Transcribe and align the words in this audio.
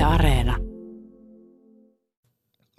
Yle 0.00 0.06
Areena. 0.06 0.56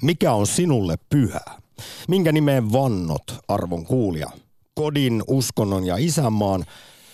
Mikä 0.01 0.33
on 0.33 0.47
sinulle 0.47 0.95
pyhää? 1.09 1.61
Minkä 2.07 2.31
nimeen 2.31 2.71
vannot, 2.71 3.23
arvon 3.47 3.85
kuulija? 3.85 4.29
Kodin, 4.75 5.23
uskonnon 5.27 5.85
ja 5.85 5.95
isänmaan, 5.97 6.65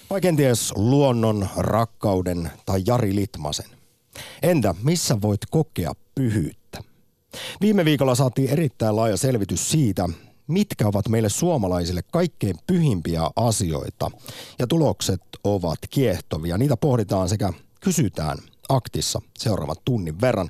vai 0.09 0.21
kenties 0.21 0.73
luonnon, 0.75 1.47
rakkauden 1.57 2.51
tai 2.65 2.83
Jari 2.85 3.15
Litmasen? 3.15 3.65
Entä 4.41 4.75
missä 4.83 5.21
voit 5.21 5.41
kokea 5.51 5.93
pyhyyttä? 6.15 6.83
Viime 7.61 7.85
viikolla 7.85 8.15
saatiin 8.15 8.49
erittäin 8.49 8.95
laaja 8.95 9.17
selvitys 9.17 9.71
siitä, 9.71 10.09
mitkä 10.47 10.87
ovat 10.87 11.09
meille 11.09 11.29
suomalaisille 11.29 12.01
kaikkein 12.11 12.55
pyhimpiä 12.67 13.21
asioita. 13.35 14.11
Ja 14.59 14.67
tulokset 14.67 15.21
ovat 15.43 15.79
kiehtovia. 15.89 16.57
Niitä 16.57 16.77
pohditaan 16.77 17.29
sekä 17.29 17.53
kysytään 17.79 18.37
aktissa 18.69 19.21
seuraavan 19.37 19.75
tunnin 19.85 20.21
verran. 20.21 20.49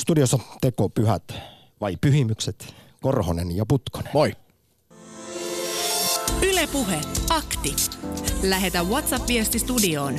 Studiossa 0.00 0.38
teko 0.60 0.88
pyhät 0.88 1.34
vai 1.80 1.96
pyhimykset, 2.00 2.74
Korhonen 3.02 3.56
ja 3.56 3.66
Putkonen. 3.66 4.10
Moi. 4.14 4.32
Ylepuhe 6.42 7.00
akti. 7.30 7.76
Lähetä 8.42 8.82
WhatsApp-viesti 8.82 9.58
studioon 9.58 10.14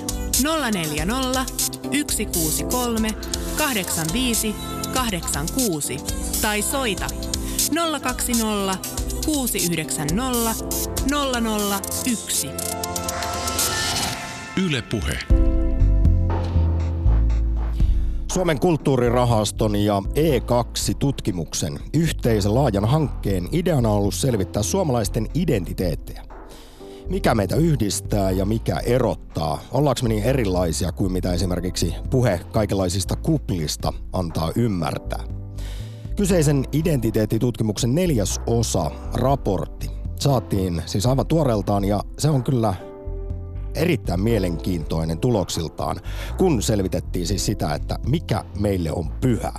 040 0.72 1.46
163 1.84 3.10
85 3.58 4.56
86 4.94 5.98
tai 6.42 6.62
soita 6.62 7.08
020 8.02 8.78
690 9.26 10.56
001. 12.06 12.50
Yle 14.58 14.82
Puhe. 14.82 15.51
Suomen 18.34 18.60
kulttuurirahaston 18.60 19.76
ja 19.76 20.02
E2-tutkimuksen 20.10 21.80
yhteisen 21.94 22.56
laajan 22.56 22.86
hankkeen 22.86 23.50
ideana 23.52 23.90
on 23.90 23.98
ollut 23.98 24.14
selvittää 24.14 24.64
suomalaisten 24.64 25.28
identiteettejä. 25.34 26.24
Mikä 27.10 27.36
meitä 27.36 27.56
yhdistää 27.56 28.32
ja 28.32 28.46
mikä 28.46 28.78
erottaa? 28.78 29.60
Ollaanko 29.72 30.00
me 30.04 30.10
niin 30.10 30.24
erilaisia 30.24 30.92
kuin 30.92 31.12
mitä 31.12 31.34
esimerkiksi 31.34 31.96
puhe 32.10 32.40
kaikenlaisista 32.54 33.16
kuplista 33.16 33.94
antaa 34.14 34.52
ymmärtää? 34.56 35.24
Kyseisen 36.16 36.66
identiteettitutkimuksen 36.72 37.96
neljäs 37.96 38.42
osa, 38.48 38.92
raportti, 39.14 39.92
saatiin 40.20 40.82
siis 40.86 41.06
aivan 41.06 41.28
tuoreeltaan 41.28 41.84
ja 41.84 42.04
se 42.18 42.30
on 42.30 42.44
kyllä 42.44 42.74
erittäin 43.76 44.22
mielenkiintoinen 44.22 45.18
tuloksiltaan, 45.18 45.98
kun 46.38 46.62
selvitettiin 46.62 47.28
siis 47.28 47.46
sitä, 47.46 47.74
että 47.74 48.00
mikä 48.08 48.44
meille 48.60 48.92
on 48.92 49.10
pyhä. 49.22 49.52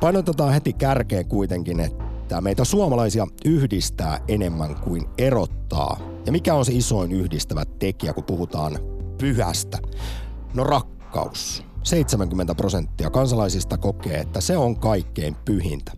Painotetaan 0.00 0.52
heti 0.52 0.72
kärkeen 0.72 1.26
kuitenkin, 1.26 1.80
että 1.80 2.40
meitä 2.40 2.64
suomalaisia 2.64 3.26
yhdistää 3.44 4.20
enemmän 4.28 4.74
kuin 4.74 5.04
erottaa. 5.18 6.00
Ja 6.26 6.32
mikä 6.32 6.54
on 6.54 6.64
se 6.64 6.72
isoin 6.72 7.12
yhdistävä 7.12 7.64
tekijä, 7.78 8.12
kun 8.12 8.24
puhutaan 8.24 8.78
pyhästä? 9.18 9.78
No 10.54 10.64
rakkaus. 10.64 11.64
70 11.82 12.54
prosenttia 12.54 13.10
kansalaisista 13.10 13.78
kokee, 13.78 14.18
että 14.18 14.40
se 14.40 14.56
on 14.56 14.76
kaikkein 14.76 15.36
pyhintä. 15.44 15.92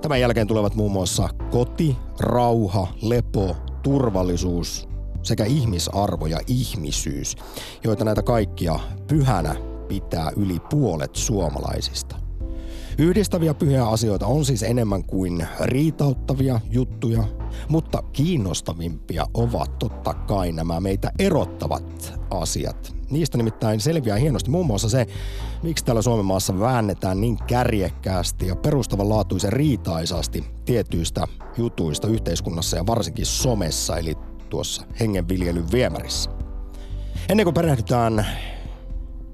Tämän 0.00 0.20
jälkeen 0.20 0.46
tulevat 0.46 0.74
muun 0.74 0.92
muassa 0.92 1.28
koti, 1.50 1.96
rauha, 2.20 2.88
lepo, 3.02 3.56
turvallisuus 3.82 4.88
sekä 5.22 5.44
ihmisarvo 5.44 6.26
ja 6.26 6.40
ihmisyys, 6.46 7.36
joita 7.84 8.04
näitä 8.04 8.22
kaikkia 8.22 8.80
pyhänä 9.08 9.56
pitää 9.88 10.32
yli 10.36 10.60
puolet 10.70 11.16
suomalaisista. 11.16 12.16
Yhdistäviä 12.98 13.54
pyhiä 13.54 13.88
asioita 13.88 14.26
on 14.26 14.44
siis 14.44 14.62
enemmän 14.62 15.04
kuin 15.04 15.46
riitauttavia 15.60 16.60
juttuja, 16.70 17.24
mutta 17.68 18.02
kiinnostavimpia 18.02 19.26
ovat 19.34 19.78
totta 19.78 20.14
kai 20.14 20.52
nämä 20.52 20.80
meitä 20.80 21.12
erottavat 21.18 22.20
asiat. 22.30 22.96
Niistä 23.10 23.38
nimittäin 23.38 23.80
selviää 23.80 24.16
hienosti 24.16 24.50
muun 24.50 24.66
muassa 24.66 24.88
se, 24.88 25.06
miksi 25.62 25.84
täällä 25.84 26.02
Suomen 26.02 26.24
maassa 26.24 26.60
väännetään 26.60 27.20
niin 27.20 27.38
kärjekkäästi 27.46 28.46
ja 28.46 28.56
perustavanlaatuisen 28.56 29.52
riitaisasti 29.52 30.44
tietyistä 30.64 31.26
jutuista 31.56 32.08
yhteiskunnassa 32.08 32.76
ja 32.76 32.86
varsinkin 32.86 33.26
somessa, 33.26 33.98
eli 33.98 34.14
tuossa 34.52 34.82
hengenviljelyn 35.00 35.72
viemärissä. 35.72 36.30
Ennen 37.28 37.46
kuin 37.46 37.54
perehdytään 37.54 38.26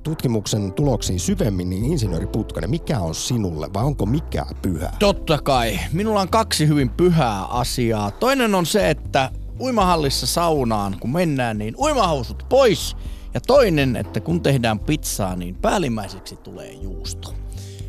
tutkimuksen 0.03 0.73
tuloksiin 0.73 1.21
syvemmin, 1.21 1.71
niin 1.71 1.85
insinööri 1.85 2.27
Putkanen, 2.27 2.71
mikä 2.71 3.01
on 3.01 3.15
sinulle 3.15 3.73
vai 3.75 3.85
onko 3.85 4.07
mikä 4.07 4.47
pyhä? 4.63 4.93
Totta 4.99 5.39
kai. 5.39 5.79
Minulla 5.93 6.21
on 6.21 6.29
kaksi 6.29 6.69
hyvin 6.69 6.91
pyhää 6.91 7.45
asiaa. 7.45 8.11
Toinen 8.11 8.55
on 8.55 8.67
se, 8.67 8.91
että 8.91 9.31
uimahallissa 9.61 10.27
saunaan, 10.27 10.97
kun 11.01 11.13
mennään, 11.13 11.59
niin 11.59 11.77
uimahousut 11.77 12.47
pois. 12.49 12.97
Ja 13.35 13.41
toinen, 13.41 13.97
että 13.97 14.21
kun 14.21 14.43
tehdään 14.43 14.79
pizzaa, 14.79 15.37
niin 15.37 15.55
päällimmäiseksi 15.55 16.37
tulee 16.37 16.73
juusto. 16.73 17.35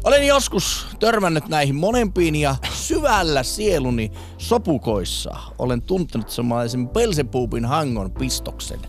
Olen 0.03 0.27
joskus 0.27 0.87
törmännyt 0.99 1.47
näihin 1.47 1.75
molempiin 1.75 2.35
ja 2.35 2.55
syvällä 2.73 3.43
sieluni 3.43 4.11
sopukoissa 4.37 5.35
olen 5.59 5.81
tuntenut 5.81 6.29
semmoisen 6.29 6.89
Belzebubin 6.89 7.65
hangon 7.65 8.11
pistoksen. 8.11 8.79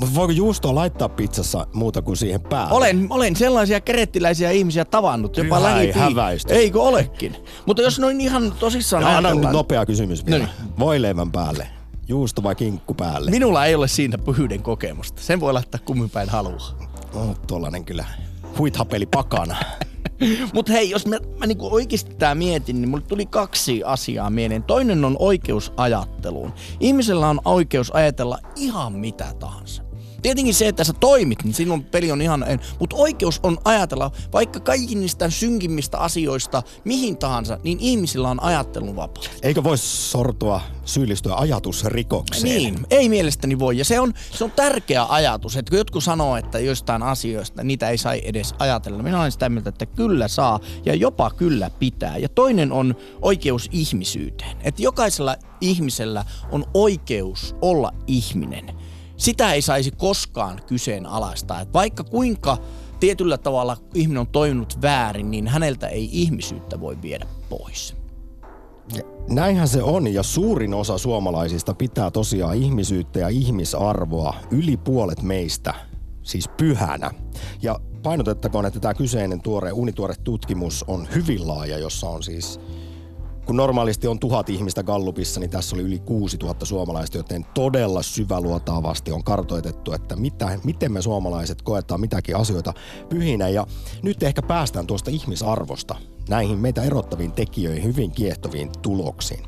Mutta 0.00 0.14
voiko 0.14 0.32
juustoa 0.32 0.74
laittaa 0.74 1.08
pizzassa 1.08 1.66
muuta 1.72 2.02
kuin 2.02 2.16
siihen 2.16 2.40
päälle? 2.40 2.74
Olen, 2.74 3.06
olen 3.10 3.36
sellaisia 3.36 3.80
kerettiläisiä 3.80 4.50
ihmisiä 4.50 4.84
tavannut, 4.84 5.36
jopa 5.36 5.60
häväisty. 5.94 6.54
Eikö 6.54 6.82
olekin? 6.82 7.36
Mutta 7.66 7.82
jos 7.82 7.98
noin 7.98 8.20
ihan 8.20 8.52
tosissaan 8.52 9.02
No, 9.02 9.08
anna 9.08 9.28
ajatellaan, 9.28 9.54
nopea 9.54 9.86
kysymys 9.86 10.26
vielä. 10.26 10.38
No 10.38 10.50
niin. 10.62 10.72
Voileivän 10.78 11.32
päälle. 11.32 11.68
Juusto 12.08 12.42
vai 12.42 12.54
kinkku 12.54 12.94
päälle? 12.94 13.30
minulla 13.30 13.66
ei 13.66 13.74
ole 13.74 13.88
siinä 13.88 14.18
pyhyyden 14.18 14.62
kokemusta. 14.62 15.22
Sen 15.22 15.40
voi 15.40 15.52
laittaa 15.52 15.80
kummin 15.84 16.10
päin 16.10 16.28
haluaa. 16.28 16.78
No, 17.14 17.34
tollanen 17.46 17.84
kyllä 17.84 18.04
huithapeli 18.58 19.06
pakana. 19.06 19.56
Mutta 20.54 20.72
hei, 20.72 20.90
jos 20.90 21.06
mä, 21.06 21.16
mä 21.38 21.46
niinku 21.46 21.74
oikeasti 21.74 22.14
tää 22.14 22.34
mietin, 22.34 22.80
niin 22.80 22.88
mulle 22.88 23.04
tuli 23.08 23.26
kaksi 23.26 23.84
asiaa 23.84 24.30
mieleen. 24.30 24.62
Toinen 24.62 25.04
on 25.04 25.16
oikeus 25.18 25.72
ajatteluun. 25.76 26.52
Ihmisellä 26.80 27.28
on 27.28 27.40
oikeus 27.44 27.90
ajatella 27.94 28.38
ihan 28.56 28.92
mitä 28.92 29.34
tahansa. 29.38 29.87
Tietenkin 30.22 30.54
se, 30.54 30.68
että 30.68 30.84
sä 30.84 30.92
toimit, 30.92 31.44
niin 31.44 31.54
silloin 31.54 31.84
peli 31.84 32.12
on 32.12 32.22
ihan... 32.22 32.44
Mutta 32.80 32.96
oikeus 32.96 33.40
on 33.42 33.58
ajatella, 33.64 34.10
vaikka 34.32 34.60
kaikki 34.60 34.94
niistä 34.94 35.30
synkimmistä 35.30 35.98
asioista, 35.98 36.62
mihin 36.84 37.16
tahansa, 37.16 37.58
niin 37.64 37.78
ihmisillä 37.80 38.28
on 38.28 38.42
ajattelun 38.42 38.96
vapaus. 38.96 39.30
Eikö 39.42 39.64
voi 39.64 39.78
sortua 39.78 40.60
syyllistyä 40.84 41.34
ajatusrikokseen? 41.34 42.44
Niin, 42.44 42.78
ei 42.90 43.08
mielestäni 43.08 43.58
voi. 43.58 43.78
Ja 43.78 43.84
se 43.84 44.00
on, 44.00 44.14
se 44.30 44.44
on 44.44 44.50
tärkeä 44.50 45.06
ajatus, 45.08 45.56
että 45.56 45.70
kun 45.70 45.78
jotkut 45.78 46.04
sanoo, 46.04 46.36
että 46.36 46.58
jostain 46.58 47.02
asioista 47.02 47.64
niitä 47.64 47.90
ei 47.90 47.98
sai 47.98 48.20
edes 48.24 48.54
ajatella. 48.58 49.02
Minä 49.02 49.20
olen 49.20 49.32
sitä 49.32 49.48
mieltä, 49.48 49.68
että 49.68 49.86
kyllä 49.86 50.28
saa 50.28 50.60
ja 50.84 50.94
jopa 50.94 51.30
kyllä 51.30 51.70
pitää. 51.70 52.18
Ja 52.18 52.28
toinen 52.28 52.72
on 52.72 52.94
oikeus 53.22 53.68
ihmisyyteen. 53.72 54.56
Että 54.62 54.82
jokaisella 54.82 55.36
ihmisellä 55.60 56.24
on 56.52 56.64
oikeus 56.74 57.56
olla 57.60 57.92
ihminen. 58.06 58.87
Sitä 59.18 59.52
ei 59.52 59.62
saisi 59.62 59.90
koskaan 59.90 60.60
kyseenalaistaa. 60.66 61.60
Että 61.60 61.72
vaikka 61.72 62.04
kuinka 62.04 62.56
tietyllä 63.00 63.38
tavalla 63.38 63.76
ihminen 63.94 64.20
on 64.20 64.26
toiminut 64.26 64.78
väärin, 64.82 65.30
niin 65.30 65.48
häneltä 65.48 65.88
ei 65.88 66.08
ihmisyyttä 66.12 66.80
voi 66.80 67.02
viedä 67.02 67.26
pois. 67.48 67.96
Näinhän 69.28 69.68
se 69.68 69.82
on 69.82 70.14
ja 70.14 70.22
suurin 70.22 70.74
osa 70.74 70.98
suomalaisista 70.98 71.74
pitää 71.74 72.10
tosiaan 72.10 72.56
ihmisyyttä 72.56 73.18
ja 73.18 73.28
ihmisarvoa 73.28 74.34
yli 74.50 74.76
puolet 74.76 75.22
meistä, 75.22 75.74
siis 76.22 76.48
pyhänä. 76.48 77.10
Ja 77.62 77.80
painotettakoon, 78.02 78.66
että 78.66 78.80
tämä 78.80 78.94
kyseinen 78.94 79.40
tuore, 79.40 79.72
unituore 79.72 80.14
tutkimus 80.24 80.84
on 80.88 81.08
hyvin 81.14 81.48
laaja, 81.48 81.78
jossa 81.78 82.08
on 82.08 82.22
siis 82.22 82.60
kun 83.48 83.56
normaalisti 83.56 84.06
on 84.06 84.18
tuhat 84.18 84.48
ihmistä 84.48 84.82
Gallupissa, 84.82 85.40
niin 85.40 85.50
tässä 85.50 85.76
oli 85.76 85.82
yli 85.82 85.98
6000 85.98 86.66
suomalaista, 86.66 87.16
joten 87.16 87.46
todella 87.54 88.02
syväluotaavasti 88.02 89.12
on 89.12 89.24
kartoitettu, 89.24 89.92
että 89.92 90.16
mitä, 90.16 90.58
miten 90.64 90.92
me 90.92 91.02
suomalaiset 91.02 91.62
koetaan 91.62 92.00
mitäkin 92.00 92.36
asioita 92.36 92.74
pyhinä. 93.08 93.48
Ja 93.48 93.66
nyt 94.02 94.22
ehkä 94.22 94.42
päästään 94.42 94.86
tuosta 94.86 95.10
ihmisarvosta 95.10 95.96
näihin 96.28 96.58
meitä 96.58 96.82
erottaviin 96.82 97.32
tekijöihin, 97.32 97.84
hyvin 97.84 98.10
kiehtoviin 98.10 98.70
tuloksiin. 98.82 99.44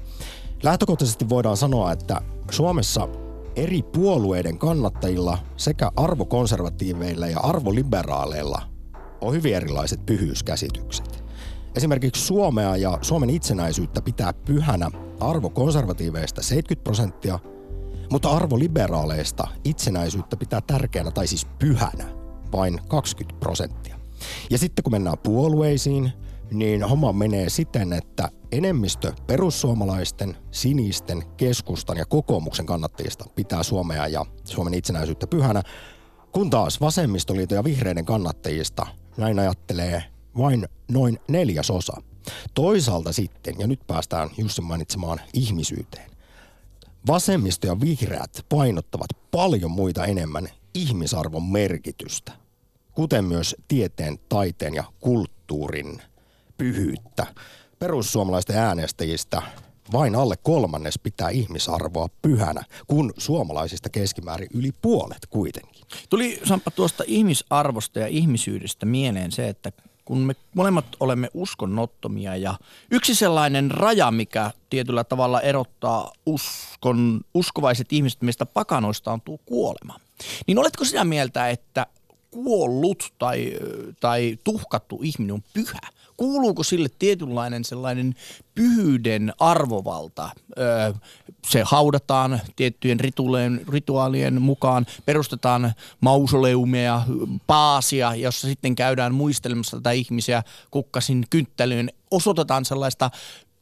Lähtökohtaisesti 0.62 1.28
voidaan 1.28 1.56
sanoa, 1.56 1.92
että 1.92 2.20
Suomessa 2.50 3.08
eri 3.56 3.82
puolueiden 3.82 4.58
kannattajilla 4.58 5.38
sekä 5.56 5.92
arvokonservatiiveilla 5.96 7.26
ja 7.26 7.40
arvoliberaaleilla 7.40 8.62
on 9.20 9.34
hyvin 9.34 9.54
erilaiset 9.54 10.06
pyhyyskäsitykset. 10.06 11.29
Esimerkiksi 11.76 12.26
Suomea 12.26 12.76
ja 12.76 12.98
Suomen 13.02 13.30
itsenäisyyttä 13.30 14.02
pitää 14.02 14.32
pyhänä 14.32 14.90
arvokonservatiiveista 15.20 16.42
70 16.42 16.84
prosenttia, 16.84 17.38
mutta 18.10 18.30
arvoliberaaleista 18.30 19.48
itsenäisyyttä 19.64 20.36
pitää 20.36 20.60
tärkeänä 20.60 21.10
tai 21.10 21.26
siis 21.26 21.46
pyhänä 21.58 22.04
vain 22.52 22.80
20 22.88 23.40
prosenttia. 23.40 23.96
Ja 24.50 24.58
sitten 24.58 24.82
kun 24.82 24.92
mennään 24.92 25.18
puolueisiin, 25.18 26.12
niin 26.52 26.82
homma 26.84 27.12
menee 27.12 27.48
siten, 27.48 27.92
että 27.92 28.28
enemmistö 28.52 29.12
perussuomalaisten, 29.26 30.36
sinisten, 30.50 31.22
keskustan 31.36 31.96
ja 31.96 32.06
kokoomuksen 32.06 32.66
kannattajista 32.66 33.24
pitää 33.34 33.62
Suomea 33.62 34.06
ja 34.06 34.26
Suomen 34.44 34.74
itsenäisyyttä 34.74 35.26
pyhänä, 35.26 35.62
kun 36.32 36.50
taas 36.50 36.80
vasemmistoliiton 36.80 37.56
ja 37.56 37.64
vihreiden 37.64 38.04
kannattajista 38.04 38.86
näin 39.16 39.38
ajattelee 39.38 40.04
vain 40.38 40.68
noin 40.90 41.20
neljäsosa. 41.28 42.02
Toisaalta 42.54 43.12
sitten, 43.12 43.54
ja 43.58 43.66
nyt 43.66 43.80
päästään 43.86 44.30
Jussin 44.38 44.64
mainitsemaan 44.64 45.20
ihmisyyteen. 45.34 46.10
Vasemmisto 47.06 47.66
ja 47.66 47.80
vihreät 47.80 48.46
painottavat 48.48 49.10
paljon 49.30 49.70
muita 49.70 50.04
enemmän 50.04 50.48
ihmisarvon 50.74 51.44
merkitystä, 51.44 52.32
kuten 52.92 53.24
myös 53.24 53.56
tieteen, 53.68 54.18
taiteen 54.28 54.74
ja 54.74 54.84
kulttuurin 55.00 56.02
pyhyyttä. 56.58 57.26
Perussuomalaisten 57.78 58.56
äänestäjistä 58.56 59.42
vain 59.92 60.14
alle 60.14 60.36
kolmannes 60.36 60.98
pitää 60.98 61.28
ihmisarvoa 61.28 62.08
pyhänä, 62.22 62.62
kun 62.86 63.12
suomalaisista 63.18 63.88
keskimäärin 63.88 64.48
yli 64.54 64.70
puolet 64.82 65.26
kuitenkin. 65.30 65.84
Tuli 66.10 66.40
Sampa 66.44 66.70
tuosta 66.70 67.04
ihmisarvosta 67.06 67.98
ja 68.00 68.06
ihmisyydestä 68.06 68.86
mieleen 68.86 69.32
se, 69.32 69.48
että 69.48 69.72
kun 70.10 70.18
me 70.18 70.34
molemmat 70.54 70.84
olemme 71.00 71.28
uskonnottomia 71.34 72.36
ja 72.36 72.54
yksi 72.90 73.14
sellainen 73.14 73.70
raja, 73.70 74.10
mikä 74.10 74.50
tietyllä 74.70 75.04
tavalla 75.04 75.40
erottaa 75.40 76.12
uskon, 76.26 77.20
uskovaiset 77.34 77.92
ihmiset 77.92 78.22
meistä 78.22 78.46
pakanoista 78.46 79.12
on 79.12 79.20
tuo 79.20 79.38
kuolema. 79.46 80.00
Niin 80.46 80.58
oletko 80.58 80.84
sitä 80.84 81.04
mieltä, 81.04 81.48
että 81.48 81.86
kuollut 82.30 83.12
tai, 83.18 83.52
tai 84.00 84.38
tuhkattu 84.44 85.00
ihminen 85.02 85.34
on 85.34 85.42
pyhä? 85.54 85.80
Kuuluuko 86.20 86.62
sille 86.62 86.88
tietynlainen 86.98 87.64
sellainen 87.64 88.14
pyhyyden 88.54 89.32
arvovalta? 89.38 90.30
Öö, 90.58 90.92
se 91.46 91.62
haudataan 91.64 92.40
tiettyjen 92.56 93.00
rituaalien, 93.00 93.60
rituaalien 93.68 94.42
mukaan, 94.42 94.86
perustetaan 95.04 95.72
mausoleumia, 96.00 97.02
paasia, 97.46 98.14
jossa 98.14 98.48
sitten 98.48 98.74
käydään 98.74 99.14
muistelemassa 99.14 99.76
tätä 99.76 99.90
ihmisiä 99.90 100.42
kukkasin 100.70 101.24
kynttelyyn. 101.30 101.90
Osoitetaan 102.10 102.64
sellaista 102.64 103.10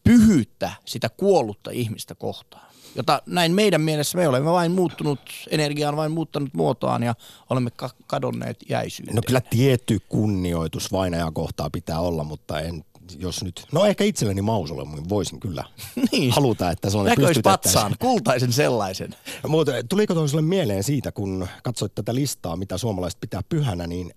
pyhyyttä 0.04 0.70
sitä 0.84 1.08
kuollutta 1.08 1.70
ihmistä 1.70 2.14
kohtaan 2.14 2.67
jota 2.98 3.22
näin 3.26 3.54
meidän 3.54 3.80
mielessä 3.80 4.18
me 4.18 4.28
olemme 4.28 4.50
vain 4.50 4.72
muuttunut, 4.72 5.20
energia 5.50 5.88
on 5.88 5.96
vain 5.96 6.12
muuttanut 6.12 6.54
muotoaan 6.54 7.02
ja 7.02 7.14
olemme 7.50 7.70
ka- 7.70 7.90
kadonneet 8.06 8.56
jäisyyteen. 8.68 9.16
No 9.16 9.22
kyllä 9.26 9.40
tietty 9.40 9.98
kunnioitus 10.08 10.92
vainajaa 10.92 11.30
kohtaa 11.30 11.70
pitää 11.70 12.00
olla, 12.00 12.24
mutta 12.24 12.60
en 12.60 12.84
jos 13.18 13.44
nyt, 13.44 13.66
no 13.72 13.84
ehkä 13.84 14.04
itselleni 14.04 14.42
mausolle 14.42 14.86
voisin 15.08 15.40
kyllä 15.40 15.64
niin. 16.12 16.32
haluta, 16.32 16.70
että 16.70 16.90
se 16.90 16.98
on 16.98 17.06
patsaan, 17.42 17.94
kultaisen 17.98 18.52
sellaisen. 18.52 19.14
Mutta 19.48 19.72
tuliko 19.88 20.14
tuolle 20.14 20.42
mieleen 20.42 20.84
siitä, 20.84 21.12
kun 21.12 21.48
katsoit 21.62 21.94
tätä 21.94 22.14
listaa, 22.14 22.56
mitä 22.56 22.78
suomalaiset 22.78 23.20
pitää 23.20 23.40
pyhänä, 23.48 23.86
niin 23.86 24.14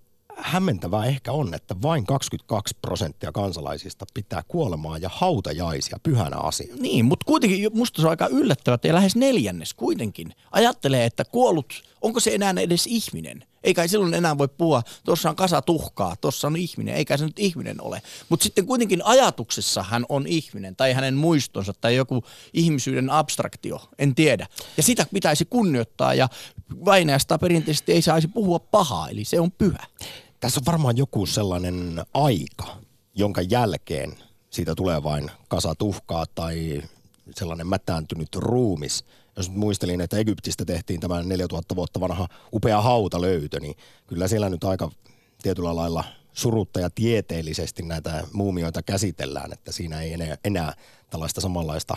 hämmentävää 0.52 1.04
ehkä 1.04 1.32
on, 1.32 1.54
että 1.54 1.76
vain 1.82 2.06
22 2.06 2.76
prosenttia 2.82 3.32
kansalaisista 3.32 4.06
pitää 4.14 4.42
kuolemaa 4.48 4.98
ja 4.98 5.10
hautajaisia 5.12 5.98
pyhänä 6.02 6.36
asiana. 6.36 6.82
Niin, 6.82 7.04
mutta 7.04 7.24
kuitenkin 7.24 7.70
musta 7.74 8.02
se 8.02 8.06
on 8.06 8.10
aika 8.10 8.26
yllättävää, 8.26 8.74
että 8.74 8.94
lähes 8.94 9.16
neljännes 9.16 9.74
kuitenkin 9.74 10.34
ajattelee, 10.50 11.04
että 11.04 11.24
kuollut, 11.24 11.82
onko 12.00 12.20
se 12.20 12.34
enää 12.34 12.54
edes 12.60 12.86
ihminen? 12.86 13.44
Eikä 13.64 13.86
silloin 13.86 14.14
enää 14.14 14.38
voi 14.38 14.48
puhua, 14.48 14.82
tuossa 15.04 15.30
on 15.30 15.36
kasa 15.36 15.62
tuhkaa, 15.62 16.16
tuossa 16.16 16.46
on 16.46 16.56
ihminen, 16.56 16.94
eikä 16.94 17.16
se 17.16 17.24
nyt 17.24 17.38
ihminen 17.38 17.82
ole. 17.82 18.02
Mutta 18.28 18.44
sitten 18.44 18.66
kuitenkin 18.66 19.04
ajatuksessa 19.04 19.82
hän 19.82 20.06
on 20.08 20.26
ihminen, 20.26 20.76
tai 20.76 20.92
hänen 20.92 21.14
muistonsa, 21.14 21.72
tai 21.80 21.96
joku 21.96 22.24
ihmisyyden 22.52 23.10
abstraktio, 23.10 23.80
en 23.98 24.14
tiedä. 24.14 24.46
Ja 24.76 24.82
sitä 24.82 25.06
pitäisi 25.14 25.44
kunnioittaa, 25.44 26.14
ja 26.14 26.28
vainajasta 26.84 27.38
perinteisesti 27.38 27.92
ei 27.92 28.02
saisi 28.02 28.28
puhua 28.28 28.58
pahaa, 28.58 29.08
eli 29.08 29.24
se 29.24 29.40
on 29.40 29.52
pyhä. 29.52 29.86
Tässä 30.42 30.60
on 30.60 30.66
varmaan 30.66 30.96
joku 30.96 31.26
sellainen 31.26 32.04
aika, 32.14 32.76
jonka 33.14 33.42
jälkeen 33.42 34.18
siitä 34.50 34.74
tulee 34.74 35.02
vain 35.02 35.30
kasa 35.48 35.74
tuhkaa 35.74 36.24
tai 36.34 36.82
sellainen 37.36 37.66
mätääntynyt 37.66 38.36
ruumis. 38.36 39.04
Jos 39.36 39.48
nyt 39.48 39.58
muistelin, 39.58 40.00
että 40.00 40.18
Egyptistä 40.18 40.64
tehtiin 40.64 41.00
tämä 41.00 41.22
4000 41.22 41.76
vuotta 41.76 42.00
vanha 42.00 42.28
upea 42.52 42.80
hautalöytö, 42.80 43.60
niin 43.60 43.74
kyllä 44.06 44.28
siellä 44.28 44.48
nyt 44.48 44.64
aika 44.64 44.90
tietyllä 45.42 45.76
lailla 45.76 46.04
surutta 46.32 46.80
ja 46.80 46.90
tieteellisesti 46.90 47.82
näitä 47.82 48.24
muumioita 48.32 48.82
käsitellään, 48.82 49.52
että 49.52 49.72
siinä 49.72 50.00
ei 50.00 50.12
enää, 50.12 50.36
enää 50.44 50.74
tällaista 51.10 51.40
samanlaista 51.40 51.96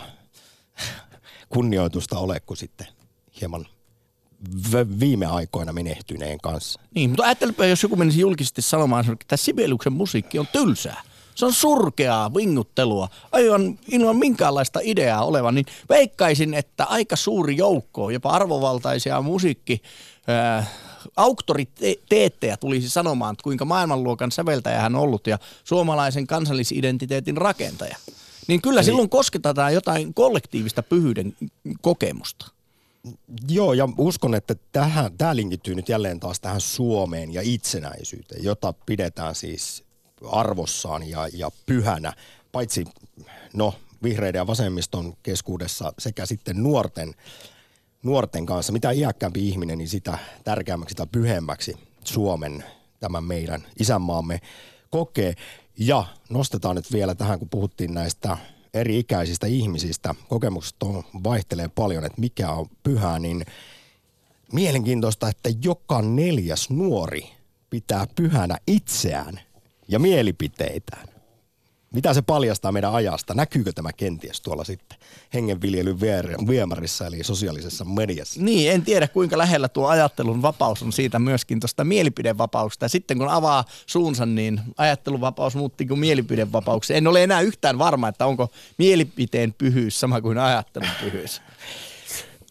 kunnioitusta 1.54 2.18
ole 2.18 2.40
kuin 2.40 2.56
sitten 2.56 2.86
hieman 3.40 3.66
viime 5.00 5.26
aikoina 5.26 5.72
menehtyneen 5.72 6.38
kanssa. 6.42 6.80
Niin, 6.94 7.10
mutta 7.10 7.24
ajattelepa, 7.24 7.66
jos 7.66 7.82
joku 7.82 7.96
menisi 7.96 8.20
julkisesti 8.20 8.62
sanomaan, 8.62 9.10
että 9.10 9.36
Sibeliuksen 9.36 9.92
musiikki 9.92 10.38
on 10.38 10.46
tylsää. 10.52 11.02
Se 11.34 11.46
on 11.46 11.52
surkeaa 11.52 12.34
vinguttelua, 12.34 13.08
aivan 13.32 13.78
ilman 13.90 14.16
minkäänlaista 14.16 14.80
ideaa 14.82 15.24
olevan, 15.24 15.54
niin 15.54 15.66
veikkaisin, 15.88 16.54
että 16.54 16.84
aika 16.84 17.16
suuri 17.16 17.56
joukko, 17.56 18.10
jopa 18.10 18.30
arvovaltaisia 18.30 19.22
musiikki, 19.22 19.82
ää, 20.26 20.66
auktoriteetteja 21.16 22.56
tulisi 22.56 22.88
sanomaan, 22.88 23.32
että 23.32 23.42
kuinka 23.42 23.64
maailmanluokan 23.64 24.32
säveltäjä 24.32 24.80
hän 24.80 24.94
on 24.94 25.02
ollut 25.02 25.26
ja 25.26 25.38
suomalaisen 25.64 26.26
kansallisidentiteetin 26.26 27.36
rakentaja. 27.36 27.96
Niin 28.48 28.62
kyllä 28.62 28.80
Eli... 28.80 28.84
silloin 28.84 29.08
kosketetaan 29.08 29.74
jotain 29.74 30.14
kollektiivista 30.14 30.82
pyhyyden 30.82 31.36
kokemusta. 31.80 32.55
Joo, 33.48 33.72
ja 33.72 33.88
uskon, 33.98 34.34
että 34.34 34.54
tähän, 34.72 35.18
tämä 35.18 35.36
linkittyy 35.36 35.74
nyt 35.74 35.88
jälleen 35.88 36.20
taas 36.20 36.40
tähän 36.40 36.60
Suomeen 36.60 37.34
ja 37.34 37.42
itsenäisyyteen, 37.44 38.44
jota 38.44 38.74
pidetään 38.86 39.34
siis 39.34 39.84
arvossaan 40.30 41.10
ja, 41.10 41.28
ja 41.32 41.50
pyhänä, 41.66 42.12
paitsi 42.52 42.84
no, 43.54 43.74
vihreiden 44.02 44.38
ja 44.38 44.46
vasemmiston 44.46 45.16
keskuudessa 45.22 45.92
sekä 45.98 46.26
sitten 46.26 46.62
nuorten, 46.62 47.14
nuorten 48.02 48.46
kanssa. 48.46 48.72
Mitä 48.72 48.90
iäkkäämpi 48.90 49.48
ihminen, 49.48 49.78
niin 49.78 49.88
sitä 49.88 50.18
tärkeämmäksi 50.44 50.94
tai 50.94 51.06
pyhemmäksi 51.12 51.74
Suomen, 52.04 52.64
tämän 53.00 53.24
meidän 53.24 53.66
isänmaamme 53.80 54.40
kokee. 54.90 55.34
Ja 55.78 56.04
nostetaan 56.30 56.76
nyt 56.76 56.92
vielä 56.92 57.14
tähän, 57.14 57.38
kun 57.38 57.48
puhuttiin 57.48 57.94
näistä 57.94 58.36
eri 58.76 58.98
ikäisistä 58.98 59.46
ihmisistä. 59.46 60.14
Kokemukset 60.28 60.82
on, 60.82 61.04
vaihtelee 61.24 61.68
paljon, 61.68 62.04
että 62.04 62.20
mikä 62.20 62.50
on 62.50 62.66
pyhää, 62.82 63.18
niin 63.18 63.44
mielenkiintoista, 64.52 65.28
että 65.28 65.50
joka 65.64 66.02
neljäs 66.02 66.70
nuori 66.70 67.28
pitää 67.70 68.06
pyhänä 68.16 68.58
itseään 68.66 69.40
ja 69.88 69.98
mielipiteitään. 69.98 71.15
Mitä 71.96 72.14
se 72.14 72.22
paljastaa 72.22 72.72
meidän 72.72 72.92
ajasta? 72.92 73.34
Näkyykö 73.34 73.72
tämä 73.72 73.92
kenties 73.92 74.40
tuolla 74.40 74.64
sitten 74.64 74.98
hengenviljelyn 75.34 76.00
viemärissä 76.48 77.06
eli 77.06 77.24
sosiaalisessa 77.24 77.84
mediassa? 77.84 78.42
Niin, 78.42 78.72
en 78.72 78.82
tiedä 78.82 79.08
kuinka 79.08 79.38
lähellä 79.38 79.68
tuo 79.68 79.88
ajattelun 79.88 80.42
vapaus 80.42 80.82
on 80.82 80.92
siitä 80.92 81.18
myöskin 81.18 81.60
tuosta 81.60 81.84
mielipidevapausta. 81.84 82.84
Ja 82.84 82.88
sitten 82.88 83.18
kun 83.18 83.28
avaa 83.28 83.64
suunsa, 83.86 84.26
niin 84.26 84.60
ajattelun 84.76 85.20
vapaus 85.20 85.56
muutti 85.56 85.86
kuin 85.86 86.00
mielipidevapaus. 86.00 86.90
En 86.90 87.06
ole 87.06 87.22
enää 87.22 87.40
yhtään 87.40 87.78
varma, 87.78 88.08
että 88.08 88.26
onko 88.26 88.48
mielipiteen 88.78 89.52
pyhyys 89.52 90.00
sama 90.00 90.20
kuin 90.20 90.38
ajattelun 90.38 90.88
pyhyys. 91.00 91.42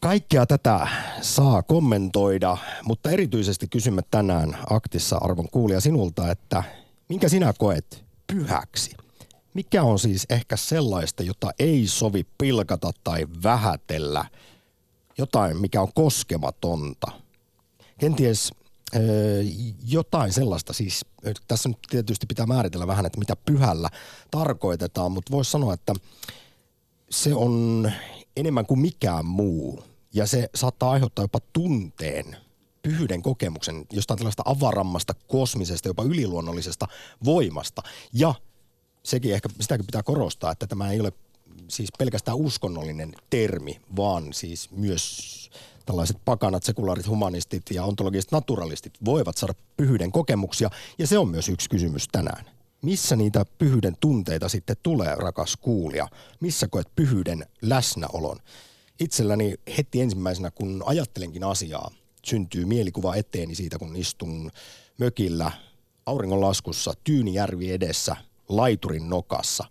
Kaikkea 0.02 0.46
tätä 0.46 0.88
saa 1.22 1.64
kommentoida, 1.64 2.58
mutta 2.84 3.10
erityisesti 3.10 3.68
kysymme 3.68 4.02
tänään 4.12 4.58
Aktissa 4.70 5.18
arvon 5.22 5.50
kuulija 5.52 5.82
sinulta, 5.82 6.32
että 6.32 6.64
minkä 7.10 7.30
sinä 7.30 7.54
koet 7.58 8.04
pyhäksi? 8.28 9.05
Mikä 9.56 9.84
on 9.84 10.00
siis 10.00 10.26
ehkä 10.30 10.58
sellaista, 10.58 11.24
jota 11.24 11.52
ei 11.60 11.88
sovi 11.88 12.26
pilkata 12.38 12.92
tai 13.04 13.28
vähätellä? 13.44 14.26
Jotain, 15.18 15.58
mikä 15.58 15.82
on 15.82 15.94
koskematonta. 15.94 17.08
Kenties 17.98 18.52
ö, 18.96 19.00
jotain 19.88 20.34
sellaista, 20.34 20.74
siis 20.74 21.06
tässä 21.48 21.70
nyt 21.70 21.78
tietysti 21.90 22.26
pitää 22.26 22.46
määritellä 22.46 22.88
vähän, 22.88 23.06
että 23.06 23.20
mitä 23.20 23.36
pyhällä 23.36 23.90
tarkoitetaan, 24.32 25.12
mutta 25.12 25.32
voisi 25.32 25.52
sanoa, 25.52 25.74
että 25.74 25.94
se 27.10 27.36
on 27.36 27.92
enemmän 28.38 28.66
kuin 28.66 28.80
mikään 28.80 29.26
muu. 29.26 29.84
Ja 30.14 30.28
se 30.28 30.50
saattaa 30.56 30.92
aiheuttaa 30.92 31.24
jopa 31.24 31.40
tunteen, 31.54 32.38
pyhyyden 32.82 33.22
kokemuksen 33.22 33.86
jostain 33.92 34.18
tällaista 34.18 34.44
avarammasta, 34.46 35.14
kosmisesta, 35.28 35.90
jopa 35.90 36.04
yliluonnollisesta 36.04 36.88
voimasta. 37.26 37.82
Ja 38.14 38.36
sekin 39.06 39.34
ehkä, 39.34 39.50
sitäkin 39.60 39.86
pitää 39.86 40.04
korostaa, 40.04 40.52
että 40.52 40.68
tämä 40.68 40.92
ei 40.92 41.00
ole 41.00 41.12
siis 41.68 41.90
pelkästään 41.98 42.38
uskonnollinen 42.38 43.14
termi, 43.30 43.82
vaan 43.96 44.34
siis 44.34 44.72
myös 44.72 45.26
tällaiset 45.86 46.18
pakanat, 46.26 46.64
sekulaarit, 46.64 47.08
humanistit 47.08 47.64
ja 47.72 47.84
ontologiset 47.84 48.32
naturalistit 48.32 48.94
voivat 49.06 49.38
saada 49.38 49.54
pyhyyden 49.78 50.12
kokemuksia. 50.12 50.70
Ja 51.00 51.08
se 51.08 51.18
on 51.18 51.30
myös 51.30 51.50
yksi 51.50 51.70
kysymys 51.70 52.08
tänään. 52.12 52.46
Missä 52.82 53.16
niitä 53.16 53.46
pyhyyden 53.58 53.98
tunteita 54.00 54.50
sitten 54.50 54.76
tulee, 54.84 55.16
rakas 55.16 55.58
kuulija? 55.58 56.08
Missä 56.40 56.68
koet 56.68 56.88
pyhyyden 56.96 57.46
läsnäolon? 57.62 58.40
Itselläni 59.00 59.56
heti 59.78 60.02
ensimmäisenä, 60.02 60.52
kun 60.52 60.84
ajattelenkin 60.86 61.44
asiaa, 61.44 61.92
syntyy 62.26 62.66
mielikuva 62.66 63.16
eteeni 63.16 63.56
siitä, 63.56 63.80
kun 63.80 63.96
istun 63.96 64.52
mökillä 64.98 65.52
auringonlaskussa 66.06 66.94
Tyynijärvi 67.04 67.72
edessä, 67.72 68.16
laiturin 68.50 69.10
nokassa, 69.10 69.66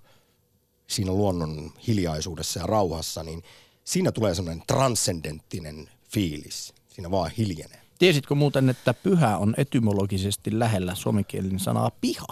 siinä 0.87 1.13
luonnon 1.13 1.73
hiljaisuudessa 1.87 2.61
ja 2.61 2.67
rauhassa, 2.67 3.23
niin 3.23 3.43
siinä 3.85 4.13
tulee 4.13 4.35
semmoinen 4.35 4.65
transcendenttinen 4.67 5.89
fiilis. 6.13 6.75
Siinä 6.89 7.11
vaan 7.11 7.31
hiljenee. 7.31 7.81
Tiesitkö 7.99 8.35
muuten, 8.35 8.69
että 8.69 8.95
pyhä 8.95 9.39
on 9.39 9.55
etymologisesti 9.57 10.59
lähellä 10.59 10.95
suomenkielinen 10.95 11.61
sanaa 11.61 11.91
piha, 12.01 12.27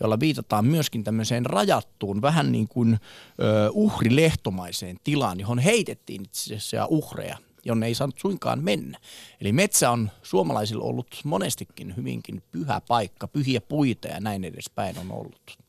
jolla 0.00 0.20
viitataan 0.20 0.64
myöskin 0.64 1.04
tämmöiseen 1.04 1.46
rajattuun, 1.46 2.22
vähän 2.22 2.52
niin 2.52 2.68
kuin 2.68 2.94
ö, 2.94 3.70
uhrilehtomaiseen 3.72 4.96
tilaan, 5.04 5.40
johon 5.40 5.58
heitettiin 5.58 6.24
itse 6.24 6.44
asiassa 6.44 6.86
uhreja, 6.86 7.38
jonne 7.64 7.86
ei 7.86 7.94
saanut 7.94 8.18
suinkaan 8.18 8.64
mennä. 8.64 8.98
Eli 9.40 9.52
metsä 9.52 9.90
on 9.90 10.10
suomalaisilla 10.22 10.84
ollut 10.84 11.20
monestikin 11.24 11.96
hyvinkin 11.96 12.42
pyhä 12.52 12.80
paikka, 12.88 13.28
pyhiä 13.28 13.60
puita 13.60 14.08
ja 14.08 14.20
näin 14.20 14.44
edespäin 14.44 14.98
on 14.98 15.12
ollut. 15.12 15.67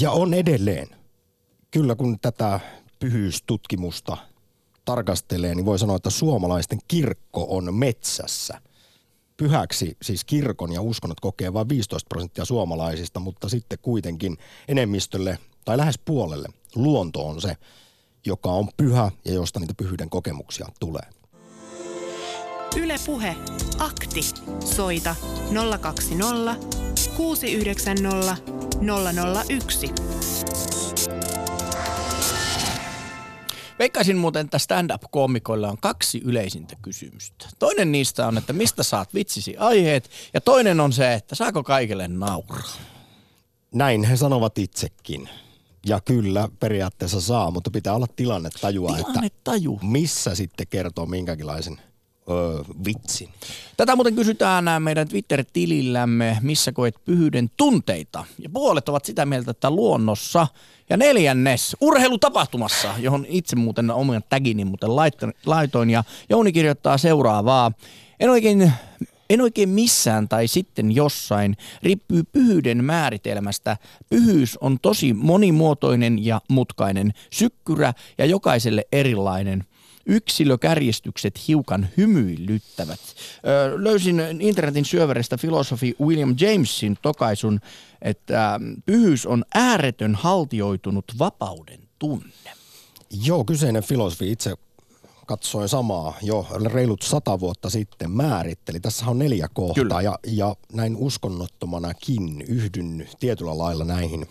Ja 0.00 0.10
on 0.10 0.34
edelleen. 0.34 0.88
Kyllä 1.70 1.94
kun 1.94 2.18
tätä 2.20 2.60
pyhyystutkimusta 2.98 4.16
tarkastelee, 4.84 5.54
niin 5.54 5.66
voi 5.66 5.78
sanoa, 5.78 5.96
että 5.96 6.10
suomalaisten 6.10 6.78
kirkko 6.88 7.46
on 7.48 7.74
metsässä. 7.74 8.60
Pyhäksi 9.36 9.96
siis 10.02 10.24
kirkon 10.24 10.72
ja 10.72 10.82
uskonnot 10.82 11.20
kokee 11.20 11.52
vain 11.52 11.68
15 11.68 12.08
prosenttia 12.08 12.44
suomalaisista, 12.44 13.20
mutta 13.20 13.48
sitten 13.48 13.78
kuitenkin 13.82 14.38
enemmistölle 14.68 15.38
tai 15.64 15.76
lähes 15.76 15.98
puolelle 16.04 16.48
luonto 16.74 17.26
on 17.26 17.40
se, 17.40 17.56
joka 18.26 18.50
on 18.50 18.68
pyhä 18.76 19.10
ja 19.24 19.32
josta 19.34 19.60
niitä 19.60 19.74
pyhyyden 19.74 20.10
kokemuksia 20.10 20.66
tulee. 20.80 21.06
Yle 22.76 22.96
Puhe. 23.06 23.36
Akti. 23.78 24.20
Soita 24.64 25.16
020 25.80 26.56
690 27.16 28.61
001. 28.82 29.92
Veikkaisin 33.78 34.16
muuten, 34.16 34.44
että 34.44 34.58
stand-up-koomikoilla 34.58 35.68
on 35.68 35.78
kaksi 35.80 36.20
yleisintä 36.24 36.76
kysymystä. 36.82 37.48
Toinen 37.58 37.92
niistä 37.92 38.26
on, 38.26 38.38
että 38.38 38.52
mistä 38.52 38.82
saat 38.82 39.14
vitsisi 39.14 39.56
aiheet, 39.56 40.10
ja 40.34 40.40
toinen 40.40 40.80
on 40.80 40.92
se, 40.92 41.14
että 41.14 41.34
saako 41.34 41.62
kaikille 41.62 42.08
nauraa. 42.08 42.72
Näin 43.74 44.04
he 44.04 44.16
sanovat 44.16 44.58
itsekin. 44.58 45.28
Ja 45.86 46.00
kyllä, 46.00 46.48
periaatteessa 46.60 47.20
saa, 47.20 47.50
mutta 47.50 47.70
pitää 47.70 47.94
olla 47.94 48.06
tilanne 48.16 48.50
tajua, 48.60 48.96
Tilanne 48.96 49.28
taju. 49.44 49.74
että 49.74 49.86
missä 49.86 50.34
sitten 50.34 50.66
kertoo 50.70 51.06
minkäkinlaisen 51.06 51.80
öö, 52.30 52.62
vitsin. 52.84 53.28
Tätä 53.76 53.96
muuten 53.96 54.14
kysytään 54.14 54.64
meidän 54.82 55.08
Twitter-tilillämme, 55.08 56.38
missä 56.42 56.72
koet 56.72 56.94
pyhyyden 57.04 57.50
tunteita. 57.56 58.24
Ja 58.38 58.48
puolet 58.48 58.88
ovat 58.88 59.04
sitä 59.04 59.26
mieltä, 59.26 59.50
että 59.50 59.70
luonnossa. 59.70 60.46
Ja 60.90 60.96
neljännes 60.96 61.76
urheilutapahtumassa, 61.80 62.94
johon 62.98 63.26
itse 63.28 63.56
muuten 63.56 63.90
oman 63.90 64.22
tagini 64.28 64.64
muuten 64.64 64.96
laitoin. 65.46 65.90
Ja 65.90 66.04
Jouni 66.28 66.52
kirjoittaa 66.52 66.98
seuraavaa. 66.98 67.72
En 68.20 68.30
oikein 68.30 68.72
en 69.30 69.40
oikein 69.40 69.68
missään 69.68 70.28
tai 70.28 70.48
sitten 70.48 70.92
jossain 70.92 71.56
riippuu 71.82 72.22
pyhyyden 72.32 72.84
määritelmästä. 72.84 73.76
Pyhyys 74.10 74.58
on 74.60 74.78
tosi 74.82 75.12
monimuotoinen 75.12 76.24
ja 76.24 76.40
mutkainen, 76.48 77.12
sykkyrä 77.30 77.92
ja 78.18 78.26
jokaiselle 78.26 78.86
erilainen 78.92 79.64
yksilökärjestykset 80.06 81.48
hiukan 81.48 81.88
hymyilyttävät. 81.96 83.00
Öö, 83.46 83.82
löysin 83.82 84.20
internetin 84.40 84.84
syöverestä 84.84 85.36
filosofi 85.36 85.96
William 86.00 86.34
Jamesin 86.40 86.98
tokaisun, 87.02 87.60
että 88.02 88.60
pyhyys 88.86 89.26
on 89.26 89.44
ääretön 89.54 90.14
haltioitunut 90.14 91.04
vapauden 91.18 91.80
tunne. 91.98 92.50
Joo, 93.24 93.44
kyseinen 93.44 93.82
filosofi 93.82 94.32
itse 94.32 94.54
katsoin 95.26 95.68
samaa 95.68 96.14
jo 96.22 96.46
reilut 96.72 97.02
sata 97.02 97.40
vuotta 97.40 97.70
sitten 97.70 98.10
määritteli. 98.10 98.80
Tässä 98.80 99.06
on 99.06 99.18
neljä 99.18 99.48
kohtaa 99.54 100.02
ja, 100.02 100.18
ja 100.26 100.56
näin 100.72 100.96
uskonnottomanakin 100.96 102.42
yhdyn 102.42 103.08
tietyllä 103.20 103.58
lailla 103.58 103.84
näihin 103.84 104.26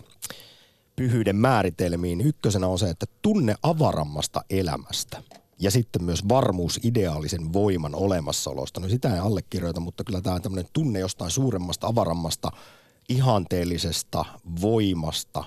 pyhyyden 0.96 1.36
määritelmiin. 1.36 2.20
Ykkösenä 2.20 2.66
on 2.66 2.78
se, 2.78 2.90
että 2.90 3.06
tunne 3.22 3.54
avarammasta 3.62 4.44
elämästä 4.50 5.22
ja 5.62 5.70
sitten 5.70 6.04
myös 6.04 6.28
varmuus 6.28 6.80
ideaalisen 6.82 7.52
voiman 7.52 7.94
olemassaolosta. 7.94 8.80
No 8.80 8.88
sitä 8.88 9.14
ei 9.14 9.20
allekirjoita, 9.20 9.80
mutta 9.80 10.04
kyllä 10.04 10.20
tämä 10.20 10.40
tämmöinen 10.40 10.70
tunne 10.72 10.98
jostain 10.98 11.30
suuremmasta, 11.30 11.86
avarammasta, 11.86 12.50
ihanteellisesta 13.08 14.24
voimasta 14.60 15.44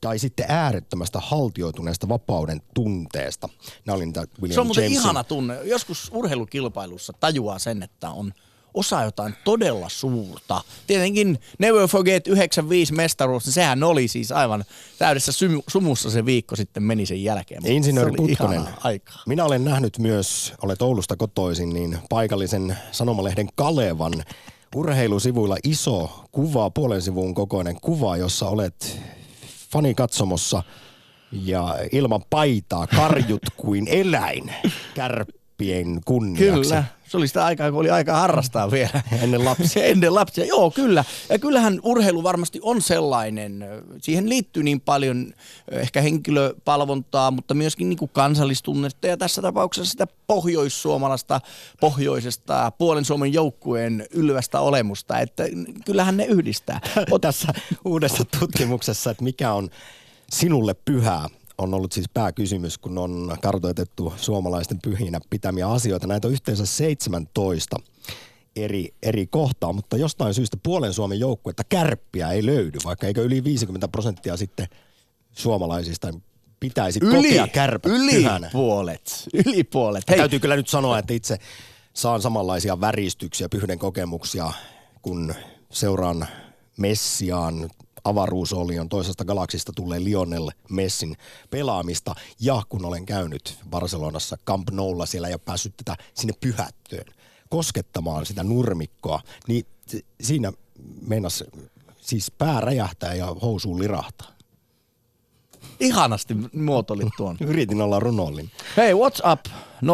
tai 0.00 0.18
sitten 0.18 0.46
äärettömästä 0.48 1.20
haltioituneesta 1.20 2.08
vapauden 2.08 2.62
tunteesta. 2.74 3.48
Nämä 3.84 3.96
oli 3.96 4.06
niitä 4.06 4.26
William 4.40 4.54
Se 4.54 4.60
on 4.60 4.66
muuten 4.66 4.84
Jamesin- 4.84 5.00
ihana 5.00 5.24
tunne. 5.24 5.62
Joskus 5.64 6.10
urheilukilpailussa 6.12 7.12
tajuaa 7.20 7.58
sen, 7.58 7.82
että 7.82 8.10
on 8.10 8.32
osa 8.76 9.02
jotain 9.02 9.34
todella 9.44 9.88
suurta. 9.88 10.60
Tietenkin 10.86 11.38
Never 11.58 11.88
Forget 11.88 12.26
95 12.26 12.92
mestaruus, 12.94 13.44
niin 13.44 13.52
sehän 13.52 13.82
oli 13.82 14.08
siis 14.08 14.32
aivan 14.32 14.64
täydessä 14.98 15.32
sumussa 15.68 16.10
se 16.10 16.26
viikko 16.26 16.56
sitten 16.56 16.82
meni 16.82 17.06
sen 17.06 17.22
jälkeen. 17.22 17.62
Mutta 17.62 17.76
Insinööri 17.76 18.10
se 18.10 18.16
Putkonen, 18.16 18.62
aikaa. 18.82 19.22
minä 19.26 19.44
olen 19.44 19.64
nähnyt 19.64 19.98
myös, 19.98 20.52
olet 20.62 20.82
Oulusta 20.82 21.16
kotoisin, 21.16 21.68
niin 21.70 21.98
paikallisen 22.08 22.76
sanomalehden 22.92 23.48
Kalevan 23.54 24.24
urheilusivuilla 24.74 25.56
iso 25.64 26.24
kuva, 26.32 26.70
puolen 26.70 27.02
sivun 27.02 27.34
kokoinen 27.34 27.76
kuva, 27.80 28.16
jossa 28.16 28.48
olet 28.48 29.00
fanikatsomossa 29.72 30.62
ja 31.32 31.76
ilman 31.92 32.24
paitaa 32.30 32.86
karjut 32.86 33.42
kuin 33.56 33.88
eläin 33.88 34.52
kärppien 34.94 36.00
kunniaksi. 36.04 36.68
Kyllä, 36.68 36.84
se 37.08 37.16
oli 37.16 37.28
sitä 37.28 37.44
aikaa, 37.44 37.70
kun 37.70 37.80
oli 37.80 37.90
aikaa 37.90 38.20
harrastaa 38.20 38.70
vielä. 38.70 39.02
Ennen 39.22 39.44
lapsia. 39.44 39.84
Ennen 39.84 40.14
lapsia, 40.14 40.44
joo 40.44 40.70
kyllä. 40.70 41.04
Ja 41.28 41.38
kyllähän 41.38 41.80
urheilu 41.82 42.22
varmasti 42.22 42.60
on 42.62 42.82
sellainen, 42.82 43.64
siihen 44.02 44.28
liittyy 44.28 44.62
niin 44.62 44.80
paljon 44.80 45.34
ehkä 45.70 46.00
henkilöpalvontaa, 46.00 47.30
mutta 47.30 47.54
myöskin 47.54 47.88
niin 47.88 47.98
kuin 47.98 48.10
kansallistunnetta 48.14 49.06
ja 49.06 49.16
tässä 49.16 49.42
tapauksessa 49.42 49.90
sitä 49.90 50.06
pohjoissuomalaista, 50.26 51.40
pohjoisesta 51.80 52.72
puolen 52.78 53.04
Suomen 53.04 53.32
joukkueen 53.32 54.06
ylvästä 54.10 54.60
olemusta, 54.60 55.18
että 55.18 55.44
kyllähän 55.84 56.16
ne 56.16 56.24
yhdistää. 56.24 56.80
on 57.10 57.20
tässä 57.26 57.52
uudessa 57.84 58.24
tutkimuksessa, 58.40 59.10
että 59.10 59.24
mikä 59.24 59.52
on 59.52 59.70
sinulle 60.30 60.74
pyhää, 60.74 61.28
on 61.58 61.74
ollut 61.74 61.92
siis 61.92 62.08
pääkysymys, 62.14 62.78
kun 62.78 62.98
on 62.98 63.36
kartoitettu 63.42 64.12
suomalaisten 64.16 64.78
pyhinä 64.82 65.20
pitämiä 65.30 65.68
asioita. 65.68 66.06
Näitä 66.06 66.28
on 66.28 66.32
yhteensä 66.32 66.66
17 66.66 67.76
eri, 68.56 68.94
eri 69.02 69.26
kohtaa, 69.26 69.72
mutta 69.72 69.96
jostain 69.96 70.34
syystä 70.34 70.56
puolen 70.62 70.92
Suomen 70.92 71.20
joukkuetta 71.20 71.64
kärppiä 71.64 72.30
ei 72.30 72.46
löydy, 72.46 72.78
vaikka 72.84 73.06
eikö 73.06 73.22
yli 73.22 73.44
50 73.44 73.88
prosenttia 73.88 74.36
sitten 74.36 74.66
suomalaisista 75.32 76.08
pitäisi 76.60 77.00
kokea 77.00 77.48
kärpät 77.48 77.92
yli 77.92 78.12
pyhänä. 78.12 78.50
puolet, 78.52 79.28
yli 79.46 79.64
puolet. 79.64 80.04
Hei. 80.08 80.18
Täytyy 80.18 80.40
kyllä 80.40 80.56
nyt 80.56 80.68
sanoa, 80.68 80.98
että 80.98 81.14
itse 81.14 81.38
saan 81.92 82.22
samanlaisia 82.22 82.80
väristyksiä, 82.80 83.48
pyhden 83.48 83.78
kokemuksia, 83.78 84.52
kun 85.02 85.34
seuraan 85.70 86.26
Messiaan 86.76 87.70
avaruusolion 88.08 88.88
toisesta 88.88 89.24
galaksista 89.24 89.72
tulee 89.76 90.04
Lionel 90.04 90.50
Messin 90.70 91.16
pelaamista. 91.50 92.14
Ja 92.40 92.62
kun 92.68 92.84
olen 92.84 93.06
käynyt 93.06 93.58
Barcelonassa 93.70 94.36
Camp 94.46 94.70
Noulla, 94.70 95.06
siellä 95.06 95.28
ei 95.28 95.34
ole 95.34 95.40
päässyt 95.44 95.74
tätä 95.76 95.96
sinne 96.14 96.32
pyhättöön 96.40 97.04
koskettamaan 97.48 98.26
sitä 98.26 98.42
nurmikkoa, 98.42 99.20
niin 99.48 99.66
si- 99.86 100.06
siinä 100.20 100.52
meinas 101.06 101.44
siis 102.00 102.30
pää 102.30 102.60
räjähtää 102.60 103.14
ja 103.14 103.26
housuun 103.42 103.78
lirahtaa. 103.78 104.36
Ihanasti 105.80 106.36
muotoilit 106.52 107.08
tuon. 107.16 107.36
Yritin 107.46 107.80
olla 107.80 108.00
runollinen. 108.00 108.50
Hei, 108.76 108.92
what's 108.92 109.32
up? 109.32 109.40
0401638586. 109.82 109.88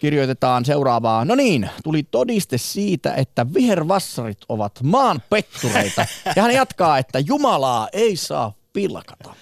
Kirjoitetaan 0.00 0.64
seuraavaa. 0.64 1.24
No 1.24 1.34
niin, 1.34 1.70
tuli 1.84 2.02
todiste 2.02 2.58
siitä, 2.58 3.14
että 3.14 3.46
vihervassarit 3.54 4.38
ovat 4.48 4.72
maan 4.82 5.22
pettureita. 5.30 6.06
Ja 6.36 6.42
hän 6.42 6.54
jatkaa, 6.54 6.98
että 6.98 7.18
Jumalaa 7.18 7.88
ei 7.92 8.16
saa 8.16 8.52
pilkata. 8.72 9.34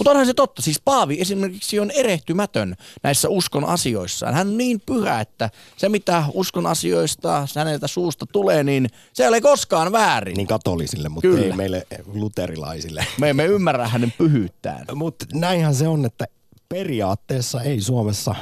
Mutta 0.00 0.10
onhan 0.10 0.26
se 0.26 0.34
totta, 0.34 0.62
siis 0.62 0.80
Paavi 0.84 1.20
esimerkiksi 1.20 1.80
on 1.80 1.90
erehtymätön 1.90 2.74
näissä 3.02 3.28
uskon 3.28 3.64
asioissaan. 3.64 4.34
Hän 4.34 4.48
on 4.48 4.58
niin 4.58 4.80
pyhä, 4.86 5.20
että 5.20 5.50
se 5.76 5.88
mitä 5.88 6.24
uskon 6.34 6.66
asioista 6.66 7.48
häneltä 7.56 7.86
suusta 7.86 8.26
tulee, 8.32 8.64
niin 8.64 8.88
se 9.12 9.22
ei 9.22 9.28
ole 9.28 9.40
koskaan 9.40 9.92
väärin. 9.92 10.36
Niin 10.36 10.46
katolisille, 10.46 11.08
mutta 11.08 11.28
Kyllä. 11.28 11.46
ei 11.46 11.52
meille 11.52 11.86
luterilaisille. 12.06 13.06
Me 13.18 13.30
emme 13.30 13.46
ymmärrä 13.46 13.88
hänen 13.88 14.12
pyhyyttään. 14.18 14.86
Mutta 14.94 15.26
näinhän 15.34 15.74
se 15.74 15.88
on, 15.88 16.04
että 16.04 16.26
periaatteessa 16.68 17.62
ei 17.62 17.80
Suomessa 17.80 18.34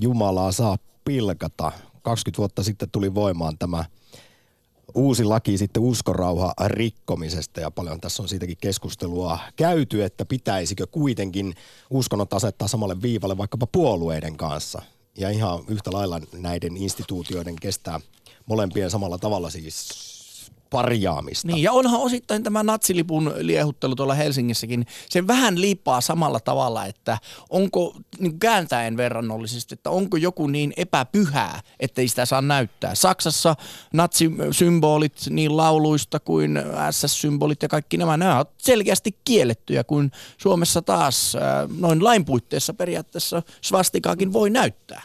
Jumalaa 0.00 0.52
saa 0.52 0.78
pilkata. 1.04 1.72
20 2.02 2.38
vuotta 2.38 2.62
sitten 2.62 2.90
tuli 2.90 3.14
voimaan 3.14 3.58
tämä 3.58 3.84
uusi 4.94 5.24
laki 5.24 5.58
sitten 5.58 5.82
uskonrauha 5.82 6.54
rikkomisesta 6.66 7.60
ja 7.60 7.70
paljon 7.70 8.00
tässä 8.00 8.22
on 8.22 8.28
siitäkin 8.28 8.56
keskustelua 8.60 9.38
käyty, 9.56 10.04
että 10.04 10.24
pitäisikö 10.24 10.86
kuitenkin 10.86 11.54
uskonnot 11.90 12.32
asettaa 12.32 12.68
samalle 12.68 13.02
viivalle 13.02 13.38
vaikkapa 13.38 13.66
puolueiden 13.66 14.36
kanssa. 14.36 14.82
Ja 15.18 15.30
ihan 15.30 15.64
yhtä 15.68 15.92
lailla 15.92 16.20
näiden 16.32 16.76
instituutioiden 16.76 17.56
kestää 17.56 18.00
molempien 18.46 18.90
samalla 18.90 19.18
tavalla 19.18 19.50
siis 19.50 20.13
parjaamista. 20.74 21.48
Niin, 21.48 21.62
ja 21.62 21.72
onhan 21.72 22.00
osittain 22.00 22.42
tämä 22.42 22.62
natsilipun 22.62 23.34
liehuttelu 23.38 23.94
tuolla 23.94 24.14
Helsingissäkin, 24.14 24.86
se 25.10 25.26
vähän 25.26 25.60
liippaa 25.60 26.00
samalla 26.00 26.40
tavalla, 26.40 26.86
että 26.86 27.18
onko 27.50 27.96
niin 28.18 28.38
kääntäen 28.38 28.96
verrannollisesti, 28.96 29.74
että 29.74 29.90
onko 29.90 30.16
joku 30.16 30.46
niin 30.46 30.72
epäpyhää, 30.76 31.60
ettei 31.80 32.08
sitä 32.08 32.26
saa 32.26 32.42
näyttää. 32.42 32.94
Saksassa 32.94 33.56
natsi-symbolit 33.92 35.30
niin 35.30 35.56
lauluista 35.56 36.20
kuin 36.20 36.58
SS-symbolit 36.90 37.62
ja 37.62 37.68
kaikki 37.68 37.96
nämä, 37.96 38.16
nämä 38.16 38.36
ovat 38.36 38.50
selkeästi 38.58 39.18
kiellettyjä, 39.24 39.84
kun 39.84 40.10
Suomessa 40.38 40.82
taas 40.82 41.36
äh, 41.36 41.42
noin 41.78 42.04
lain 42.04 42.24
puitteissa 42.24 42.74
periaatteessa 42.74 43.42
svastikaakin 43.60 44.32
voi 44.32 44.50
näyttää. 44.50 45.02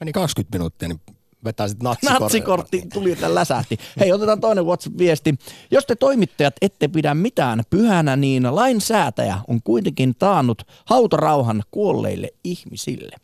Meni 0.00 0.12
20 0.12 0.58
minuuttia, 0.58 0.88
niin 0.88 1.00
vetää 1.44 1.68
sitten 1.68 1.84
natsikortti. 1.84 2.22
Natsikortti 2.22 2.82
tuli 2.92 3.16
ja 3.20 3.34
läsähti. 3.34 3.78
Hei, 4.00 4.12
otetaan 4.12 4.40
toinen 4.40 4.66
WhatsApp-viesti. 4.66 5.34
Jos 5.70 5.86
te 5.86 5.96
toimittajat 5.96 6.54
ette 6.62 6.88
pidä 6.88 7.14
mitään 7.14 7.62
pyhänä, 7.70 8.16
niin 8.16 8.54
lainsäätäjä 8.54 9.38
on 9.48 9.62
kuitenkin 9.64 10.14
taannut 10.18 10.62
hautarauhan 10.84 11.62
kuolleille 11.70 12.28
ihmisille. 12.44 13.16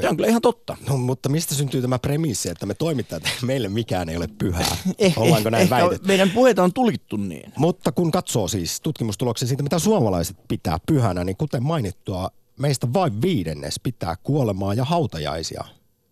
Se 0.00 0.08
on 0.08 0.16
kyllä 0.16 0.28
ihan 0.28 0.42
totta. 0.42 0.76
No, 0.88 0.96
mutta 0.96 1.28
mistä 1.28 1.54
syntyy 1.54 1.82
tämä 1.82 1.98
premissi, 1.98 2.48
että 2.48 2.66
me 2.66 2.74
toimittajat, 2.74 3.22
meille 3.42 3.68
mikään 3.68 4.08
ei 4.08 4.16
ole 4.16 4.28
pyhää? 4.38 4.76
Eh, 4.98 5.18
Ollaanko 5.18 5.50
näin 5.50 5.62
ehkä 5.62 5.76
väitetty? 5.76 6.08
Meidän 6.08 6.30
puheita 6.30 6.64
on 6.64 6.72
tulkittu 6.72 7.16
niin. 7.16 7.52
Mutta 7.56 7.92
kun 7.92 8.10
katsoo 8.10 8.48
siis 8.48 8.80
tutkimustuloksia 8.80 9.48
siitä, 9.48 9.62
mitä 9.62 9.78
suomalaiset 9.78 10.36
pitää 10.48 10.78
pyhänä, 10.86 11.24
niin 11.24 11.36
kuten 11.36 11.62
mainittua, 11.62 12.30
meistä 12.58 12.92
vain 12.92 13.22
viidennes 13.22 13.80
pitää 13.82 14.16
kuolemaa 14.22 14.74
ja 14.74 14.84
hautajaisia 14.84 15.64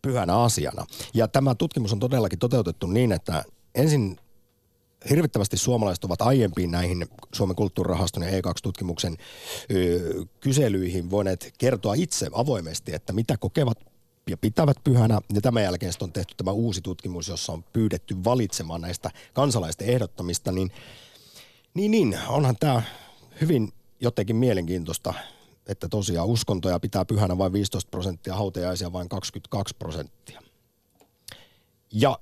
pyhänä 0.02 0.36
asiana. 0.36 0.86
Ja 1.14 1.28
tämä 1.28 1.54
tutkimus 1.54 1.92
on 1.92 1.98
todellakin 1.98 2.38
toteutettu 2.38 2.86
niin, 2.86 3.12
että 3.12 3.44
ensin 3.74 4.16
hirvittävästi 5.10 5.56
suomalaiset 5.56 6.04
ovat 6.04 6.22
aiempiin 6.22 6.70
näihin 6.70 7.06
Suomen 7.34 7.56
kulttuurirahaston 7.56 8.22
ja 8.22 8.30
E2-tutkimuksen 8.30 9.16
ö, 9.74 10.24
kyselyihin 10.40 11.10
voineet 11.10 11.54
kertoa 11.58 11.94
itse 11.94 12.28
avoimesti, 12.32 12.94
että 12.94 13.12
mitä 13.12 13.36
kokevat 13.36 13.78
ja 14.30 14.36
pitävät 14.36 14.76
pyhänä. 14.84 15.20
Ja 15.34 15.40
tämän 15.40 15.62
jälkeen 15.62 15.92
on 16.00 16.12
tehty 16.12 16.34
tämä 16.36 16.50
uusi 16.50 16.80
tutkimus, 16.80 17.28
jossa 17.28 17.52
on 17.52 17.64
pyydetty 17.72 18.24
valitsemaan 18.24 18.80
näistä 18.80 19.10
kansalaisten 19.34 19.88
ehdottamista, 19.88 20.52
niin 20.52 20.72
niin, 21.74 21.90
niin. 21.90 22.18
Onhan 22.28 22.56
tämä 22.60 22.82
hyvin 23.40 23.72
jotenkin 24.00 24.36
mielenkiintoista, 24.36 25.14
että 25.70 25.88
tosiaan 25.88 26.28
uskontoja 26.28 26.80
pitää 26.80 27.04
pyhänä 27.04 27.38
vain 27.38 27.52
15 27.52 27.90
prosenttia, 27.90 28.34
hautajaisia 28.34 28.92
vain 28.92 29.08
22 29.08 29.74
prosenttia. 29.78 30.42
Ja 31.92 32.18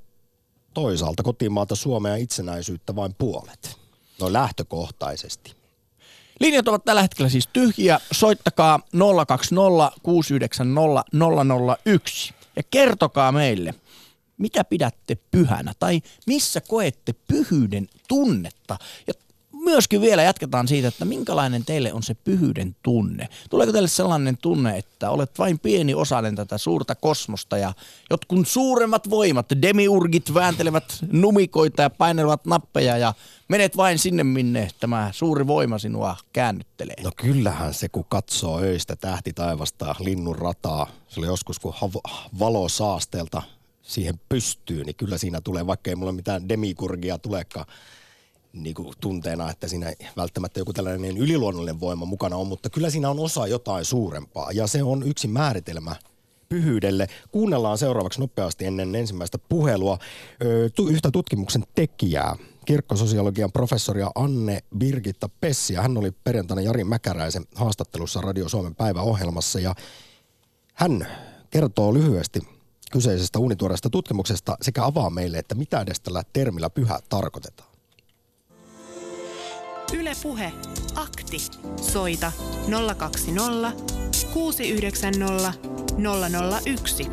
toisaalta 0.74 1.22
kotimaata 1.22 1.74
Suomea 1.74 2.16
itsenäisyyttä 2.16 2.96
vain 2.96 3.14
puolet. 3.14 3.78
No 4.20 4.32
lähtökohtaisesti. 4.32 5.54
Linjat 6.40 6.68
ovat 6.68 6.84
tällä 6.84 7.02
hetkellä 7.02 7.28
siis 7.28 7.48
tyhjiä. 7.52 8.00
Soittakaa 8.12 8.80
020 9.26 9.92
690 10.02 11.04
001 11.84 12.34
ja 12.56 12.62
kertokaa 12.70 13.32
meille, 13.32 13.74
mitä 14.38 14.64
pidätte 14.64 15.18
pyhänä 15.30 15.74
tai 15.78 16.00
missä 16.26 16.60
koette 16.60 17.14
pyhyyden 17.28 17.88
tunnetta. 18.08 18.78
Ja 19.06 19.14
myöskin 19.64 20.00
vielä 20.00 20.22
jatketaan 20.22 20.68
siitä, 20.68 20.88
että 20.88 21.04
minkälainen 21.04 21.64
teille 21.64 21.92
on 21.92 22.02
se 22.02 22.14
pyhyyden 22.14 22.76
tunne. 22.82 23.28
Tuleeko 23.50 23.72
teille 23.72 23.88
sellainen 23.88 24.36
tunne, 24.36 24.78
että 24.78 25.10
olet 25.10 25.38
vain 25.38 25.58
pieni 25.58 25.94
osainen 25.94 26.36
tätä 26.36 26.58
suurta 26.58 26.94
kosmosta 26.94 27.58
ja 27.58 27.72
jotkut 28.10 28.48
suuremmat 28.48 29.10
voimat, 29.10 29.46
demiurgit 29.62 30.34
vääntelevät 30.34 30.84
numikoita 31.12 31.82
ja 31.82 31.90
painelevat 31.90 32.46
nappeja 32.46 32.96
ja 32.96 33.14
menet 33.48 33.76
vain 33.76 33.98
sinne, 33.98 34.24
minne 34.24 34.68
tämä 34.80 35.10
suuri 35.12 35.46
voima 35.46 35.78
sinua 35.78 36.16
käännyttelee. 36.32 36.96
No 37.02 37.10
kyllähän 37.16 37.74
se, 37.74 37.88
kun 37.88 38.04
katsoo 38.08 38.60
öistä 38.60 38.96
tähti 38.96 39.32
taivasta, 39.32 39.94
linnun 39.98 40.36
rataa, 40.36 40.86
se 41.08 41.20
oli 41.20 41.26
joskus 41.26 41.58
kun 41.58 41.74
havo- 41.74 42.28
valo 42.38 42.68
saasteelta 42.68 43.42
siihen 43.82 44.20
pystyy, 44.28 44.84
niin 44.84 44.96
kyllä 44.96 45.18
siinä 45.18 45.40
tulee, 45.40 45.66
vaikka 45.66 45.90
ei 45.90 45.96
mulla 45.96 46.12
mitään 46.12 46.48
demikurgia 46.48 47.18
tulekaan 47.18 47.66
niin 48.52 48.74
kuin 48.74 48.94
tunteena, 49.00 49.50
että 49.50 49.68
siinä 49.68 49.92
välttämättä 50.16 50.60
joku 50.60 50.72
tällainen 50.72 51.16
yliluonnollinen 51.16 51.80
voima 51.80 52.04
mukana 52.04 52.36
on, 52.36 52.46
mutta 52.46 52.70
kyllä 52.70 52.90
siinä 52.90 53.10
on 53.10 53.18
osa 53.18 53.46
jotain 53.46 53.84
suurempaa 53.84 54.52
ja 54.52 54.66
se 54.66 54.82
on 54.82 55.02
yksi 55.02 55.28
määritelmä 55.28 55.96
pyhyydelle. 56.48 57.06
Kuunnellaan 57.32 57.78
seuraavaksi 57.78 58.20
nopeasti 58.20 58.64
ennen 58.64 58.94
ensimmäistä 58.94 59.38
puhelua 59.38 59.98
yhtä 60.90 61.10
tutkimuksen 61.10 61.64
tekijää, 61.74 62.36
kirkkososiologian 62.66 63.52
professoria 63.52 64.10
Anne 64.14 64.62
Birgitta 64.78 65.28
Pessia. 65.40 65.82
Hän 65.82 65.96
oli 65.96 66.10
perjantaina 66.10 66.62
Jari 66.62 66.84
Mäkäräisen 66.84 67.44
haastattelussa 67.54 68.20
Radio 68.20 68.48
Suomen 68.48 68.74
päiväohjelmassa 68.74 69.60
ja 69.60 69.74
hän 70.74 71.06
kertoo 71.50 71.94
lyhyesti 71.94 72.40
kyseisestä 72.92 73.38
uunituoreesta 73.38 73.90
tutkimuksesta 73.90 74.56
sekä 74.62 74.84
avaa 74.84 75.10
meille, 75.10 75.38
että 75.38 75.54
mitä 75.54 75.80
edes 75.80 76.00
tällä 76.00 76.22
termillä 76.32 76.70
pyhä 76.70 76.98
tarkoitetaan. 77.08 77.67
Yle 79.92 80.12
Puhe. 80.22 80.52
Akti. 80.96 81.36
Soita 81.80 82.32
020 82.98 83.72
690 84.34 85.52
001. 86.64 87.06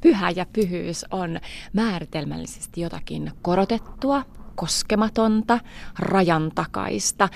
Pyhä 0.00 0.30
ja 0.30 0.46
pyhyys 0.52 1.06
on 1.10 1.40
määritelmällisesti 1.72 2.80
jotakin 2.80 3.32
korotettua, 3.42 4.22
koskematonta, 4.60 5.60
rajantakaista. 5.98 7.28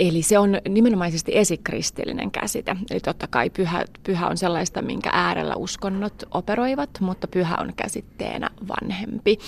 Eli 0.00 0.22
se 0.22 0.38
on 0.38 0.58
nimenomaisesti 0.68 1.38
esikristillinen 1.38 2.30
käsite. 2.30 2.76
Eli 2.90 3.00
totta 3.00 3.26
kai 3.26 3.50
pyhä, 3.50 3.84
pyhä 4.02 4.26
on 4.26 4.36
sellaista, 4.36 4.82
minkä 4.82 5.10
äärellä 5.12 5.54
uskonnot 5.54 6.22
operoivat, 6.30 6.90
mutta 7.00 7.28
pyhä 7.28 7.56
on 7.60 7.72
käsitteenä 7.76 8.50
vanhempi. 8.68 9.38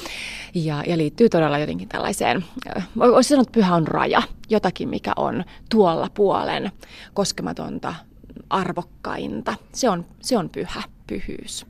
Ja, 0.55 0.83
ja 0.87 0.97
liittyy 0.99 1.29
todella 1.29 1.59
jotenkin 1.59 1.89
tällaiseen, 1.89 2.45
voisi 2.99 3.29
sanoa, 3.29 3.43
että 3.43 3.53
pyhä 3.53 3.75
on 3.75 3.89
raja, 3.89 4.23
jotakin 4.51 4.89
mikä 4.89 5.13
on 5.17 5.45
tuolla 5.71 6.11
puolen 6.15 6.73
koskematonta, 7.15 7.95
arvokkainta. 8.51 9.55
Se 9.73 9.91
on, 9.91 10.07
se 10.21 10.39
on 10.39 10.49
pyhä, 10.51 10.83
pyhyys. 11.07 11.67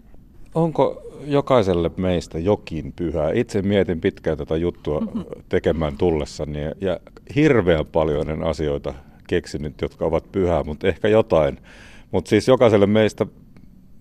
Onko 0.58 1.02
jokaiselle 1.26 1.90
meistä 1.96 2.38
jokin 2.38 2.92
pyhä? 2.96 3.30
Itse 3.34 3.62
mietin 3.62 4.00
pitkään 4.00 4.38
tätä 4.38 4.56
juttua 4.56 5.02
tekemään 5.48 5.96
tullessani 5.98 6.62
ja, 6.62 6.72
ja 6.80 7.00
hirveän 7.34 7.86
paljon 7.86 8.44
asioita 8.44 8.94
keksinyt, 9.28 9.80
jotka 9.82 10.04
ovat 10.04 10.32
pyhää, 10.32 10.64
mutta 10.64 10.88
ehkä 10.88 11.08
jotain. 11.08 11.58
Mutta 12.10 12.28
siis 12.28 12.48
jokaiselle 12.48 12.86
meistä 12.86 13.26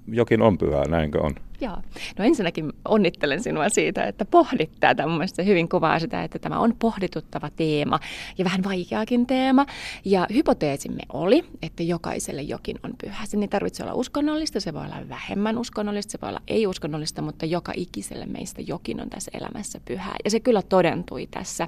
jokin 0.07 0.41
on 0.41 0.57
pyhää, 0.57 0.85
näinkö 0.87 1.21
on? 1.21 1.35
Joo. 1.61 1.77
No 2.17 2.25
ensinnäkin 2.25 2.73
onnittelen 2.85 3.43
sinua 3.43 3.69
siitä, 3.69 4.03
että 4.03 4.25
pohdit 4.25 4.71
tätä. 4.79 5.07
Mun 5.07 5.17
mielestä 5.17 5.35
se 5.35 5.45
hyvin 5.45 5.69
kuvaa 5.69 5.99
sitä, 5.99 6.23
että 6.23 6.39
tämä 6.39 6.59
on 6.59 6.73
pohdituttava 6.79 7.49
teema 7.49 7.99
ja 8.37 8.45
vähän 8.45 8.63
vaikeakin 8.63 9.27
teema. 9.27 9.65
Ja 10.05 10.27
hypoteesimme 10.33 11.03
oli, 11.13 11.45
että 11.61 11.83
jokaiselle 11.83 12.41
jokin 12.41 12.79
on 12.83 12.93
pyhä. 13.03 13.25
Sen 13.25 13.41
ei 13.41 13.47
tarvitse 13.47 13.83
olla 13.83 13.93
uskonnollista, 13.93 14.59
se 14.59 14.73
voi 14.73 14.85
olla 14.85 15.09
vähemmän 15.09 15.57
uskonnollista, 15.57 16.11
se 16.11 16.17
voi 16.21 16.29
olla 16.29 16.41
ei-uskonnollista, 16.47 17.21
mutta 17.21 17.45
joka 17.45 17.73
ikiselle 17.75 18.25
meistä 18.25 18.61
jokin 18.61 19.01
on 19.01 19.09
tässä 19.09 19.31
elämässä 19.33 19.79
pyhää. 19.85 20.15
Ja 20.23 20.31
se 20.31 20.39
kyllä 20.39 20.61
todentui 20.61 21.27
tässä 21.31 21.67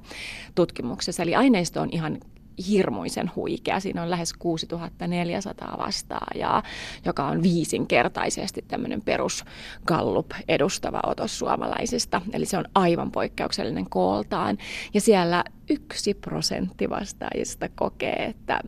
tutkimuksessa. 0.55 1.23
Eli 1.23 1.35
aineisto 1.35 1.81
on 1.81 1.89
ihan 1.91 2.17
hirmuisen 2.67 3.31
huikea. 3.35 3.79
Siinä 3.79 4.03
on 4.03 4.09
lähes 4.09 4.33
6400 4.33 5.77
vastaajaa, 5.77 6.63
joka 7.05 7.27
on 7.27 7.43
viisinkertaisesti 7.43 8.65
tämmöinen 8.67 9.01
perus 9.01 9.45
Gallup 9.85 10.31
edustava 10.47 10.99
otos 11.05 11.39
suomalaisista. 11.39 12.21
Eli 12.33 12.45
se 12.45 12.57
on 12.57 12.65
aivan 12.75 13.11
poikkeuksellinen 13.11 13.89
kooltaan. 13.89 14.57
Ja 14.93 15.01
siellä 15.01 15.43
yksi 15.69 16.13
prosentti 16.13 16.89
vastaajista 16.89 17.69
kokee, 17.75 18.25
että 18.25 18.61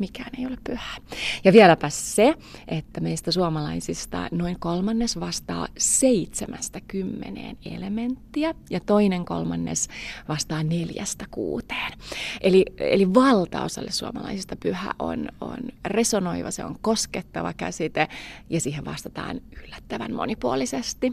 mikään 0.00 0.30
ei 0.38 0.46
ole 0.46 0.58
pyhää. 0.64 0.96
Ja 1.44 1.52
vieläpä 1.52 1.90
se, 1.90 2.34
että 2.68 3.00
meistä 3.00 3.32
suomalaisista 3.32 4.28
noin 4.32 4.56
kolmannes 4.60 5.20
vastaa 5.20 5.68
seitsemästä 5.78 6.80
kymmeneen 6.88 7.56
elementtiä 7.64 8.54
ja 8.70 8.80
toinen 8.80 9.24
kolmannes 9.24 9.88
vastaa 10.28 10.62
neljästä 10.62 11.24
kuuteen. 11.30 11.92
Eli, 12.40 12.64
eli 12.78 13.14
valtaosalle 13.14 13.90
suomalaisista 13.90 14.56
pyhä 14.56 14.92
on, 14.98 15.28
on 15.40 15.58
resonoiva, 15.84 16.50
se 16.50 16.64
on 16.64 16.76
koskettava 16.82 17.52
käsite 17.52 18.08
ja 18.50 18.60
siihen 18.60 18.84
vastataan 18.84 19.40
yllättävän 19.64 20.14
monipuolisesti. 20.14 21.12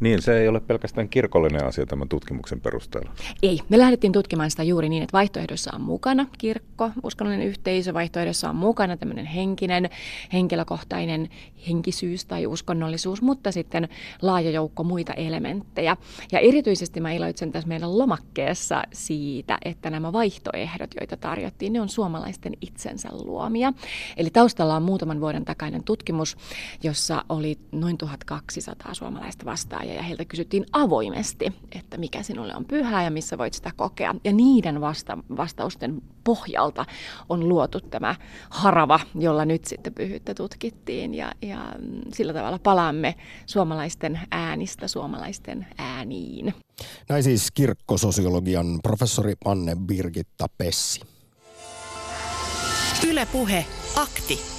Niin, 0.00 0.22
se 0.22 0.38
ei 0.40 0.48
ole 0.48 0.60
pelkästään 0.60 1.08
kirkollinen 1.08 1.64
asia 1.64 1.86
tämän 1.86 2.08
tutkimuksen 2.08 2.60
perusteella. 2.60 3.10
Ei. 3.42 3.60
Me 3.68 3.78
lähdettiin 3.78 4.12
tutkimaan 4.12 4.50
sitä 4.50 4.62
juuri 4.62 4.88
niin, 4.88 5.02
että 5.02 5.12
vaihtoehdossa 5.12 5.70
on 5.74 5.80
mukana 5.80 6.26
kirkko, 6.38 6.90
uskonnollinen 7.02 7.46
yhteisö, 7.46 7.94
vaihtoehdossa 7.94 8.50
on 8.50 8.56
mukana 8.56 8.96
tämmöinen 8.96 9.26
henkinen, 9.26 9.90
henkilökohtainen 10.32 11.28
henkisyys 11.68 12.24
tai 12.24 12.46
uskonnollisuus, 12.46 13.22
mutta 13.22 13.52
sitten 13.52 13.88
laaja 14.22 14.50
joukko 14.50 14.84
muita 14.84 15.12
elementtejä. 15.12 15.96
Ja 16.32 16.38
erityisesti 16.38 17.00
mä 17.00 17.12
iloitsen 17.12 17.52
tässä 17.52 17.68
meidän 17.68 17.98
lomakkeessa 17.98 18.82
siitä, 18.92 19.58
että 19.64 19.90
nämä 19.90 20.12
vaihtoehdot, 20.12 20.90
joita 21.00 21.16
tarjottiin, 21.16 21.72
ne 21.72 21.80
on 21.80 21.88
suomalaisten 21.88 22.52
itsensä 22.60 23.08
luomia. 23.12 23.72
Eli 24.16 24.30
taustalla 24.30 24.76
on 24.76 24.82
muutaman 24.82 25.20
vuoden 25.20 25.44
takainen 25.44 25.84
tutkimus, 25.84 26.36
jossa 26.82 27.24
oli 27.28 27.58
noin 27.72 27.98
1200 27.98 28.94
suomalaista 28.94 29.44
vastaan 29.44 29.67
ja 29.76 30.02
heiltä 30.02 30.24
kysyttiin 30.24 30.66
avoimesti, 30.72 31.52
että 31.72 31.98
mikä 31.98 32.22
sinulle 32.22 32.56
on 32.56 32.64
pyhää 32.64 33.04
ja 33.04 33.10
missä 33.10 33.38
voit 33.38 33.54
sitä 33.54 33.70
kokea. 33.76 34.14
Ja 34.24 34.32
niiden 34.32 34.80
vasta- 34.80 35.18
vastausten 35.36 36.02
pohjalta 36.24 36.84
on 37.28 37.48
luotu 37.48 37.80
tämä 37.80 38.14
harava, 38.50 39.00
jolla 39.14 39.44
nyt 39.44 39.64
sitten 39.64 39.94
pyhyyttä 39.94 40.34
tutkittiin 40.34 41.14
ja, 41.14 41.32
ja 41.42 41.74
sillä 42.12 42.32
tavalla 42.32 42.58
palaamme 42.58 43.14
suomalaisten 43.46 44.20
äänistä 44.30 44.88
suomalaisten 44.88 45.66
ääniin. 45.78 46.54
Näin 47.08 47.22
siis 47.22 47.50
kirkkososiologian 47.50 48.80
professori 48.82 49.34
Anne 49.44 49.76
Birgitta 49.86 50.46
Pessi. 50.58 51.00
Ylepuhe 53.08 53.66
akti. 53.96 54.57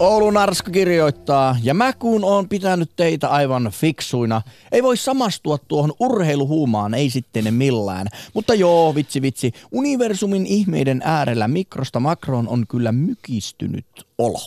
Oulun 0.00 0.36
Arska 0.36 0.70
kirjoittaa, 0.70 1.56
ja 1.62 1.74
mä 1.74 1.92
kun 1.92 2.24
oon 2.24 2.48
pitänyt 2.48 2.90
teitä 2.96 3.28
aivan 3.28 3.70
fiksuina, 3.74 4.42
ei 4.72 4.82
voi 4.82 4.96
samastua 4.96 5.58
tuohon 5.58 5.92
urheiluhuumaan, 6.00 6.94
ei 6.94 7.10
sitten 7.10 7.54
millään. 7.54 8.06
Mutta 8.34 8.54
joo, 8.54 8.94
vitsi 8.94 9.22
vitsi, 9.22 9.52
universumin 9.72 10.46
ihmeiden 10.46 11.02
äärellä 11.04 11.48
mikrosta 11.48 12.00
makroon 12.00 12.48
on 12.48 12.66
kyllä 12.66 12.92
mykistynyt 12.92 13.86
olo. 14.18 14.40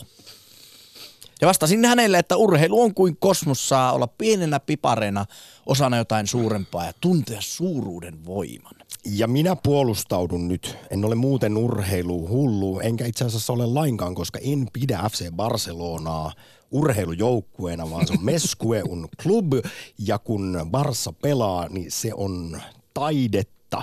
Ja 1.42 1.48
vastasin 1.48 1.84
hänelle, 1.84 2.18
että 2.18 2.36
urheilu 2.36 2.82
on 2.82 2.94
kuin 2.94 3.16
kosmos 3.16 3.68
saa 3.68 3.92
olla 3.92 4.06
pienenä 4.06 4.60
pipareena 4.60 5.26
osana 5.66 5.96
jotain 5.96 6.26
suurempaa 6.26 6.84
ja 6.84 6.92
tuntea 7.00 7.40
suuruuden 7.40 8.24
voiman. 8.24 8.74
Ja 9.04 9.28
minä 9.28 9.56
puolustaudun 9.56 10.48
nyt. 10.48 10.76
En 10.90 11.04
ole 11.04 11.14
muuten 11.14 11.56
urheilu 11.56 12.28
hullu, 12.28 12.80
enkä 12.80 13.06
itse 13.06 13.24
asiassa 13.24 13.52
ole 13.52 13.66
lainkaan, 13.66 14.14
koska 14.14 14.38
en 14.42 14.66
pidä 14.72 15.00
FC 15.12 15.30
Barcelonaa 15.30 16.32
urheilujoukkueena, 16.70 17.90
vaan 17.90 18.06
se 18.06 18.12
on 18.12 18.24
Mescue 18.24 18.82
un 18.92 19.08
club. 19.22 19.52
Ja 19.98 20.18
kun 20.18 20.70
Barça 20.70 21.14
pelaa, 21.22 21.68
niin 21.68 21.90
se 21.90 22.14
on 22.14 22.60
taidetta, 22.94 23.82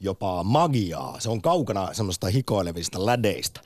jopa 0.00 0.44
magiaa. 0.44 1.20
Se 1.20 1.30
on 1.30 1.42
kaukana 1.42 1.94
semmoista 1.94 2.26
hikoilevista 2.26 3.06
lädeistä. 3.06 3.60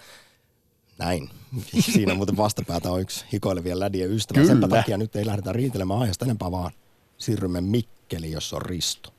Näin. 0.98 1.28
Siinä 1.92 2.14
muuten 2.14 2.36
vastapäätä 2.36 2.90
on 2.90 3.00
yksi 3.00 3.24
hikoilevien 3.32 3.80
lädien 3.80 4.10
ystävä. 4.10 4.40
Kyllä. 4.40 4.52
Senpä 4.52 4.68
takia 4.68 4.96
nyt 4.96 5.16
ei 5.16 5.26
lähdetä 5.26 5.52
riitelemään 5.52 6.00
aiheesta 6.00 6.24
enempää, 6.24 6.50
vaan 6.50 6.70
siirrymme 7.18 7.60
Mikkeli, 7.60 8.30
jossa 8.30 8.56
on 8.56 8.62
Risto. 8.62 9.10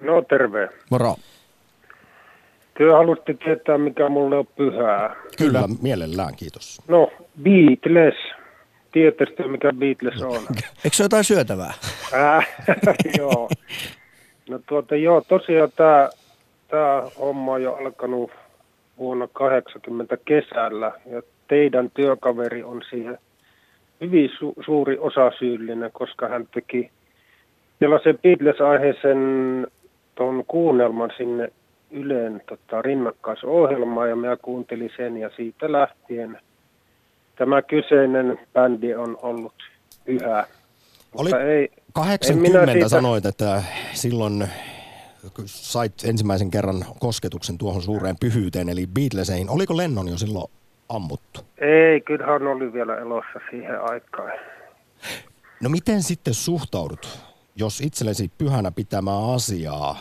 No 0.00 0.22
terve. 0.22 0.68
Moro. 0.90 1.16
Työ 2.78 2.96
halusitte 2.96 3.34
tietää, 3.34 3.78
mikä 3.78 4.08
mulle 4.08 4.38
on 4.38 4.46
pyhää. 4.46 5.16
Kyllä, 5.38 5.62
Kyllä 5.62 5.68
mielellään, 5.82 6.36
kiitos. 6.36 6.82
No, 6.88 7.10
Beatles. 7.42 8.14
Tiedätte, 8.92 9.48
mikä 9.48 9.72
Beatles 9.72 10.22
on? 10.22 10.42
Eikö 10.84 10.96
se 10.96 11.02
jotain 11.02 11.24
syötävää? 11.24 11.74
Äh, 12.14 12.48
joo. 13.18 13.48
No 14.48 14.60
tuota, 14.68 14.96
joo, 14.96 15.20
tosiaan 15.20 15.72
tämä 15.76 16.08
tää 16.68 17.02
homma 17.18 17.52
on 17.52 17.62
jo 17.62 17.74
alkanut 17.74 18.30
vuonna 18.98 19.28
80 19.32 20.16
kesällä 20.24 20.92
ja 21.10 21.22
teidän 21.48 21.90
työkaveri 21.94 22.62
on 22.62 22.82
siihen 22.90 23.18
hyvin 24.00 24.30
su- 24.30 24.64
suuri 24.64 24.98
osasyyllinen, 24.98 25.90
koska 25.92 26.28
hän 26.28 26.48
teki 26.54 26.90
sellaisen 27.78 28.18
Beatles-aiheisen 28.18 29.18
tuon 30.14 30.44
kuunnelman 30.46 31.10
sinne 31.16 31.52
Yleen 31.90 32.42
tota, 32.48 32.82
rinnakkaisohjelmaan 32.82 34.08
ja 34.08 34.16
minä 34.16 34.36
kuuntelin 34.36 34.90
sen 34.96 35.16
ja 35.16 35.30
siitä 35.36 35.72
lähtien 35.72 36.38
tämä 37.36 37.62
kyseinen 37.62 38.38
bändi 38.52 38.94
on 38.94 39.18
ollut 39.22 39.54
yhä. 40.06 40.46
Oli 41.14 41.30
Mutta 41.30 41.40
ei, 41.40 41.62
en 41.62 41.82
80 41.92 42.60
minä 42.60 42.72
siitä- 42.72 42.88
sanoit, 42.88 43.26
että 43.26 43.62
silloin 43.92 44.48
sait 45.46 45.92
ensimmäisen 46.04 46.50
kerran 46.50 46.84
kosketuksen 47.00 47.58
tuohon 47.58 47.82
suureen 47.82 48.16
pyhyyteen, 48.20 48.68
eli 48.68 48.86
Beatleseihin. 48.86 49.50
Oliko 49.50 49.76
Lennon 49.76 50.08
jo 50.08 50.18
silloin 50.18 50.50
ammuttu? 50.88 51.40
Ei, 51.58 52.00
kyllähän 52.00 52.46
oli 52.46 52.72
vielä 52.72 52.96
elossa 52.96 53.40
siihen 53.50 53.80
aikaan. 53.90 54.32
No 55.62 55.68
miten 55.68 56.02
sitten 56.02 56.34
suhtaudut, 56.34 57.18
jos 57.56 57.80
itsellesi 57.80 58.30
pyhänä 58.38 58.70
pitämää 58.70 59.34
asiaa 59.34 59.96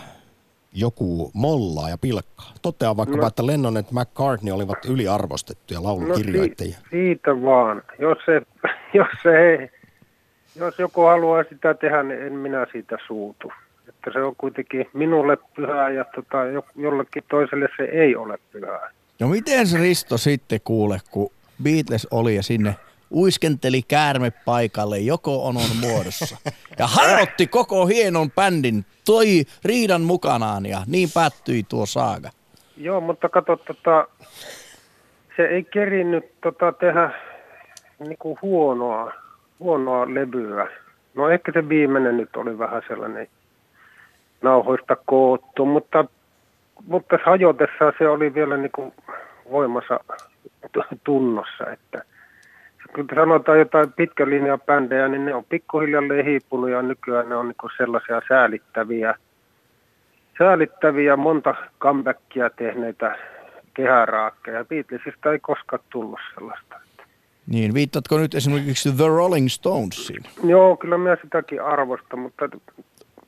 joku 0.73 1.31
mollaa 1.33 1.89
ja 1.89 1.97
pilkkaa? 1.97 2.53
Toteaa 2.61 2.97
vaikkapa, 2.97 3.21
No. 3.21 3.27
että 3.27 3.47
Lennon 3.47 3.75
ja 3.75 3.83
McCartney 3.91 4.53
olivat 4.53 4.85
yliarvostettuja 4.85 5.83
laulukirjoittajia. 5.83 6.77
si- 6.77 6.85
siitä 6.89 7.41
vaan. 7.41 7.81
Jos 7.99 8.17
se, 8.25 8.41
jos 8.97 9.07
se 9.23 9.29
ei, 9.37 9.69
jos 10.55 10.79
joku 10.79 11.01
haluaa 11.01 11.43
sitä 11.49 11.73
tehdä, 11.73 12.03
niin 12.03 12.21
en 12.21 12.33
minä 12.33 12.65
siitä 12.71 12.97
suutu. 13.07 13.51
Että 14.07 14.19
se 14.19 14.25
on 14.25 14.35
kuitenkin 14.35 14.89
minulle 14.93 15.37
pyhää 15.55 15.89
ja 15.89 16.05
tota, 16.15 16.43
jo- 16.43 16.65
jollekin 16.75 17.23
toiselle 17.29 17.67
se 17.77 17.83
ei 17.83 18.15
ole 18.15 18.37
pyhää. 18.51 18.91
No 19.19 19.27
miten 19.27 19.67
se 19.67 19.77
Risto 19.77 20.17
sitten 20.17 20.59
kuule, 20.63 20.99
kun 21.11 21.31
Beatles 21.63 22.07
oli 22.11 22.35
ja 22.35 22.43
sinne 22.43 22.75
uiskenteli 23.11 23.81
käärme 23.81 24.31
paikalle 24.45 24.99
joko 24.99 25.47
onon 25.47 25.69
muodossa. 25.81 26.37
Ja 26.79 26.87
hajotti 26.87 27.47
koko 27.47 27.85
hienon 27.85 28.31
bändin, 28.31 28.85
toi 29.05 29.43
riidan 29.65 30.01
mukanaan 30.01 30.65
ja 30.65 30.81
niin 30.87 31.09
päättyi 31.13 31.63
tuo 31.63 31.85
saaga. 31.85 32.29
Joo, 32.77 33.01
mutta 33.01 33.29
kato, 33.29 33.55
tota, 33.55 34.07
se 35.37 35.43
ei 35.43 35.63
kerinnyt 35.63 36.25
tota, 36.41 36.71
tehdä 36.71 37.09
niinku 37.99 38.37
huonoa, 38.41 39.13
huonoa 39.59 40.13
levyä. 40.13 40.67
No 41.15 41.29
ehkä 41.29 41.51
se 41.51 41.69
viimeinen 41.69 42.17
nyt 42.17 42.35
oli 42.35 42.57
vähän 42.57 42.81
sellainen 42.87 43.27
nauhoista 44.45 44.97
koottu, 45.05 45.65
mutta, 45.65 46.05
mutta 46.87 47.19
hajotessa 47.25 47.93
se 47.97 48.09
oli 48.09 48.33
vielä 48.33 48.57
niinku 48.57 48.93
voimassa 49.51 49.99
t- 50.71 51.03
tunnossa, 51.03 51.71
että 51.73 52.03
kun 52.95 53.07
sanotaan 53.15 53.59
jotain 53.59 53.93
pitkän 53.93 54.29
linjan 54.29 54.61
bändejä, 54.65 55.07
niin 55.07 55.25
ne 55.25 55.33
on 55.33 55.45
pikkuhiljalleen 55.49 56.25
hiipunut 56.25 56.69
ja 56.69 56.81
nykyään 56.81 57.29
ne 57.29 57.35
on 57.35 57.47
niinku 57.47 57.69
sellaisia 57.77 58.21
säälittäviä, 58.27 59.15
säälittäviä 60.37 61.15
monta 61.15 61.55
comebackia 61.79 62.49
tehneitä 62.49 63.15
kehäraakkeja. 63.73 64.65
Beatlesista 64.65 65.31
ei 65.31 65.39
koskaan 65.39 65.83
tullut 65.89 66.19
sellaista. 66.33 66.75
Niin, 67.47 67.73
viittatko 67.73 68.17
nyt 68.17 68.35
esimerkiksi 68.35 68.91
The 68.91 69.07
Rolling 69.07 69.47
Stonesiin? 69.49 70.23
Joo, 70.43 70.77
kyllä 70.77 70.97
minä 70.97 71.17
sitäkin 71.21 71.63
arvostan, 71.63 72.19
mutta 72.19 72.49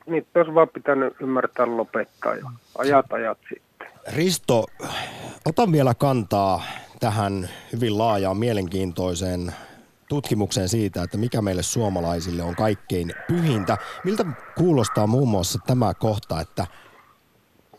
niitä 0.07 0.39
olisi 0.39 0.53
vaan 0.53 0.69
pitänyt 0.69 1.13
ymmärtää 1.21 1.77
lopettaa 1.77 2.35
jo 2.35 2.47
ajat 2.77 3.13
ajat 3.13 3.37
sitten. 3.49 3.87
Risto, 4.07 4.65
ota 5.45 5.71
vielä 5.71 5.93
kantaa 5.93 6.63
tähän 6.99 7.49
hyvin 7.73 7.97
laajaan 7.97 8.37
mielenkiintoiseen 8.37 9.53
tutkimukseen 10.09 10.69
siitä, 10.69 11.03
että 11.03 11.17
mikä 11.17 11.41
meille 11.41 11.63
suomalaisille 11.63 12.43
on 12.43 12.55
kaikkein 12.55 13.13
pyhintä. 13.27 13.77
Miltä 14.03 14.25
kuulostaa 14.57 15.07
muun 15.07 15.27
muassa 15.27 15.59
tämä 15.67 15.93
kohta, 15.93 16.41
että 16.41 16.67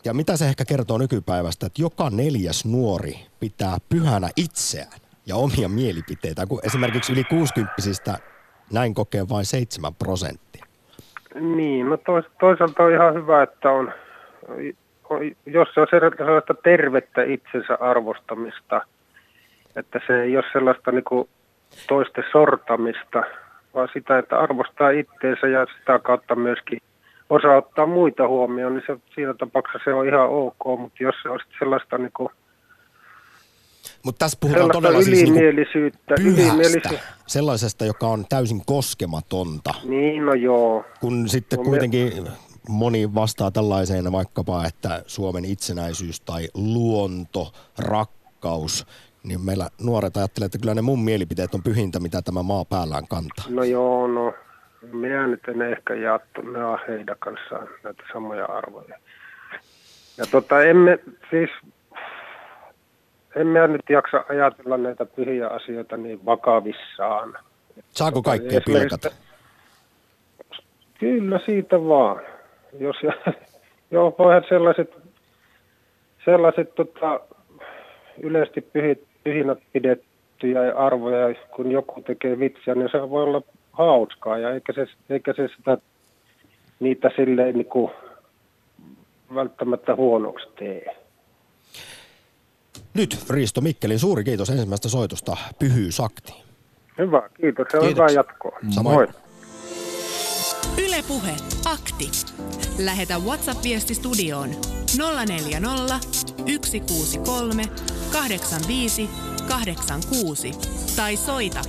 Ja 0.05 0.15
mitä 0.15 0.37
se 0.37 0.49
ehkä 0.49 0.65
kertoo 0.65 0.99
nykypäivästä, 0.99 1.67
että 1.67 1.83
joka 1.83 2.11
neljäs 2.11 2.65
nuori 2.65 3.27
pitää 3.41 3.79
pyhänä 3.89 4.31
itseään 4.37 5.01
ja 5.27 5.37
omia 5.37 5.69
mielipiteitä, 5.69 6.47
kun 6.47 6.61
esimerkiksi 6.63 7.13
yli 7.13 7.25
60 7.25 8.19
näin 8.73 8.95
kokee 8.95 9.29
vain 9.29 9.47
7 9.47 9.95
prosenttia. 9.95 10.48
Niin, 11.41 11.89
no 11.89 11.97
tois, 11.97 12.27
toisaalta 12.41 12.83
on 12.83 12.93
ihan 12.93 13.15
hyvä, 13.15 13.43
että 13.43 13.71
on, 13.71 13.93
on 15.11 15.21
jos 15.47 15.69
se 15.75 15.81
on 15.81 15.87
sellaista 15.91 16.55
tervettä 16.63 17.23
itsensä 17.23 17.79
arvostamista, 17.81 18.81
että 19.77 20.01
se 20.07 20.23
ei 20.23 20.37
ole 20.37 20.45
sellaista 20.53 20.93
niin 20.93 21.05
kuin 21.05 21.29
toisten 21.89 22.25
sortamista, 22.33 23.23
vaan 23.75 23.89
sitä, 23.93 24.19
että 24.19 24.39
arvostaa 24.39 24.91
itteensä 24.91 25.47
ja 25.47 25.67
sitä 25.79 25.99
kautta 25.99 26.37
myöskin 26.37 26.79
osaa 27.31 27.57
ottaa 27.57 27.87
muita 27.87 28.29
huomioon, 28.29 28.75
niin 28.75 28.85
se, 28.87 28.97
siinä 29.15 29.35
tapauksessa 29.35 29.85
se 29.85 29.95
on 29.95 30.07
ihan 30.07 30.29
ok, 30.29 30.81
mutta 30.81 31.03
jos 31.03 31.15
se 31.23 31.29
on 31.29 31.39
sellaista 31.59 31.99
niin 31.99 32.13
kuin 32.17 32.29
mutta 34.09 34.25
tässä 34.25 34.39
puhutaan 34.41 34.71
todella 34.71 35.03
siis 35.03 35.19
niinku 35.19 35.35
ylimielisyyttä, 35.35 36.17
siis 36.17 36.35
pyhästä, 36.35 36.53
ylimielisyyttä. 36.53 36.99
sellaisesta, 37.27 37.85
joka 37.85 38.07
on 38.07 38.25
täysin 38.29 38.63
koskematonta. 38.67 39.75
Niin, 39.85 40.27
no 40.27 40.35
joo. 40.35 40.85
Kun 41.01 41.29
sitten 41.29 41.57
no, 41.57 41.65
kuitenkin 41.65 42.23
me... 42.23 42.31
moni 42.69 43.15
vastaa 43.15 43.51
tällaiseen 43.51 44.13
vaikkapa, 44.13 44.65
että 44.65 45.03
Suomen 45.07 45.45
itsenäisyys 45.45 46.21
tai 46.21 46.49
luonto, 46.55 47.53
rakkaus, 47.79 48.87
niin 49.23 49.41
meillä 49.41 49.69
nuoret 49.81 50.17
ajattelee, 50.17 50.47
että 50.47 50.59
kyllä 50.59 50.75
ne 50.75 50.83
mun 50.83 51.05
mielipiteet 51.05 51.55
on 51.55 51.63
pyhintä, 51.63 52.01
mitä 52.01 52.23
tämä 52.23 52.43
maa 52.43 52.65
päällään 52.65 53.09
kantaa. 53.09 53.45
No 53.49 53.65
joo, 53.65 54.07
no 54.07 54.35
minä 54.93 55.27
nyt 55.27 55.49
en 55.49 55.63
ehkä 55.63 55.95
jaattu, 55.95 56.41
ne 56.41 56.65
on 56.65 56.79
heidän 56.89 57.17
kanssaan 57.19 57.69
näitä 57.85 58.03
samoja 58.13 58.45
arvoja. 58.45 58.99
Ja 60.19 60.27
tota, 60.31 60.63
emme 60.63 60.99
siis 61.31 61.51
en 63.37 63.47
mä 63.47 63.67
nyt 63.67 63.91
jaksa 63.91 64.25
ajatella 64.29 64.77
näitä 64.77 65.05
pyhiä 65.05 65.49
asioita 65.49 65.97
niin 65.97 66.25
vakavissaan. 66.25 67.35
Saako 67.91 68.23
kaikkea 68.23 68.61
pilkata? 68.67 69.11
Kyllä 70.99 71.41
siitä 71.47 71.85
vaan. 71.85 72.21
Jos, 72.79 72.97
joo, 73.91 74.15
voihan 74.19 74.45
sellaiset, 74.49 74.97
sellaiset 76.25 76.75
tota, 76.75 77.21
yleisesti 78.23 78.61
pyhit, 78.61 79.05
pyhinä 79.25 79.57
pidettyjä 79.73 80.61
arvoja, 80.77 81.35
kun 81.57 81.73
joku 81.73 82.03
tekee 82.03 82.39
vitsiä, 82.39 82.75
niin 82.75 82.89
se 82.93 83.11
voi 83.11 83.23
olla 83.23 83.43
hauskaa 83.73 84.39
ja 84.39 84.51
eikä 84.51 84.73
se, 84.73 84.87
eikä 85.11 85.33
se 85.33 85.49
sitä, 85.57 85.79
niitä 86.81 87.11
silleen 87.17 87.55
niin 87.55 87.67
kuin 87.67 87.91
välttämättä 89.35 89.95
huonoksi 89.95 90.49
tee. 90.59 90.98
Nyt 92.99 93.19
Riisto 93.31 93.61
Mikkelin 93.61 93.99
suuri 93.99 94.25
kiitos 94.25 94.51
ensimmäistä 94.51 94.89
soitosta 94.89 95.37
Pyhyysakti. 95.59 96.33
Hyvä, 96.99 97.29
kiitos. 97.41 97.67
Se 97.71 97.79
on 97.79 97.87
hyvä 97.87 98.07
jatkoa. 98.15 98.59
Samoin. 98.71 98.97
Moi. 98.97 99.09
Yle 100.79 101.05
Puhe, 101.09 101.37
akti. 101.65 102.11
Lähetä 102.79 103.19
WhatsApp-viesti 103.19 103.95
studioon 103.95 104.51
040 105.27 105.99
163 106.65 107.63
85 108.13 109.09
86 109.49 110.51
tai 110.97 111.17
soita 111.17 111.61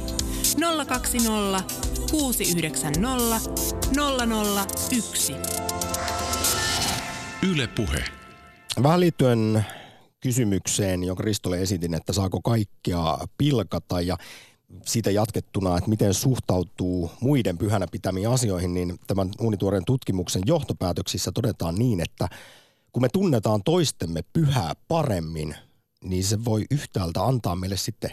020 0.88 1.64
690 2.12 3.40
001. 4.92 5.36
Yle 7.52 7.68
Puhe. 7.68 8.04
Vähän 8.84 9.00
liittyen 9.00 9.66
kysymykseen, 10.20 11.04
jonka 11.04 11.24
Ristolle 11.24 11.62
esitin, 11.62 11.94
että 11.94 12.14
saako 12.14 12.42
kaikkea 12.42 13.18
pilkata 13.38 14.02
ja 14.02 14.18
siitä 14.86 15.12
jatkettuna, 15.12 15.78
että 15.78 15.90
miten 15.90 16.14
suhtautuu 16.14 17.12
muiden 17.22 17.58
pyhänä 17.58 17.88
pitämiin 17.92 18.30
asioihin, 18.30 18.74
niin 18.74 19.00
tämän 19.08 19.30
uunituoreen 19.42 19.86
tutkimuksen 19.86 20.42
johtopäätöksissä 20.46 21.32
todetaan 21.32 21.76
niin, 21.76 22.00
että 22.02 22.28
kun 22.94 23.02
me 23.02 23.10
tunnetaan 23.10 23.64
toistemme 23.64 24.22
pyhää 24.34 24.74
paremmin, 24.88 25.56
niin 26.04 26.24
se 26.24 26.46
voi 26.46 26.66
yhtäältä 26.72 27.24
antaa 27.24 27.56
meille 27.56 27.78
sitten 27.78 28.12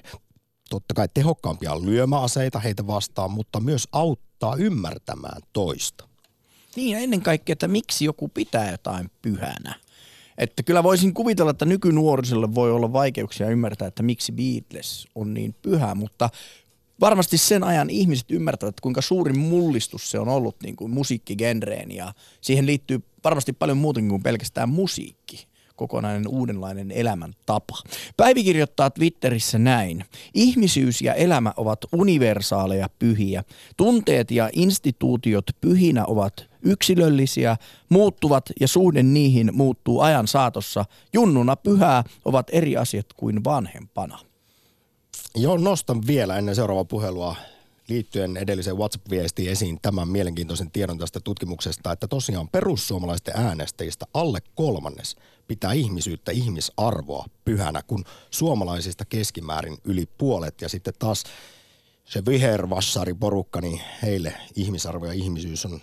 totta 0.71 0.95
kai 0.95 1.09
tehokkaampia 1.15 1.83
lyömäaseita 1.83 2.59
heitä 2.59 2.87
vastaan, 2.87 3.31
mutta 3.31 3.61
myös 3.61 3.89
auttaa 3.93 4.57
ymmärtämään 4.57 5.43
toista. 5.53 6.09
Niin 6.77 6.91
ja 6.91 6.99
ennen 6.99 7.23
kaikkea, 7.23 7.53
että 7.53 7.69
miksi 7.69 8.05
joku 8.05 8.29
pitää 8.29 8.71
jotain 8.71 9.11
pyhänä. 9.23 9.75
Että 10.39 10.63
kyllä 10.63 10.83
voisin 10.83 11.15
kuvitella, 11.15 11.51
että 11.51 11.65
nykynuorisolle 11.65 12.55
voi 12.55 12.73
olla 12.73 12.93
vaikeuksia 12.93 13.51
ymmärtää, 13.51 13.89
että 13.89 14.03
miksi 14.03 14.33
Beatles 14.33 15.07
on 15.15 15.35
niin 15.35 15.55
pyhä, 15.63 15.95
mutta 15.95 16.31
varmasti 17.01 17.39
sen 17.39 17.65
ajan 17.65 17.91
ihmiset 17.91 18.31
ymmärtävät, 18.31 18.81
kuinka 18.81 19.03
suuri 19.03 19.33
mullistus 19.33 20.11
se 20.11 20.19
on 20.19 20.29
ollut 20.29 20.57
niin 20.63 20.77
kuin 20.77 20.91
musiikkigenreen 20.91 21.91
ja 21.91 22.15
siihen 22.41 22.67
liittyy 22.67 23.03
varmasti 23.25 23.53
paljon 23.53 23.79
muutenkin 23.79 24.11
kuin 24.11 24.23
pelkästään 24.23 24.69
musiikki 24.69 25.47
kokonainen 25.77 26.29
uudenlainen 26.29 26.91
elämäntapa. 26.91 27.79
Päivi 28.17 28.45
kirjoittaa 28.45 28.91
Twitterissä 28.91 29.59
näin. 29.59 30.05
Ihmisyys 30.35 31.03
ja 31.03 31.15
elämä 31.15 31.53
ovat 31.57 31.79
universaaleja 31.93 32.89
pyhiä. 32.99 33.45
Tunteet 33.77 34.31
ja 34.31 34.51
instituutiot 34.53 35.45
pyhinä 35.61 36.05
ovat 36.07 36.51
yksilöllisiä, 36.67 37.57
muuttuvat 37.89 38.51
ja 38.61 38.69
suhde 38.69 39.03
niihin 39.03 39.51
muuttuu 39.55 40.01
ajan 40.01 40.29
saatossa. 40.29 40.85
Junnuna 41.13 41.57
pyhää 41.57 42.05
ovat 42.25 42.47
eri 42.53 42.77
asiat 42.77 43.07
kuin 43.17 43.45
vanhempana. 43.45 44.19
Joo, 45.35 45.57
nostan 45.57 46.07
vielä 46.07 46.37
ennen 46.37 46.55
seuraavaa 46.55 46.85
puhelua 46.85 47.37
liittyen 47.89 48.37
edelliseen 48.37 48.77
WhatsApp-viestiin 48.77 49.51
esiin 49.51 49.79
tämän 49.83 50.09
mielenkiintoisen 50.09 50.71
tiedon 50.71 50.99
tästä 50.99 51.21
tutkimuksesta, 51.21 51.93
että 51.93 52.09
tosiaan 52.09 52.49
perussuomalaisten 52.49 53.35
äänestäjistä 53.37 54.07
alle 54.15 54.39
kolmannes 54.55 55.17
pitää 55.49 55.73
ihmisyyttä, 55.73 56.33
ihmisarvoa 56.33 57.27
pyhänä, 57.45 57.83
kun 57.87 58.05
suomalaisista 58.31 59.05
keskimäärin 59.05 59.77
yli 59.85 60.09
puolet. 60.19 60.61
Ja 60.61 60.69
sitten 60.69 60.95
taas 60.99 61.25
se 62.05 62.25
vihervassari 62.27 63.15
porukka, 63.15 63.61
niin 63.61 63.81
heille 64.03 64.35
ihmisarvo 64.57 65.07
ja 65.07 65.13
ihmisyys 65.13 65.67
on 65.67 65.81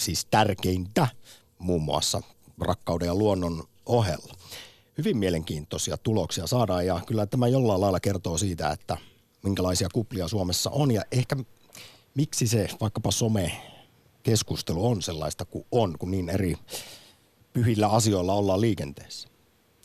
siis 0.00 0.24
tärkeintä 0.24 1.08
muun 1.58 1.82
muassa 1.82 2.20
rakkauden 2.60 3.06
ja 3.06 3.14
luonnon 3.14 3.64
ohella. 3.86 4.34
Hyvin 4.98 5.18
mielenkiintoisia 5.18 5.96
tuloksia 5.96 6.46
saadaan 6.46 6.86
ja 6.86 7.00
kyllä 7.06 7.26
tämä 7.26 7.48
jollain 7.48 7.80
lailla 7.80 8.00
kertoo 8.00 8.38
siitä, 8.38 8.70
että 8.70 8.96
minkälaisia 9.44 9.88
kuplia 9.94 10.28
Suomessa 10.28 10.70
on 10.70 10.90
ja 10.90 11.02
ehkä 11.12 11.36
miksi 12.14 12.46
se 12.46 12.68
vaikkapa 12.80 13.10
some-keskustelu 13.10 14.86
on 14.86 15.02
sellaista 15.02 15.44
kuin 15.44 15.64
on, 15.72 15.94
kun 15.98 16.10
niin 16.10 16.28
eri 16.28 16.54
pyhillä 17.52 17.88
asioilla 17.88 18.34
ollaan 18.34 18.60
liikenteessä. 18.60 19.28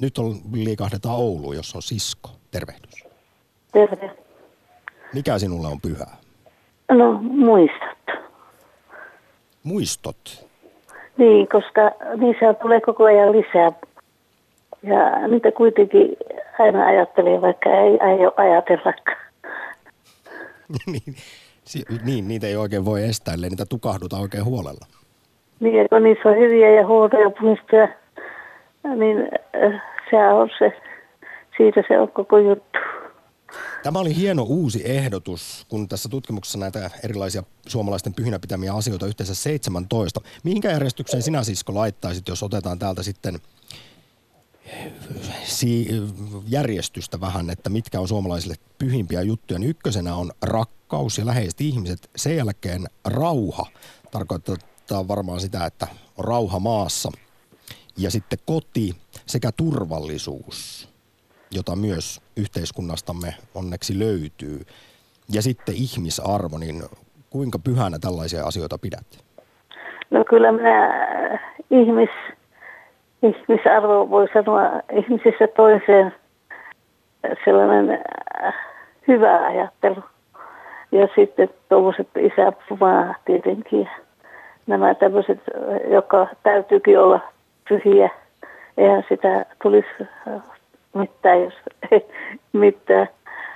Nyt 0.01 0.17
on, 0.17 0.41
liikahdetaan 0.53 1.15
Ouluun, 1.15 1.55
jos 1.55 1.75
on 1.75 1.81
sisko. 1.81 2.29
Tervehdys. 2.51 3.03
Terve. 3.71 4.17
Mikä 5.13 5.39
sinulle 5.39 5.67
on 5.67 5.81
pyhää? 5.81 6.17
No 6.91 7.21
muistot. 7.21 8.22
Muistot? 9.63 10.47
Niin, 11.17 11.47
koska 11.47 11.91
niissä 12.17 12.53
tulee 12.53 12.81
koko 12.81 13.03
ajan 13.03 13.31
lisää. 13.31 13.71
Ja 14.83 15.27
niitä 15.27 15.51
kuitenkin 15.51 16.17
aina 16.59 16.85
ajattelee, 16.85 17.41
vaikka 17.41 17.69
ei 17.69 17.99
aio 17.99 18.33
ajatellakaan. 18.37 19.17
niin, 20.91 21.15
niin, 22.05 22.27
niitä 22.27 22.47
ei 22.47 22.55
oikein 22.55 22.85
voi 22.85 23.03
estää, 23.03 23.33
ellei 23.33 23.49
niitä 23.49 23.65
tukahduta 23.65 24.17
oikein 24.17 24.45
huolella. 24.45 24.85
Niin, 25.59 25.89
kun 25.89 26.03
niissä 26.03 26.29
on 26.29 26.37
hyviä 26.37 26.69
ja 26.69 26.87
huonoja 26.87 27.31
muistoja, 27.41 27.87
niin 28.95 29.29
äh, 29.63 29.81
se 30.09 30.17
on 30.17 30.49
se, 30.59 30.73
siitä 31.57 31.83
se 31.87 31.99
on 31.99 32.11
koko 32.11 32.37
juttu. 32.37 32.79
Tämä 33.83 33.99
oli 33.99 34.15
hieno 34.15 34.43
uusi 34.43 34.81
ehdotus, 34.85 35.65
kun 35.69 35.87
tässä 35.87 36.09
tutkimuksessa 36.09 36.57
näitä 36.57 36.91
erilaisia 37.03 37.43
suomalaisten 37.67 38.13
pyhinä 38.13 38.39
pitämiä 38.39 38.73
asioita 38.73 39.07
yhteensä 39.07 39.35
17. 39.35 40.21
Mihinkä 40.43 40.71
järjestykseen 40.71 41.23
sinä 41.23 41.43
Sisko 41.43 41.75
laittaisit, 41.75 42.27
jos 42.27 42.43
otetaan 42.43 42.79
täältä 42.79 43.03
sitten 43.03 43.39
järjestystä 46.47 47.21
vähän, 47.21 47.49
että 47.49 47.69
mitkä 47.69 47.99
on 47.99 48.07
suomalaisille 48.07 48.55
pyhimpiä 48.77 49.21
juttuja, 49.21 49.59
niin 49.59 49.69
ykkösenä 49.69 50.15
on 50.15 50.31
rakkaus 50.41 51.17
ja 51.17 51.25
läheiset 51.25 51.61
ihmiset. 51.61 52.09
Sen 52.15 52.35
jälkeen 52.37 52.87
rauha 53.05 53.65
tarkoittaa 54.11 55.07
varmaan 55.07 55.41
sitä, 55.41 55.65
että 55.65 55.87
on 56.17 56.25
rauha 56.25 56.59
maassa. 56.59 57.11
Ja 57.97 58.11
sitten 58.11 58.39
koti 58.45 58.95
sekä 59.25 59.51
turvallisuus, 59.51 60.89
jota 61.55 61.75
myös 61.75 62.21
yhteiskunnastamme 62.37 63.35
onneksi 63.55 63.99
löytyy. 63.99 64.61
Ja 65.29 65.41
sitten 65.41 65.75
ihmisarvo, 65.75 66.57
niin 66.57 66.83
kuinka 67.29 67.59
pyhänä 67.59 67.99
tällaisia 67.99 68.45
asioita 68.45 68.77
pidät? 68.77 69.05
No 70.11 70.23
kyllä 70.29 70.51
minä 70.51 70.89
ihmis 71.71 72.09
ihmisarvo 73.23 74.09
voi 74.09 74.27
sanoa 74.33 74.61
ihmisissä 74.91 75.47
toiseen 75.55 76.13
sellainen 77.45 77.99
äh, 78.43 78.53
hyvä 79.07 79.45
ajattelu. 79.45 80.03
Ja 80.91 81.07
sitten 81.15 81.49
tuollaiset 81.69 82.07
isäpumaa 82.19 83.15
tietenkin. 83.25 83.89
Nämä 84.67 84.95
tämmöiset, 84.95 85.39
joka 85.91 86.27
täytyykin 86.43 86.99
olla 86.99 87.19
pyhiä. 87.69 88.09
Eihän 88.77 89.03
sitä 89.09 89.45
tulisi 89.63 89.87
äh, 90.01 90.41
mitään, 90.93 91.43
jos 91.43 91.53
ei 91.91 92.07
mitään 92.53 93.07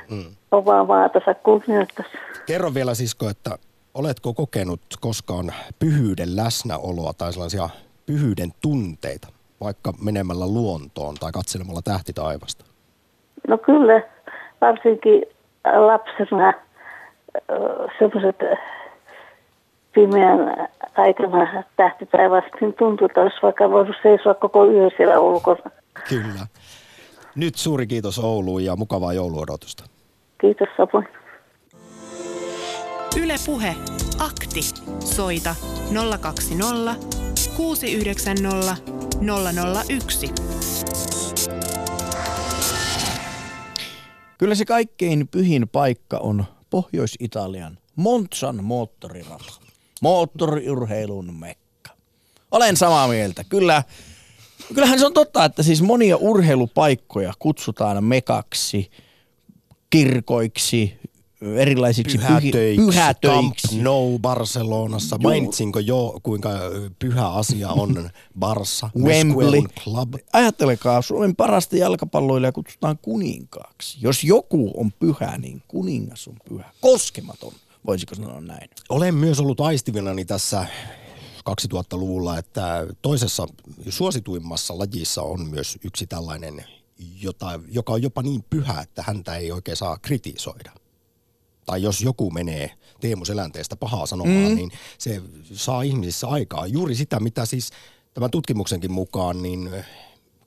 mm. 0.09 0.35
omaa 0.51 0.83
maatansa 0.85 1.33
kunnioittaisi. 1.33 2.17
Kerro 2.45 2.73
vielä 2.73 2.93
sisko, 2.93 3.29
että 3.29 3.57
oletko 3.93 4.33
kokenut 4.33 4.81
koskaan 5.01 5.53
pyhyyden 5.79 6.35
läsnäoloa 6.35 7.13
tai 7.13 7.33
sellaisia 7.33 7.69
pyhyyden 8.05 8.51
tunteita, 8.61 9.27
vaikka 9.61 9.93
menemällä 10.03 10.47
luontoon 10.47 11.15
tai 11.15 11.31
katselemalla 11.31 11.81
tähtitaivasta? 11.81 12.65
No 13.47 13.57
kyllä, 13.57 14.01
varsinkin 14.61 15.25
lapsena 15.65 16.53
semmoiset 17.99 18.35
pimeän 19.93 20.67
aikana 20.97 21.63
tähtitaivasta, 21.75 22.57
niin 22.61 22.73
tuntui, 22.73 23.05
että 23.05 23.21
olisi 23.21 23.37
vaikka 23.43 23.71
voinut 23.71 23.95
seisoa 24.03 24.33
koko 24.33 24.65
yön 24.65 24.91
siellä 24.97 25.19
ulkona. 25.19 25.71
Kyllä. 26.09 26.47
Nyt 27.37 27.55
suuri 27.55 27.87
kiitos 27.87 28.19
Ouluun 28.19 28.65
ja 28.65 28.75
mukavaa 28.75 29.13
jouluodotusta. 29.13 29.83
Kiitos 30.41 30.67
samoin. 30.77 31.07
Yle 33.21 33.35
Puhe. 33.45 33.75
Akti. 34.19 34.61
Soita 34.99 35.55
020 36.21 36.95
690 37.57 38.77
001. 39.87 40.33
Kyllä 44.37 44.55
se 44.55 44.65
kaikkein 44.65 45.27
pyhin 45.27 45.69
paikka 45.69 46.17
on 46.17 46.45
Pohjois-Italian 46.69 47.77
Monzan 47.95 48.63
moottorirata. 48.63 49.53
Moottoriurheilun 50.01 51.33
mekka. 51.33 51.91
Olen 52.51 52.77
samaa 52.77 53.07
mieltä. 53.07 53.43
Kyllä, 53.43 53.83
kyllähän 54.75 54.99
se 54.99 55.05
on 55.05 55.13
totta, 55.13 55.45
että 55.45 55.63
siis 55.63 55.81
monia 55.81 56.17
urheilupaikkoja 56.17 57.33
kutsutaan 57.39 58.03
mekaksi, 58.03 58.91
kirkoiksi, 59.89 60.93
erilaisiksi 61.41 62.17
pyhätöiksi, 62.17 62.85
pyhätöiksi. 62.85 63.67
Camp 63.67 63.83
Nou 63.83 64.19
Barcelonassa. 64.19 65.17
Joo. 65.19 65.31
Mainitsinko 65.31 65.79
jo, 65.79 66.19
kuinka 66.23 66.49
pyhä 66.99 67.29
asia 67.29 67.69
on 67.69 68.09
Barssa? 68.39 68.89
Wembley. 68.97 69.61
Club. 69.83 70.13
Ajattelekaa, 70.33 71.01
Suomen 71.01 71.35
parasta 71.35 71.77
jalkapalloilijaa 71.77 72.51
kutsutaan 72.51 72.97
kuninkaaksi. 73.01 73.97
Jos 74.01 74.23
joku 74.23 74.71
on 74.77 74.91
pyhä, 74.91 75.37
niin 75.37 75.61
kuningas 75.67 76.27
on 76.27 76.35
pyhä. 76.49 76.71
Koskematon, 76.81 77.53
voisiko 77.87 78.15
sanoa 78.15 78.41
näin. 78.41 78.69
Olen 78.89 79.15
myös 79.15 79.39
ollut 79.39 79.61
aistivinani 79.61 80.25
tässä 80.25 80.65
2000-luvulla, 81.49 82.37
että 82.37 82.87
toisessa 83.01 83.47
suosituimmassa 83.89 84.77
lajissa 84.77 85.21
on 85.21 85.49
myös 85.49 85.77
yksi 85.83 86.07
tällainen, 86.07 86.65
jota, 87.21 87.59
joka 87.67 87.93
on 87.93 88.01
jopa 88.01 88.21
niin 88.21 88.43
pyhä, 88.49 88.81
että 88.81 89.03
häntä 89.07 89.35
ei 89.35 89.51
oikein 89.51 89.77
saa 89.77 89.97
kritisoida 89.97 90.71
tai 91.67 91.81
jos 91.81 92.01
joku 92.01 92.31
menee 92.31 92.71
Teemu 92.99 93.25
Selänteestä 93.25 93.75
pahaa 93.75 94.05
sanomaan, 94.05 94.49
mm. 94.49 94.55
niin 94.55 94.71
se 94.97 95.21
saa 95.53 95.81
ihmisissä 95.81 96.27
aikaa. 96.27 96.67
Juuri 96.67 96.95
sitä, 96.95 97.19
mitä 97.19 97.45
siis 97.45 97.69
tämän 98.13 98.31
tutkimuksenkin 98.31 98.91
mukaan, 98.91 99.41
niin 99.41 99.69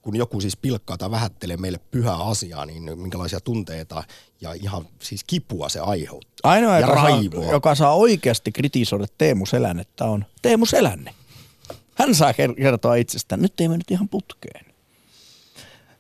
kun 0.02 0.16
joku 0.16 0.40
siis 0.40 0.56
pilkkaa 0.56 0.98
tai 0.98 1.10
vähättelee 1.10 1.56
meille 1.56 1.80
pyhää 1.90 2.16
asiaa, 2.16 2.66
niin 2.66 2.98
minkälaisia 2.98 3.40
tunteita 3.40 4.04
ja 4.40 4.52
ihan 4.52 4.84
siis 4.98 5.24
kipua 5.24 5.68
se 5.68 5.80
aiheuttaa. 5.80 6.52
Ainoa, 6.52 6.74
ja 6.74 6.80
joka, 6.80 6.94
raivoa. 6.94 7.42
Saa, 7.42 7.52
joka 7.52 7.74
saa 7.74 7.94
oikeasti 7.94 8.52
kritisoida 8.52 9.06
Teemu 9.18 9.46
Selännettä 9.46 10.04
on 10.04 10.24
Teemu 10.42 10.66
Selänne. 10.66 11.14
Hän 11.94 12.14
saa 12.14 12.32
kertoa 12.56 12.94
itsestään, 12.94 13.42
nyt 13.42 13.60
ei 13.60 13.68
mennyt 13.68 13.90
ihan 13.90 14.08
putkeen. 14.08 14.66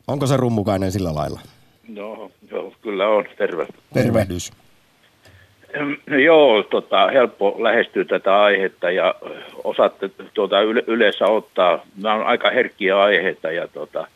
Onko 0.06 0.26
se 0.26 0.36
rummukainen 0.36 0.92
sillä 0.92 1.14
lailla? 1.14 1.40
No, 1.88 2.30
joo, 2.50 2.72
kyllä 2.82 3.08
on. 3.08 3.24
Terve. 3.38 3.66
Tervehdys. 3.94 4.52
Joo, 6.24 6.62
tota, 6.62 7.08
helppo 7.08 7.56
lähestyä 7.58 8.04
tätä 8.04 8.42
aihetta 8.42 8.90
ja 8.90 9.14
osaatte 9.64 10.10
tuota, 10.34 10.60
yle, 10.60 10.84
yleensä 10.86 11.24
ottaa. 11.24 11.86
Nämä 12.02 12.14
on 12.14 12.26
aika 12.26 12.50
herkkiä 12.50 13.00
aiheita 13.00 13.52
ja 13.52 13.68
tota, 13.68 14.06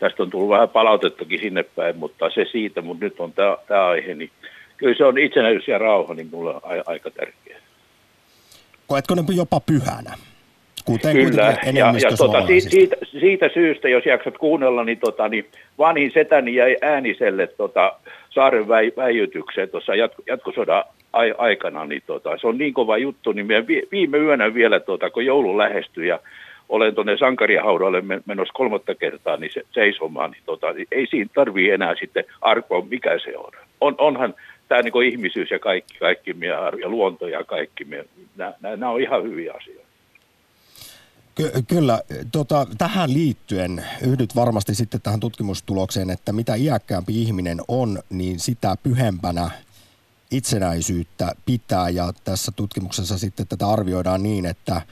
tästä 0.00 0.22
on 0.22 0.30
tullut 0.30 0.48
vähän 0.48 0.68
palautettakin 0.68 1.40
sinne 1.40 1.62
päin, 1.62 1.96
mutta 1.96 2.30
se 2.30 2.46
siitä, 2.52 2.82
mutta 2.82 3.04
nyt 3.04 3.20
on 3.20 3.32
tämä, 3.32 3.86
aihe, 3.86 4.14
niin 4.14 4.30
kyllä 4.76 4.94
se 4.94 5.04
on 5.04 5.18
itsenäisyys 5.18 5.68
ja 5.68 5.78
rauha, 5.78 6.14
niin 6.14 6.28
mulle 6.30 6.54
on 6.54 6.60
aika 6.86 7.10
tärkeä. 7.10 7.58
Koetko 8.86 9.14
ne 9.14 9.22
jopa 9.36 9.60
pyhänä? 9.60 10.14
Kuten 10.84 11.16
Kyllä, 11.16 11.56
ja, 11.72 11.94
ja 12.02 12.16
tota, 12.16 12.46
si, 12.46 12.60
siitä, 12.60 12.96
siitä, 13.20 13.48
syystä, 13.54 13.88
jos 13.88 14.06
jaksat 14.06 14.38
kuunnella, 14.38 14.84
niin, 14.84 14.98
tota, 14.98 15.28
niin 15.28 15.46
vanhin 15.78 16.10
setäni 16.14 16.54
jäi 16.54 16.76
ääniselle 16.82 17.46
tota, 17.46 17.92
saaren 18.30 18.68
väi, 18.68 18.92
väijytykseen 18.96 19.68
tuossa 19.68 19.94
jatko, 19.94 20.22
jatkosodan 20.26 20.84
ai, 21.12 21.34
aikana, 21.38 21.84
niin 21.84 22.02
tota, 22.06 22.38
se 22.40 22.46
on 22.46 22.58
niin 22.58 22.74
kova 22.74 22.98
juttu, 22.98 23.32
niin 23.32 23.48
viime 23.92 24.18
yönä 24.18 24.54
vielä, 24.54 24.80
tota, 24.80 25.10
kun 25.10 25.26
joulu 25.26 25.58
lähestyi 25.58 26.08
ja 26.08 26.20
olen 26.68 26.94
tuonne 26.94 27.16
sankarihaudalle 27.16 28.02
menossa 28.26 28.54
kolmatta 28.54 28.94
kertaa 28.94 29.36
niin 29.36 29.52
se, 29.52 29.62
seisomaan, 29.72 30.30
niin, 30.30 30.42
tota, 30.46 30.72
niin 30.72 30.86
ei 30.92 31.06
siinä 31.06 31.30
tarvii 31.34 31.70
enää 31.70 31.94
sitten 32.00 32.24
arpoa, 32.40 32.86
mikä 32.90 33.18
se 33.18 33.36
on. 33.36 33.52
on 33.80 33.94
onhan 33.98 34.34
tämä 34.68 34.82
niin 34.82 35.12
ihmisyys 35.12 35.50
ja 35.50 35.58
kaikki, 35.58 35.98
kaikki 35.98 36.36
ja 36.82 36.88
luonto 36.88 37.28
ja 37.28 37.44
kaikki, 37.44 37.86
nämä, 38.36 38.52
nämä 38.60 38.90
on 38.90 39.00
ihan 39.00 39.22
hyviä 39.22 39.52
asioita. 39.52 39.93
Ky- 41.34 41.52
kyllä, 41.68 42.02
tota, 42.32 42.66
tähän 42.78 43.12
liittyen 43.12 43.84
yhdyt 44.02 44.36
varmasti 44.36 44.74
sitten 44.74 45.00
tähän 45.00 45.20
tutkimustulokseen, 45.20 46.10
että 46.10 46.32
mitä 46.32 46.54
iäkkäämpi 46.54 47.22
ihminen 47.22 47.60
on, 47.68 48.02
niin 48.10 48.40
sitä 48.40 48.76
pyhempänä 48.82 49.50
itsenäisyyttä 50.30 51.34
pitää. 51.46 51.88
Ja 51.88 52.12
tässä 52.24 52.52
tutkimuksessa 52.52 53.18
sitten 53.18 53.46
tätä 53.46 53.68
arvioidaan 53.68 54.22
niin, 54.22 54.46
että 54.46 54.82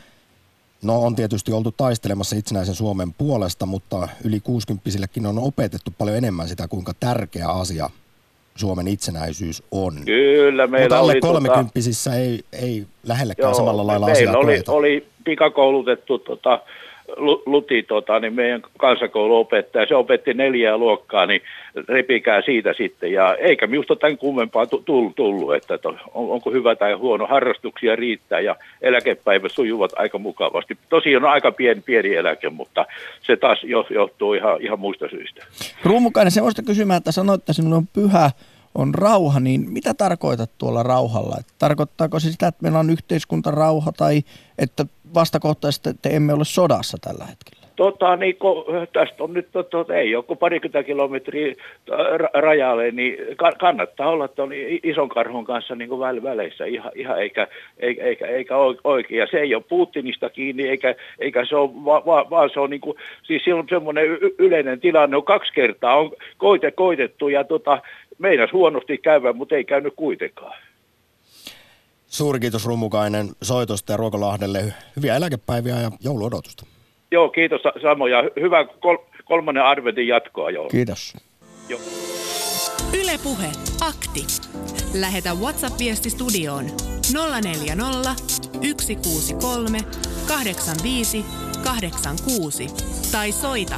no 0.83 1.03
on 1.03 1.17
tietysti 1.17 1.53
oltu 1.53 1.73
taistelemassa 1.73 2.37
itsenäisen 2.37 2.75
Suomen 2.75 3.13
puolesta, 3.13 3.67
mutta 3.67 4.09
yli 4.25 4.41
60 4.41 4.91
on 5.29 5.39
opetettu 5.39 5.91
paljon 5.99 6.17
enemmän 6.17 6.49
sitä, 6.49 6.69
kuinka 6.69 6.95
tärkeä 7.01 7.49
asia 7.49 7.91
Suomen 8.57 8.89
itsenäisyys 8.89 9.63
on. 9.71 9.95
Kyllä, 10.05 10.67
meillä 10.67 10.85
Mutta 10.85 10.99
alle 10.99 11.13
oli... 11.13 11.19
Tota- 11.19 11.27
kolmekymppisissä 11.27 12.11
tota, 12.11 12.23
ei, 12.23 12.41
ei 12.53 12.87
lähellekään 13.07 13.47
joo, 13.47 13.55
samalla 13.55 13.87
lailla 13.87 14.07
meillä 14.07 14.31
asiaa 14.31 14.37
oli, 14.37 14.63
oli 14.69 15.07
pikakoulutettu 15.25 16.19
tota, 16.19 16.61
Luti, 17.47 17.83
tota, 17.83 18.21
niin 18.21 18.35
meidän 18.35 18.63
kansakouluopettaja, 18.79 19.87
se 19.87 19.95
opetti 19.95 20.35
neljää 20.35 20.77
luokkaa, 20.77 21.27
niin 21.27 21.43
repikää 21.89 22.43
siitä 22.43 22.73
sitten. 22.77 23.13
Ja 23.13 23.35
eikä 23.35 23.67
minusta 23.67 23.97
tämän 23.97 24.19
kummempaa 24.19 24.67
tullut, 24.67 25.55
että 25.55 25.79
on, 25.85 25.99
onko 26.15 26.51
hyvä 26.51 26.77
tai 26.77 26.93
huono. 26.93 27.27
Harrastuksia 27.27 27.97
riittää 27.97 28.41
ja 28.41 28.57
eläkepäivät 28.83 29.53
sujuvat 29.53 29.93
aika 29.97 30.19
mukavasti. 30.19 30.79
Tosiaan 30.89 31.25
on 31.25 31.31
aika 31.31 31.53
pieni, 31.53 31.81
pieni 31.81 32.15
eläke, 32.15 32.51
mutta 32.51 32.87
se 33.21 33.37
taas 33.37 33.65
johtuu 33.91 34.35
ihan, 34.35 34.63
ihan 34.63 34.79
muista 34.81 35.09
syistä. 35.09 35.47
Ruumukainen, 35.85 36.31
semmoista 36.31 36.63
kysymään, 36.63 36.99
että 36.99 37.13
sanoit, 37.13 37.41
että 37.41 37.53
sinulla 37.53 37.77
on 37.77 37.87
pyhä 37.87 38.31
on 38.75 38.95
rauha, 38.95 39.41
niin 39.41 39.71
mitä 39.71 39.95
tarkoitat 39.95 40.51
tuolla 40.59 40.83
rauhalla? 40.83 41.37
Että 41.41 41.53
tarkoittaako 41.59 42.21
se 42.21 42.33
sitä, 42.33 42.47
että 42.47 42.63
meillä 42.63 42.79
on 42.79 42.91
yhteiskuntarauha 42.91 43.93
tai 43.93 44.23
että 44.59 44.87
vastakohtaisesti 45.15 45.91
että 45.91 46.09
emme 46.09 46.33
ole 46.33 46.45
sodassa 46.45 46.99
tällä 47.01 47.25
hetkellä? 47.25 47.63
Tota, 47.77 48.17
niin 48.17 48.37
kun, 48.37 48.65
tästä 48.93 49.25
on 49.25 49.33
nyt, 49.33 49.49
tota, 49.53 49.95
ei 49.95 50.13
kuin 50.27 50.39
parikymmentä 50.39 50.83
kilometriä 50.83 51.55
rajalle, 52.35 52.91
niin 52.91 53.17
kannattaa 53.59 54.09
olla 54.09 54.29
tuon 54.29 54.51
ison 54.83 55.09
karhun 55.09 55.45
kanssa 55.45 55.75
niin 55.75 55.89
kuin 55.89 56.01
väleissä 56.23 56.65
ihan, 56.65 56.93
ihan 56.95 57.23
eikä, 57.23 57.49
eikä, 57.79 58.05
eikä, 58.05 58.27
eikä 58.27 58.55
oikein. 58.85 59.19
Ja 59.19 59.27
se 59.31 59.39
ei 59.39 59.55
ole 59.55 59.65
Putinista 59.69 60.31
kiinni, 60.31 60.69
eikä, 60.69 60.95
eikä 61.19 61.45
se 61.45 61.57
ole, 61.57 61.71
va, 61.85 62.03
va, 62.07 62.31
vaan 62.31 62.51
se 62.51 62.61
on 62.61 62.71
niin 62.71 62.81
kuin, 62.81 62.97
siis 63.23 63.43
on 63.55 63.67
semmoinen 63.69 64.07
yleinen 64.39 64.81
tilanne, 64.81 65.17
on 65.17 65.25
kaksi 65.25 65.53
kertaa 65.53 65.97
on 65.97 66.13
koite, 66.39 66.71
koitettu 66.71 67.29
ja 67.29 67.45
tota, 67.45 67.79
meidän 68.19 68.49
huonosti 68.53 68.99
käyvä, 68.99 69.33
mutta 69.33 69.55
ei 69.55 69.65
käynyt 69.65 69.93
kuitenkaan. 69.97 70.55
Suuri 72.13 72.41
kiitos 72.41 72.65
Rummukainen 72.67 73.31
soitosta 73.43 73.93
ja 73.93 73.97
Ruokolahdelle. 73.97 74.75
Hyviä 74.97 75.17
eläkepäiviä 75.17 75.81
ja 75.81 75.91
jouluodotusta. 76.01 76.67
Joo, 77.11 77.29
kiitos 77.29 77.61
samoja. 77.83 78.23
Hyvä 78.41 78.65
kol- 78.65 79.05
kolmannen 79.25 79.65
arvetin 79.65 80.09
jatkoa. 80.09 80.51
Joo. 80.51 80.69
Kiitos. 80.69 81.15
Joo. 81.69 81.81
Yle 82.95 83.19
Puhe. 83.23 83.51
Akti. 83.81 84.27
Lähetä 84.95 85.35
WhatsApp-viesti 85.35 86.11
studioon 86.11 86.65
040 87.43 88.15
163 88.29 89.79
85 90.29 91.25
86 91.65 92.67
tai 93.13 93.33
soita 93.33 93.77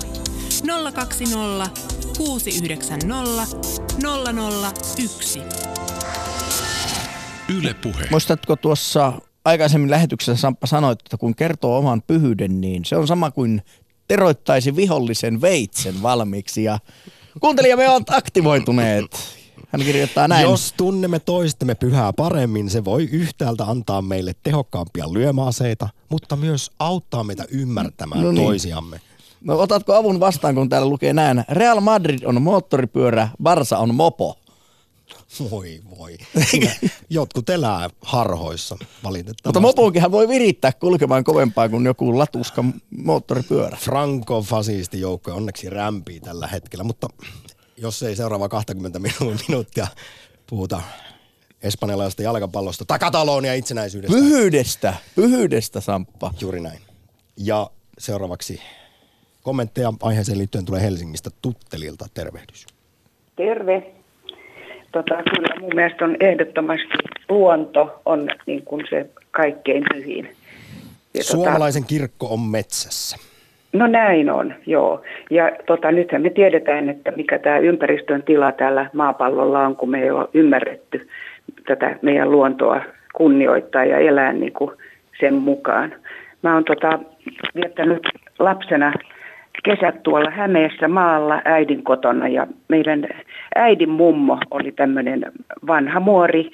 020 0.95 1.71
690 2.19 3.47
001. 5.05 5.41
Yle 7.49 7.75
Puhe. 7.75 8.09
Muistatko 8.11 8.57
tuossa 8.57 9.13
aikaisemmin 9.45 9.91
lähetyksessä 9.91 10.41
Samppa 10.41 10.67
sanoit, 10.67 11.01
että 11.01 11.17
kun 11.17 11.35
kertoo 11.35 11.79
oman 11.79 12.03
pyhyyden, 12.03 12.61
niin 12.61 12.85
se 12.85 12.97
on 12.97 13.07
sama 13.07 13.31
kuin 13.31 13.63
teroittaisi 14.09 14.77
vihollisen 14.77 15.41
veitsen 15.41 16.03
valmiiksi. 16.03 16.65
Ja 16.65 16.79
kuuntelijamme 17.41 17.89
ovat 17.89 18.11
aktivoituneet. 18.11 19.05
Hän 19.69 19.83
kirjoittaa 19.83 20.29
näin. 20.29 20.43
Jos 20.43 20.75
tunnemme 20.77 21.19
toistemme 21.19 21.75
pyhää 21.75 22.13
paremmin, 22.13 22.71
se 22.71 22.85
voi 22.85 23.05
yhtäältä 23.05 23.65
antaa 23.65 24.03
meille 24.03 24.33
tehokkaampia 24.43 25.13
lyömäaseita, 25.13 25.89
mutta 26.09 26.37
myös 26.37 26.71
auttaa 26.79 27.25
meitä 27.25 27.45
ymmärtämään 27.51 28.23
no 28.23 28.33
niin. 28.33 28.45
toisiamme. 28.45 29.01
No 29.41 29.61
otatko 29.61 29.95
avun 29.95 30.21
vastaan, 30.21 30.55
kun 30.55 30.69
täällä 30.69 30.89
lukee 30.89 31.13
näin. 31.13 31.45
Real 31.49 31.81
Madrid 31.81 32.19
on 32.25 32.43
moottoripyörä, 32.43 33.29
Barsa 33.43 33.79
on 33.79 33.95
mopo. 33.95 34.39
Voi 35.51 35.81
voi. 35.99 36.19
Jotkut 37.11 37.51
elää 37.51 37.91
harhoissa 38.01 38.77
valitettavasti. 39.05 39.49
Mutta 39.49 39.61
mopoonkinhan 39.61 40.13
voi 40.13 40.29
virittää 40.29 40.73
kulkemaan 40.73 41.25
kovempaa 41.25 41.69
kuin 41.69 41.87
joku 41.87 42.19
latuska 42.19 42.65
moottoripyörä. 42.97 43.77
Franco 43.81 44.43
fasisti 44.43 45.01
joukko 45.01 45.33
onneksi 45.33 45.71
rämpii 45.71 46.21
tällä 46.21 46.47
hetkellä, 46.47 46.85
mutta 46.85 47.09
jos 47.77 48.03
ei 48.03 48.17
seuraava 48.17 48.49
20 48.49 48.99
minuuttia 49.49 49.87
puhuta 50.47 50.83
espanjalaisesta 51.63 52.23
jalkapallosta 52.23 52.85
tai 52.85 52.99
Katalonia 52.99 53.55
itsenäisyydestä. 53.55 54.17
Pyhyydestä, 54.17 54.95
pyhyydestä 55.15 55.81
Samppa. 55.81 56.35
Juuri 56.41 56.61
näin. 56.61 56.81
Ja 57.37 57.71
seuraavaksi 57.99 58.61
kommentteja 59.43 59.93
aiheeseen 60.03 60.39
liittyen 60.39 60.65
tulee 60.65 60.83
Helsingistä 60.83 61.31
Tuttelilta. 61.43 62.07
Tervehdys. 62.15 62.67
Terve. 63.37 64.04
Tota, 64.95 65.23
kyllä 65.35 65.61
mun 65.61 65.73
mielestä 65.75 66.05
on 66.05 66.17
ehdottomasti 66.21 66.89
luonto 67.29 68.01
on 68.07 68.29
niin 68.47 68.63
kuin 68.65 68.87
se 68.91 69.07
kaikkein 69.31 69.85
pyhin. 69.95 70.25
Ja 71.15 71.21
tota- 71.21 71.25
Suomalaisen 71.25 71.83
tota, 71.83 71.89
kirkko 71.89 72.27
on 72.27 72.41
metsässä. 72.41 73.17
No 73.73 73.87
näin 73.87 74.31
on, 74.31 74.55
joo. 74.67 75.03
Ja 75.31 75.53
tota, 75.67 75.93
nythän 75.93 76.23
me 76.23 76.31
tiedetään, 76.31 76.89
että 76.89 77.11
mikä 77.11 77.39
tämä 77.39 77.59
ympäristön 77.59 78.23
tila 78.23 78.53
täällä 78.53 78.91
maapallolla 78.93 79.67
on, 79.67 79.77
kun 79.77 79.91
me 79.91 80.03
ei 80.03 80.11
ole 80.11 80.29
ymmärretty 80.35 81.09
tätä 81.67 81.97
meidän 82.03 82.31
luontoa 82.31 82.81
kunnioittaa 83.15 83.85
ja 83.85 83.99
elää 83.99 84.33
niin 84.33 84.53
kuin 84.53 84.71
sen 85.21 85.35
mukaan. 85.35 85.95
Mä 86.43 86.55
oon 86.55 86.65
tota, 86.65 86.99
viettänyt 87.55 88.03
lapsena 88.39 88.93
kesät 89.63 90.03
tuolla 90.03 90.31
Hämeessä 90.31 90.89
maalla 90.89 91.43
äidin 91.45 91.85
kotona 91.85 92.29
ja 92.29 92.47
meidän 92.69 93.09
äidin 93.55 93.91
mummo 93.91 94.39
oli 94.51 94.73
tämmöinen 94.73 95.33
vanha 95.67 96.01
muori, 96.01 96.51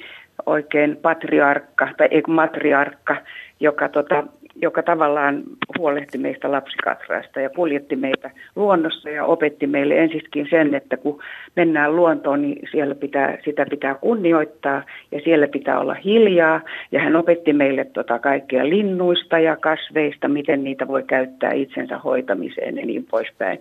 oikein 0.47 0.97
patriarkka 0.97 1.89
tai 1.97 2.09
ei 2.11 2.23
matriarkka, 2.29 3.17
joka 3.61 3.89
tota, 3.89 4.25
joka 4.63 4.83
tavallaan 4.83 5.43
huolehti 5.79 6.19
meistä 6.19 6.53
lapsikatraista 6.53 7.41
ja 7.41 7.51
kuljetti 7.51 7.97
meitä 7.97 8.31
luonnossa 8.57 9.11
ja 9.11 9.25
opetti 9.25 9.67
meille 9.67 9.99
ensiskin 9.99 10.47
sen, 10.51 10.75
että 10.75 10.97
kun 10.97 11.23
mennään 11.57 11.97
luontoon, 11.97 12.43
niin 12.43 12.69
siellä 12.71 12.95
pitää, 12.95 13.39
sitä 13.45 13.67
pitää 13.71 13.95
kunnioittaa 13.95 14.83
ja 15.13 15.21
siellä 15.25 15.49
pitää 15.49 15.81
olla 15.81 15.95
hiljaa. 15.95 16.61
Ja 16.93 17.01
hän 17.01 17.17
opetti 17.17 17.53
meille 17.53 17.85
tota 17.85 18.19
kaikkea 18.19 18.69
linnuista 18.69 19.39
ja 19.39 19.57
kasveista, 19.57 20.29
miten 20.29 20.65
niitä 20.65 20.89
voi 20.89 21.03
käyttää 21.03 21.53
itsensä 21.53 21.99
hoitamiseen 21.99 22.77
ja 22.77 22.87
niin 22.87 23.07
poispäin. 23.11 23.61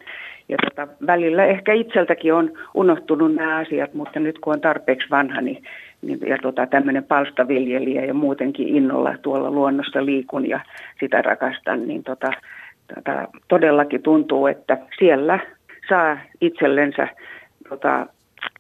Ja 0.50 0.58
tota, 0.64 0.88
välillä 1.08 1.46
ehkä 1.46 1.74
itseltäkin 1.74 2.34
on 2.34 2.52
unohtunut 2.74 3.36
nämä 3.36 3.58
asiat, 3.58 3.94
mutta 3.94 4.20
nyt 4.20 4.40
kun 4.40 4.54
on 4.54 4.62
tarpeeksi 4.62 5.10
vanha, 5.10 5.42
niin 5.42 5.50
niin, 5.50 5.64
ja 6.02 6.38
tota, 6.42 6.68
tämmöinen 6.68 7.04
palstaviljelijä 7.04 8.06
ja 8.06 8.14
muutenkin 8.14 8.68
innolla 8.68 9.18
tuolla 9.22 9.52
luonnossa 9.52 10.06
liikun 10.06 10.50
ja 10.50 10.60
sitä 11.00 11.22
rakastan, 11.22 11.88
niin 11.88 12.04
tota, 12.04 12.32
tota, 12.96 13.28
todellakin 13.48 14.02
tuntuu, 14.02 14.48
että 14.48 14.78
siellä 15.00 15.40
saa 15.90 16.18
itsellensä 16.42 17.08
tota, 17.70 18.08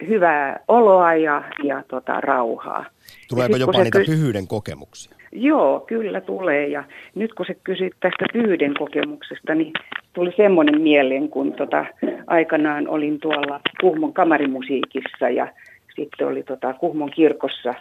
hyvää 0.07 0.59
oloa 0.67 1.15
ja, 1.15 1.43
ja 1.63 1.83
tota, 1.87 2.21
rauhaa. 2.21 2.85
Tuleeko 3.29 3.55
jopa 3.55 3.83
niitä 3.83 3.97
kys... 3.97 4.07
pyhyyden 4.07 4.47
kokemuksia? 4.47 5.19
Joo, 5.31 5.79
kyllä 5.79 6.21
tulee. 6.21 6.67
Ja 6.67 6.83
nyt 7.15 7.33
kun 7.33 7.45
se 7.45 7.55
kysyt 7.63 7.93
tästä 7.99 8.25
pyhyyden 8.33 8.73
kokemuksesta, 8.73 9.55
niin 9.55 9.73
tuli 10.13 10.31
semmoinen 10.37 10.81
mieleen, 10.81 11.29
kun 11.29 11.53
tota, 11.53 11.85
aikanaan 12.27 12.87
olin 12.87 13.19
tuolla 13.19 13.59
Kuhmon 13.81 14.13
kamarimusiikissa 14.13 15.29
ja 15.29 15.47
sitten 15.95 16.27
oli 16.27 16.43
tota, 16.43 16.73
Kuhmon 16.73 17.11
kirkossa 17.11 17.73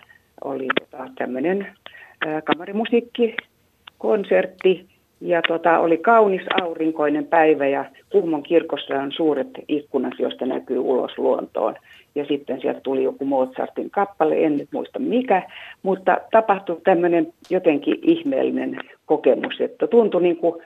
oli 0.45 0.67
tota, 0.81 1.09
tämmöinen 1.19 1.67
kamarimusiikkikonsertti 2.45 4.87
ja 5.21 5.43
tota, 5.49 5.79
oli 5.79 5.99
kaunis 5.99 6.43
aurinkoinen 6.63 7.27
päivä 7.27 7.67
ja 7.67 7.85
Kuhmon 8.13 8.43
kirkossa 8.43 8.95
on 8.95 9.13
suuret 9.13 9.49
ikkunat, 9.69 10.13
joista 10.19 10.47
näkyy 10.47 10.79
ulos 10.79 11.19
luontoon. 11.19 11.75
Ja 12.15 12.25
sitten 12.25 12.61
sieltä 12.61 12.81
tuli 12.81 13.03
joku 13.03 13.25
Mozartin 13.25 13.91
kappale, 13.91 14.45
en 14.45 14.57
nyt 14.57 14.69
muista 14.73 14.99
mikä, 14.99 15.43
mutta 15.83 16.19
tapahtui 16.31 16.81
tämmöinen 16.85 17.33
jotenkin 17.51 17.99
ihmeellinen 18.03 18.81
kokemus, 19.07 19.61
että 19.61 19.87
tuntui 19.87 20.23
niin 20.23 20.37
kuin 20.37 20.63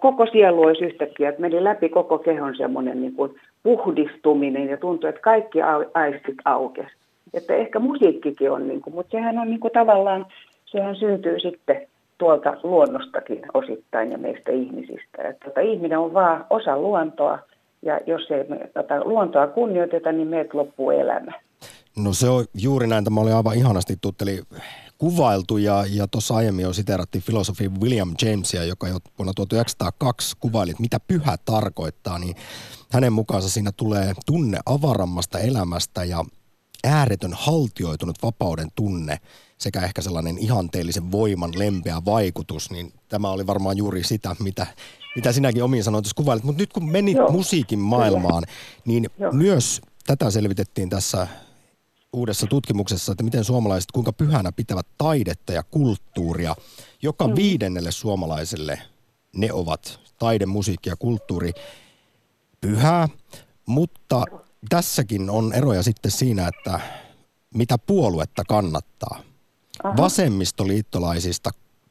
koko 0.00 0.26
sielu 0.26 0.62
olisi 0.62 0.84
yhtäkkiä, 0.84 1.28
että 1.28 1.40
meni 1.40 1.64
läpi 1.64 1.88
koko 1.88 2.18
kehon 2.18 2.56
semmoinen 2.56 3.00
niin 3.00 3.14
kuin 3.14 3.34
puhdistuminen 3.62 4.68
ja 4.68 4.76
tuntui, 4.76 5.08
että 5.08 5.20
kaikki 5.20 5.58
aistit 5.94 6.36
aukesi. 6.44 6.96
Että 7.34 7.54
ehkä 7.54 7.78
musiikkikin 7.78 8.50
on, 8.50 8.68
niin 8.68 8.80
kuin, 8.80 8.94
mutta 8.94 9.10
sehän 9.10 9.38
on 9.38 9.50
niin 9.50 9.60
kuin 9.60 9.72
tavallaan, 9.72 10.26
sehän 10.66 10.96
syntyy 10.96 11.40
sitten 11.40 11.86
tuolta 12.18 12.56
luonnostakin 12.62 13.42
osittain 13.54 14.12
ja 14.12 14.18
meistä 14.18 14.52
ihmisistä. 14.52 15.22
Että 15.22 15.44
tota, 15.44 15.60
ihminen 15.60 15.98
on 15.98 16.14
vaan 16.14 16.46
osa 16.50 16.78
luontoa 16.78 17.38
ja 17.82 18.00
jos 18.06 18.30
ei 18.30 18.44
me 18.48 18.70
tota, 18.74 19.04
luontoa 19.04 19.46
kunnioiteta, 19.46 20.12
niin 20.12 20.28
meiltä 20.28 20.58
loppuu 20.58 20.90
elämä. 20.90 21.32
No 22.04 22.12
se 22.12 22.28
on 22.28 22.44
juuri 22.62 22.86
näin. 22.86 23.04
Tämä 23.04 23.20
oli 23.20 23.32
aivan 23.32 23.56
ihanasti 23.56 23.94
tutteli 24.00 24.40
kuvailtu 24.98 25.56
ja, 25.56 25.84
ja 25.90 26.08
tuossa 26.08 26.34
aiemmin 26.34 26.62
jo 26.62 26.72
siteerattiin 26.72 27.22
filosofi 27.22 27.68
William 27.68 28.14
Jamesia, 28.22 28.64
joka 28.64 28.88
jo 28.88 28.98
vuonna 29.18 29.32
1902 29.34 30.36
kuvaili, 30.40 30.70
että 30.70 30.80
mitä 30.80 31.00
pyhä 31.00 31.36
tarkoittaa, 31.44 32.18
niin 32.18 32.36
hänen 32.90 33.12
mukaansa 33.12 33.48
siinä 33.48 33.72
tulee 33.72 34.14
tunne 34.26 34.58
avarammasta 34.66 35.38
elämästä 35.38 36.04
ja 36.04 36.24
ääretön 36.84 37.32
haltioitunut 37.34 38.22
vapauden 38.22 38.68
tunne 38.74 39.18
sekä 39.58 39.80
ehkä 39.80 40.02
sellainen 40.02 40.38
ihanteellisen 40.38 41.12
voiman 41.12 41.58
lempeä 41.58 42.02
vaikutus, 42.04 42.70
niin 42.70 42.92
tämä 43.08 43.30
oli 43.30 43.46
varmaan 43.46 43.76
juuri 43.76 44.04
sitä, 44.04 44.36
mitä, 44.40 44.66
mitä 45.16 45.32
sinäkin 45.32 45.64
omiin 45.64 45.84
sanoituisi 45.84 46.14
kuvailit. 46.14 46.44
Mutta 46.44 46.62
nyt 46.62 46.72
kun 46.72 46.90
menit 46.90 47.16
Joo. 47.16 47.32
musiikin 47.32 47.78
maailmaan, 47.78 48.42
niin 48.84 49.06
Joo. 49.18 49.32
myös 49.32 49.80
tätä 50.06 50.30
selvitettiin 50.30 50.90
tässä 50.90 51.28
uudessa 52.12 52.46
tutkimuksessa, 52.46 53.12
että 53.12 53.24
miten 53.24 53.44
suomalaiset 53.44 53.92
kuinka 53.92 54.12
pyhänä 54.12 54.52
pitävät 54.52 54.86
taidetta 54.98 55.52
ja 55.52 55.62
kulttuuria. 55.62 56.56
Joka 57.02 57.28
mm. 57.28 57.36
viidennelle 57.36 57.92
suomalaiselle 57.92 58.82
ne 59.36 59.52
ovat 59.52 60.00
taide, 60.18 60.46
musiikki 60.46 60.90
ja 60.90 60.96
kulttuuri 60.96 61.52
pyhää, 62.60 63.08
mutta 63.66 64.24
tässäkin 64.68 65.30
on 65.30 65.52
eroja 65.52 65.82
sitten 65.82 66.10
siinä, 66.10 66.48
että 66.48 66.80
mitä 67.54 67.78
puoluetta 67.78 68.44
kannattaa. 68.44 69.20
Aha. 69.84 69.96
Vasemmistoliittolaisista 69.96 71.50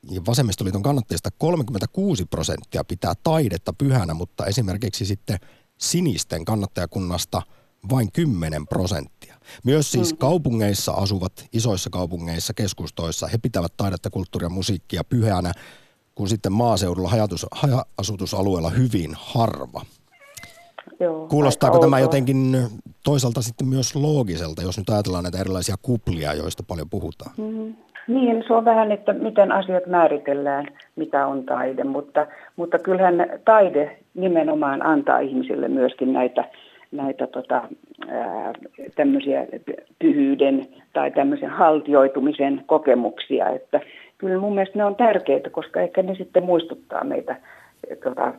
ja 0.09 0.21
vasemmistoliiton 0.25 0.83
kannattajista 0.83 1.29
36 1.37 2.25
prosenttia 2.25 2.83
pitää 2.83 3.13
taidetta 3.23 3.73
pyhänä, 3.73 4.13
mutta 4.13 4.45
esimerkiksi 4.45 5.05
sitten 5.05 5.39
sinisten 5.77 6.45
kannattajakunnasta 6.45 7.41
vain 7.89 8.11
10 8.11 8.67
prosenttia. 8.67 9.36
Myös 9.65 9.91
siis 9.91 10.13
mm. 10.13 10.17
kaupungeissa 10.17 10.91
asuvat, 10.91 11.31
isoissa 11.53 11.89
kaupungeissa, 11.89 12.53
keskustoissa, 12.53 13.27
he 13.27 13.37
pitävät 13.41 13.73
taidetta, 13.77 14.09
kulttuuria 14.09 14.45
ja 14.45 14.49
musiikkia 14.49 15.01
pyhänä, 15.09 15.51
kun 16.15 16.29
sitten 16.29 16.51
maaseudulla 16.51 17.11
haja-asutusalueella 17.51 18.69
hyvin 18.69 19.11
harva. 19.15 19.81
Joo, 20.99 21.27
Kuulostaako 21.27 21.79
tämä 21.79 21.99
jotenkin 21.99 22.57
toisaalta 23.03 23.41
sitten 23.41 23.67
myös 23.67 23.95
loogiselta, 23.95 24.61
jos 24.61 24.77
nyt 24.77 24.89
ajatellaan 24.89 25.23
näitä 25.23 25.39
erilaisia 25.39 25.75
kuplia, 25.81 26.33
joista 26.33 26.63
paljon 26.67 26.89
puhutaan? 26.89 27.31
Mm. 27.37 27.75
Niin, 28.07 28.43
se 28.47 28.53
on 28.53 28.65
vähän, 28.65 28.91
että 28.91 29.13
miten 29.13 29.51
asiat 29.51 29.85
määritellään, 29.85 30.67
mitä 30.95 31.27
on 31.27 31.43
taide, 31.43 31.83
mutta, 31.83 32.27
mutta 32.55 32.79
kyllähän 32.79 33.25
taide 33.45 33.99
nimenomaan 34.13 34.85
antaa 34.85 35.19
ihmisille 35.19 35.67
myöskin 35.67 36.13
näitä, 36.13 36.45
näitä 36.91 37.27
tota, 37.27 37.61
ää, 38.07 38.53
pyhyyden 39.99 40.67
tai 40.93 41.11
tämmöisen 41.11 41.49
haltioitumisen 41.49 42.63
kokemuksia, 42.65 43.49
että 43.49 43.79
kyllä 44.17 44.39
mun 44.39 44.55
mielestä 44.55 44.77
ne 44.77 44.85
on 44.85 44.95
tärkeitä, 44.95 45.49
koska 45.49 45.81
ehkä 45.81 46.03
ne 46.03 46.15
sitten 46.15 46.43
muistuttaa 46.43 47.03
meitä 47.03 47.35
tota, 48.03 48.33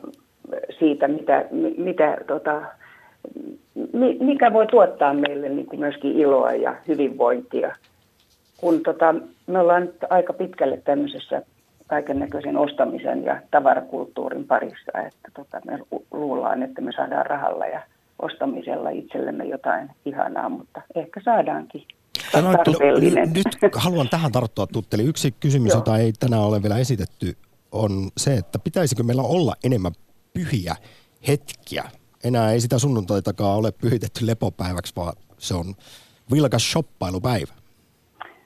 siitä, 0.79 1.07
mitä, 1.07 1.45
mitä 1.77 2.17
tota, 2.27 2.61
mikä 4.19 4.53
voi 4.53 4.67
tuottaa 4.67 5.13
meille 5.13 5.49
niin 5.49 5.65
kuin 5.65 5.79
myöskin 5.79 6.11
iloa 6.11 6.51
ja 6.51 6.75
hyvinvointia. 6.87 7.75
Kun 8.61 8.83
tota, 8.83 9.15
me 9.47 9.59
ollaan 9.59 9.81
nyt 9.81 9.95
aika 10.09 10.33
pitkälle 10.33 10.77
tämmöisessä 10.77 11.41
kaiken 11.87 12.19
näköisen 12.19 12.57
ostamisen 12.57 13.23
ja 13.23 13.41
tavarakulttuurin 13.51 14.47
parissa, 14.47 14.91
että 15.07 15.31
tota, 15.33 15.61
me 15.65 15.79
luullaan, 16.11 16.63
että 16.63 16.81
me 16.81 16.91
saadaan 16.91 17.25
rahalla 17.25 17.67
ja 17.67 17.81
ostamisella 18.19 18.89
itsellemme 18.89 19.45
jotain 19.45 19.89
ihanaa, 20.05 20.49
mutta 20.49 20.81
ehkä 20.95 21.21
saadaankin. 21.25 21.83
Sanoit, 22.31 22.59
nyt 23.33 23.75
haluan 23.75 24.09
tähän 24.09 24.31
tarttua, 24.31 24.67
Tutteli. 24.67 25.03
Yksi 25.03 25.31
kysymys, 25.39 25.69
Joo. 25.69 25.77
jota 25.77 25.97
ei 25.97 26.13
tänään 26.19 26.43
ole 26.43 26.63
vielä 26.63 26.77
esitetty, 26.77 27.37
on 27.71 27.91
se, 28.17 28.33
että 28.33 28.59
pitäisikö 28.59 29.03
meillä 29.03 29.23
olla 29.23 29.53
enemmän 29.63 29.91
pyhiä 30.33 30.75
hetkiä. 31.27 31.83
Enää 32.23 32.51
ei 32.51 32.59
sitä 32.59 32.79
sunnuntaitakaan 32.79 33.57
ole 33.57 33.71
pyhitetty 33.71 34.27
lepopäiväksi, 34.27 34.93
vaan 34.95 35.13
se 35.37 35.53
on 35.55 35.65
vilkas 36.31 36.71
shoppailupäivä. 36.71 37.53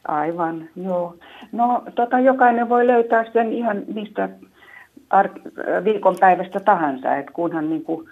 Aivan, 0.07 0.69
joo. 0.75 1.15
No 1.51 1.83
tota, 1.95 2.19
jokainen 2.19 2.69
voi 2.69 2.87
löytää 2.87 3.31
sen 3.33 3.53
ihan 3.53 3.83
mistä 3.93 4.29
ar- 5.09 5.83
viikonpäivästä 5.83 6.59
tahansa, 6.59 7.15
että 7.15 7.31
kunhan 7.31 7.69
niin 7.69 7.83
kuin 7.83 8.09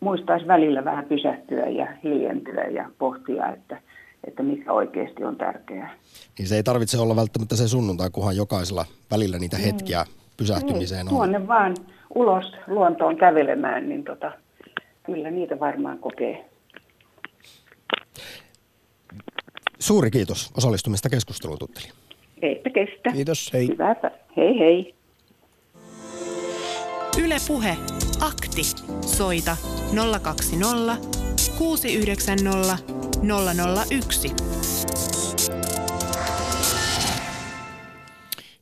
muistaisi 0.00 0.46
välillä 0.46 0.84
vähän 0.84 1.04
pysähtyä 1.04 1.66
ja 1.66 1.86
hiljentyä 2.04 2.64
ja 2.64 2.90
pohtia, 2.98 3.52
että, 3.52 3.80
että 4.24 4.42
mikä 4.42 4.72
oikeasti 4.72 5.24
on 5.24 5.36
tärkeää. 5.36 5.94
Niin 6.38 6.48
se 6.48 6.56
ei 6.56 6.62
tarvitse 6.62 6.98
olla 6.98 7.16
välttämättä 7.16 7.56
se 7.56 7.68
sunnuntai, 7.68 8.10
kunhan 8.12 8.36
jokaisella 8.36 8.84
välillä 9.10 9.38
niitä 9.38 9.56
niin. 9.56 9.66
hetkiä 9.66 10.04
pysähtymiseen 10.36 11.06
niin, 11.06 11.14
on. 11.14 11.16
Tuonne 11.16 11.48
vaan 11.48 11.74
ulos 12.14 12.52
luontoon 12.66 13.16
kävelemään, 13.16 13.88
niin 13.88 14.04
tota, 14.04 14.32
kyllä 15.06 15.30
niitä 15.30 15.60
varmaan 15.60 15.98
kokee. 15.98 16.44
Suuri 19.78 20.10
kiitos 20.10 20.50
osallistumista 20.56 21.08
keskusteluun, 21.08 21.58
Tutteli. 21.58 21.86
Eipä 22.42 22.70
kestä. 22.70 23.12
Kiitos, 23.12 23.52
hei. 23.52 23.68
Hyvää, 23.68 23.96
hei 24.36 24.58
hei. 24.58 24.94
Yle 27.24 27.36
Puhe, 27.48 27.76
akti. 28.20 28.62
Soita 29.06 29.56
020 30.22 30.96
690 31.58 32.78
001. 33.90 34.32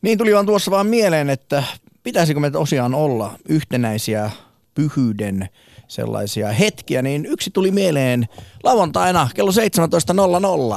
Niin 0.02 0.18
tuli 0.18 0.34
vaan 0.34 0.46
tuossa 0.46 0.70
vaan 0.70 0.86
mieleen, 0.86 1.30
että 1.30 1.62
pitäisikö 2.02 2.40
me 2.40 2.50
tosiaan 2.50 2.94
olla 2.94 3.38
yhtenäisiä 3.48 4.30
pyhyyden 4.74 5.48
sellaisia 5.88 6.52
hetkiä, 6.52 7.02
niin 7.02 7.26
yksi 7.26 7.50
tuli 7.50 7.70
mieleen 7.70 8.28
lauantaina 8.62 9.28
kello 9.34 9.50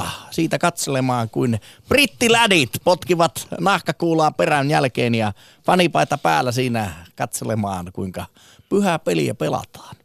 17.00 0.04 0.10
siitä 0.32 0.60
katselemaan, 0.60 1.30
kuin 1.30 1.60
brittilädit 1.90 2.70
potkivat 2.84 3.48
nahkakuulaa 3.60 4.32
perän 4.32 4.70
jälkeen 4.70 5.16
ja 5.16 5.34
fanipaita 5.66 6.18
päällä 6.18 6.52
siinä 6.52 6.92
katselemaan, 7.16 7.92
kuinka 7.94 8.26
pyhää 8.70 9.00
peliä 9.00 9.36
pelataan. 9.36 9.96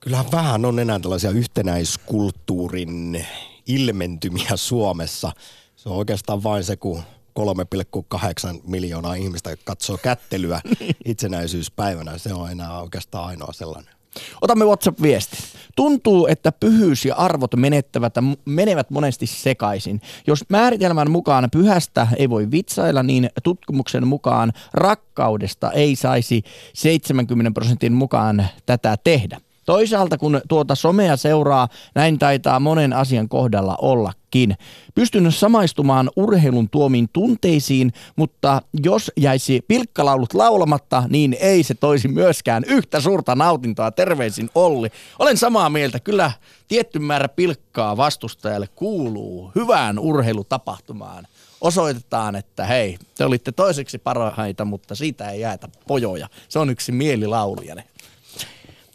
Kyllähän 0.00 0.32
vähän 0.32 0.64
on 0.64 0.78
enää 0.78 0.98
tällaisia 0.98 1.30
yhtenäiskulttuurin 1.30 3.26
ilmentymiä 3.66 4.56
Suomessa. 4.56 5.32
Se 5.76 5.88
on 5.88 5.96
oikeastaan 5.96 6.42
vain 6.42 6.64
se, 6.64 6.76
kun 6.76 7.02
3,8 7.38 8.60
miljoonaa 8.66 9.14
ihmistä 9.14 9.56
katsoo 9.64 9.98
kättelyä 9.98 10.60
itsenäisyyspäivänä. 11.04 12.18
Se 12.18 12.34
on 12.34 12.50
enää 12.50 12.80
oikeastaan 12.80 13.26
ainoa 13.26 13.52
sellainen. 13.52 13.97
Otamme 14.40 14.64
WhatsApp-viestin. 14.64 15.38
Tuntuu, 15.76 16.26
että 16.26 16.52
pyhyys 16.52 17.04
ja 17.04 17.14
arvot 17.14 17.54
menettävät, 17.56 18.14
menevät 18.44 18.90
monesti 18.90 19.26
sekaisin. 19.26 20.00
Jos 20.26 20.44
määritelmän 20.48 21.10
mukaan 21.10 21.48
pyhästä 21.52 22.08
ei 22.16 22.30
voi 22.30 22.50
vitsailla, 22.50 23.02
niin 23.02 23.30
tutkimuksen 23.42 24.06
mukaan 24.06 24.52
rakkaudesta 24.74 25.72
ei 25.72 25.96
saisi 25.96 26.42
70 26.74 27.50
prosentin 27.54 27.92
mukaan 27.92 28.46
tätä 28.66 28.96
tehdä. 29.04 29.40
Toisaalta 29.68 30.18
kun 30.18 30.40
tuota 30.48 30.74
somea 30.74 31.16
seuraa, 31.16 31.68
näin 31.94 32.18
taitaa 32.18 32.60
monen 32.60 32.92
asian 32.92 33.28
kohdalla 33.28 33.76
ollakin. 33.82 34.56
Pystyn 34.94 35.32
samaistumaan 35.32 36.10
urheilun 36.16 36.70
tuomiin 36.70 37.08
tunteisiin, 37.12 37.92
mutta 38.16 38.62
jos 38.82 39.12
jäisi 39.16 39.60
pilkkalaulut 39.68 40.34
laulamatta, 40.34 41.02
niin 41.08 41.36
ei 41.40 41.62
se 41.62 41.74
toisi 41.74 42.08
myöskään 42.08 42.64
yhtä 42.66 43.00
suurta 43.00 43.34
nautintoa. 43.34 43.90
Terveisin 43.90 44.50
Olli. 44.54 44.88
Olen 45.18 45.36
samaa 45.36 45.70
mieltä. 45.70 46.00
Kyllä 46.00 46.32
tietty 46.68 46.98
määrä 46.98 47.28
pilkkaa 47.28 47.96
vastustajalle 47.96 48.68
kuuluu 48.74 49.52
hyvään 49.54 49.98
urheilutapahtumaan 49.98 51.26
osoitetaan, 51.60 52.36
että 52.36 52.64
hei, 52.64 52.98
te 53.16 53.24
olitte 53.24 53.52
toiseksi 53.52 53.98
parhaita, 53.98 54.64
mutta 54.64 54.94
siitä 54.94 55.30
ei 55.30 55.40
jäätä 55.40 55.68
pojoja. 55.86 56.28
Se 56.48 56.58
on 56.58 56.70
yksi 56.70 56.92
mielilaulujane 56.92 57.84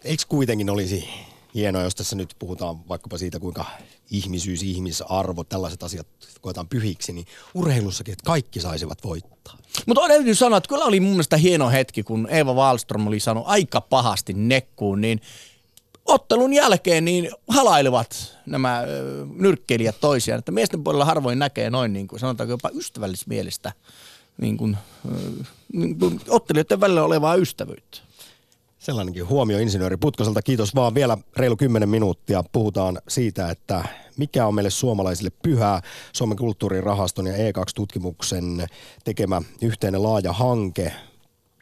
eikö 0.04 0.24
kuitenkin 0.30 0.70
olisi 0.70 1.10
hienoa, 1.56 1.82
jos 1.82 1.96
tässä 1.96 2.16
nyt 2.16 2.36
puhutaan 2.40 2.88
vaikkapa 2.90 3.18
siitä, 3.18 3.40
kuinka 3.40 3.66
ihmisyys, 4.12 4.64
ihmisarvo, 4.64 5.44
tällaiset 5.44 5.84
asiat 5.84 6.08
koetaan 6.42 6.68
pyhiksi, 6.68 7.14
niin 7.14 7.26
urheilussakin, 7.54 8.12
että 8.12 8.26
kaikki 8.26 8.60
saisivat 8.60 9.04
voittaa. 9.04 9.58
Mutta 9.86 10.08
täytyy 10.08 10.36
sanoa, 10.36 10.58
että 10.58 10.68
kyllä 10.68 10.86
oli 10.86 11.00
mun 11.00 11.12
mielestä 11.12 11.38
hieno 11.38 11.70
hetki, 11.70 12.04
kun 12.04 12.28
Eeva 12.30 12.54
Wallström 12.54 13.08
oli 13.08 13.20
saanut 13.20 13.44
aika 13.48 13.82
pahasti 13.82 14.34
nekkuun, 14.34 15.02
niin 15.02 15.22
ottelun 16.06 16.54
jälkeen 16.54 17.06
niin 17.06 17.32
halailevat 17.48 18.38
nämä 18.46 18.84
nyrkkeilijät 19.36 20.00
toisiaan. 20.00 20.40
Että 20.40 20.52
miesten 20.52 20.84
puolella 20.84 21.06
harvoin 21.06 21.40
näkee 21.40 21.70
noin, 21.70 21.94
niin 21.94 22.08
kuin 22.08 22.20
sanotaanko 22.20 22.52
jopa 22.52 22.70
ystävällismielistä 22.74 23.72
niin 24.42 24.58
kuin, 24.58 24.78
niin 25.74 26.00
kuin 26.00 26.22
ottelijoiden 26.28 26.80
välillä 26.80 27.04
olevaa 27.04 27.36
ystävyyttä. 27.36 27.98
Sellainenkin 28.84 29.30
huomio 29.30 29.60
insinööri 29.60 29.98
Putkoselta. 29.98 30.42
Kiitos 30.42 30.76
vaan 30.76 30.96
vielä 30.96 31.18
reilu 31.38 31.58
10 31.58 31.90
minuuttia. 31.90 32.44
Puhutaan 32.52 32.98
siitä, 33.08 33.50
että 33.50 33.84
mikä 34.18 34.46
on 34.46 34.56
meille 34.56 34.70
suomalaisille 34.70 35.30
pyhää. 35.44 35.82
Suomen 36.14 36.38
kulttuurirahaston 36.38 37.28
ja 37.28 37.34
E2-tutkimuksen 37.34 38.68
tekemä 39.06 39.42
yhteinen 39.62 40.04
laaja 40.04 40.34
hanke. 40.34 40.92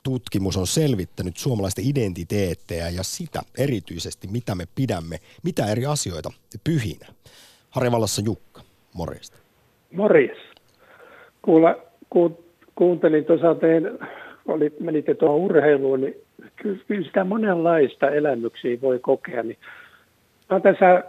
Tutkimus 0.03 0.57
on 0.57 0.67
selvittänyt 0.67 1.37
suomalaisten 1.37 1.85
identiteettejä 1.87 2.89
ja 2.89 3.03
sitä 3.03 3.41
erityisesti, 3.57 4.27
mitä 4.27 4.55
me 4.55 4.65
pidämme, 4.75 5.17
mitä 5.43 5.65
eri 5.65 5.85
asioita 5.85 6.31
pyhinä. 6.63 7.07
Harjavallassa 7.69 8.21
Jukka, 8.25 8.61
morjesta. 8.93 9.37
Morjes. 9.91 10.37
Kuule, 11.41 11.77
ku, 12.09 12.43
kuuntelin 12.75 13.25
tuossa 13.25 13.55
teidän, 13.55 13.99
oli, 14.47 14.73
menitte 14.79 15.15
tuohon 15.15 15.39
urheiluun, 15.39 16.01
niin 16.01 16.15
kyllä 16.55 17.03
sitä 17.05 17.23
monenlaista 17.23 18.09
elämyksiä 18.09 18.81
voi 18.81 18.99
kokea. 18.99 19.43
Niin 19.43 19.57
tässä, 20.63 21.03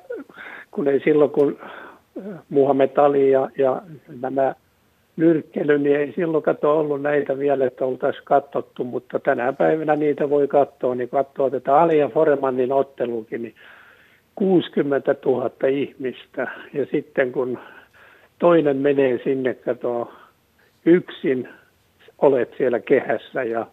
kun 0.71 0.89
ei 0.89 1.01
silloin 1.01 1.31
kun 1.31 1.59
äh, 1.63 2.39
Muhammed 2.49 2.97
Ali 2.97 3.31
ja, 3.31 3.51
ja 3.59 3.83
nämä 4.21 4.55
nyrkkely, 5.17 5.79
niin 5.79 5.97
ei 5.97 6.13
silloin 6.17 6.43
kato 6.43 6.79
ollut 6.79 7.03
näitä 7.03 7.39
vielä, 7.39 7.67
että 7.67 7.85
oltaisiin 7.85 8.25
katsottu, 8.25 8.85
mutta 8.85 9.19
tänä 9.19 9.53
päivänä 9.53 9.97
niitä 9.97 10.31
voi 10.31 10.49
katsoa, 10.49 10.95
niin 10.95 11.09
katsoo 11.09 11.51
tätä 11.51 11.77
Ali 11.77 11.99
ja 11.99 12.09
Foremanin 12.09 12.73
ottelukin, 12.73 13.43
niin 13.43 13.55
60 14.35 15.17
000 15.25 15.51
ihmistä. 15.69 16.51
Ja 16.73 16.87
sitten 16.91 17.33
kun 17.33 17.59
toinen 18.39 18.77
menee 18.77 19.21
sinne, 19.25 19.55
kato 19.55 20.13
yksin, 20.85 21.49
olet 22.19 22.55
siellä 22.59 22.81
kehässä 22.81 23.43
ja 23.43 23.67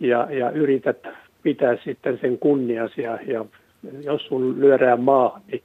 ja, 0.00 0.28
ja 0.30 0.50
yrität 0.50 1.06
pitää 1.42 1.76
sitten 1.84 2.18
sen 2.20 2.38
kunnias 2.38 2.98
ja, 2.98 3.18
ja 3.26 3.44
jos 4.04 4.26
sun 4.26 4.60
lyödää 4.60 4.96
maahan, 4.96 5.42
niin 5.52 5.62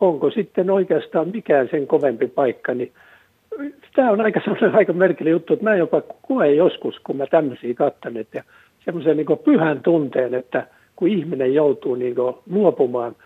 onko 0.00 0.30
sitten 0.30 0.70
oikeastaan 0.70 1.28
mikään 1.28 1.68
sen 1.70 1.86
kovempi 1.86 2.26
paikka, 2.26 2.74
niin 2.74 2.92
tämä 3.94 4.10
on 4.10 4.20
aika 4.20 4.40
aika 4.72 4.92
merkillinen 4.92 5.32
juttu, 5.32 5.52
että 5.52 5.64
mä 5.64 5.76
jopa 5.76 6.02
koen 6.28 6.56
joskus, 6.56 7.00
kun 7.04 7.16
mä 7.16 7.26
tämmöisiä 7.26 7.74
katson, 7.74 8.14
ja 8.34 8.44
semmoisen 8.84 9.16
niin 9.16 9.26
pyhän 9.44 9.82
tunteen, 9.82 10.34
että 10.34 10.66
kun 10.96 11.08
ihminen 11.08 11.54
joutuu 11.54 11.94
niin 11.94 12.14
luopumaan 12.50 13.16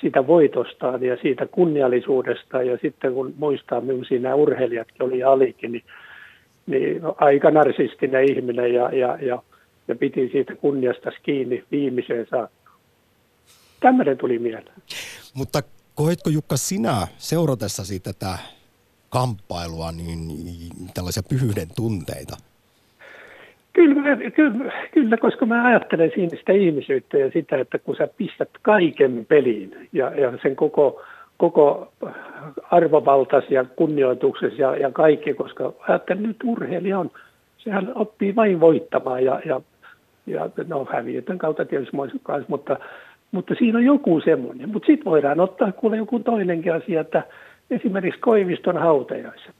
siitä 0.00 0.26
voitostaan 0.26 1.02
ja 1.02 1.16
siitä 1.22 1.46
kunniallisuudesta, 1.46 2.62
ja 2.62 2.78
sitten 2.82 3.14
kun 3.14 3.34
muistaa, 3.38 3.80
millaisia 3.80 4.20
nämä 4.20 4.34
urheilijatkin 4.34 5.02
oli 5.02 5.22
alikin, 5.22 5.72
niin, 5.72 5.84
niin 6.66 7.02
aika 7.16 7.50
narsistinen 7.50 8.30
ihminen 8.30 8.74
ja, 8.74 8.90
ja, 8.92 9.18
ja 9.22 9.42
ja 9.88 9.94
piti 9.94 10.28
siitä 10.32 10.54
kunniasta 10.54 11.10
kiinni 11.22 11.64
viimeiseen 11.70 12.26
saakka. 12.30 12.70
Tämmöinen 13.80 14.18
tuli 14.18 14.38
mieleen. 14.38 14.76
Mutta 15.34 15.62
koetko 15.94 16.30
Jukka 16.30 16.56
sinä 16.56 17.06
seuratessasi 17.18 18.00
tätä 18.00 18.38
kamppailua 19.08 19.92
niin 19.92 20.18
tällaisia 20.94 21.22
pyhyyden 21.28 21.68
tunteita? 21.76 22.36
Kyllä, 23.72 24.30
kyllä, 24.30 24.72
kyllä, 24.92 25.16
koska 25.16 25.46
mä 25.46 25.66
ajattelen 25.66 26.10
siinä 26.14 26.38
sitä 26.38 26.52
ihmisyyttä 26.52 27.18
ja 27.18 27.30
sitä, 27.30 27.56
että 27.56 27.78
kun 27.78 27.96
sä 27.96 28.08
pistät 28.16 28.48
kaiken 28.62 29.26
peliin 29.28 29.88
ja, 29.92 30.20
ja 30.20 30.38
sen 30.42 30.56
koko, 30.56 31.02
koko 31.36 31.92
arvovaltas 32.70 33.44
ja 33.50 33.64
kunnioituksessa 33.64 34.62
ja, 34.62 34.76
ja 34.76 34.90
kaikki, 34.90 35.34
koska 35.34 35.72
ajattelen 35.88 36.22
nyt 36.22 36.36
urheilija 36.44 36.98
on, 36.98 37.10
sehän 37.58 37.92
oppii 37.94 38.36
vain 38.36 38.60
voittamaan 38.60 39.24
ja, 39.24 39.40
ja, 39.46 39.60
ja 40.26 40.50
no 40.66 40.86
häviötön 40.92 41.38
kautta 41.38 41.64
tietysti 41.64 41.96
kanssa, 42.22 42.46
mutta, 42.48 42.76
mutta 43.32 43.54
siinä 43.58 43.78
on 43.78 43.84
joku 43.84 44.20
semmoinen. 44.20 44.68
Mutta 44.68 44.86
sitten 44.86 45.04
voidaan 45.04 45.40
ottaa 45.40 45.72
kuule 45.72 45.96
joku 45.96 46.18
toinenkin 46.18 46.72
asia, 46.72 47.00
että 47.00 47.22
esimerkiksi 47.70 48.20
Koiviston 48.20 48.78
hautajaiset 48.78 49.54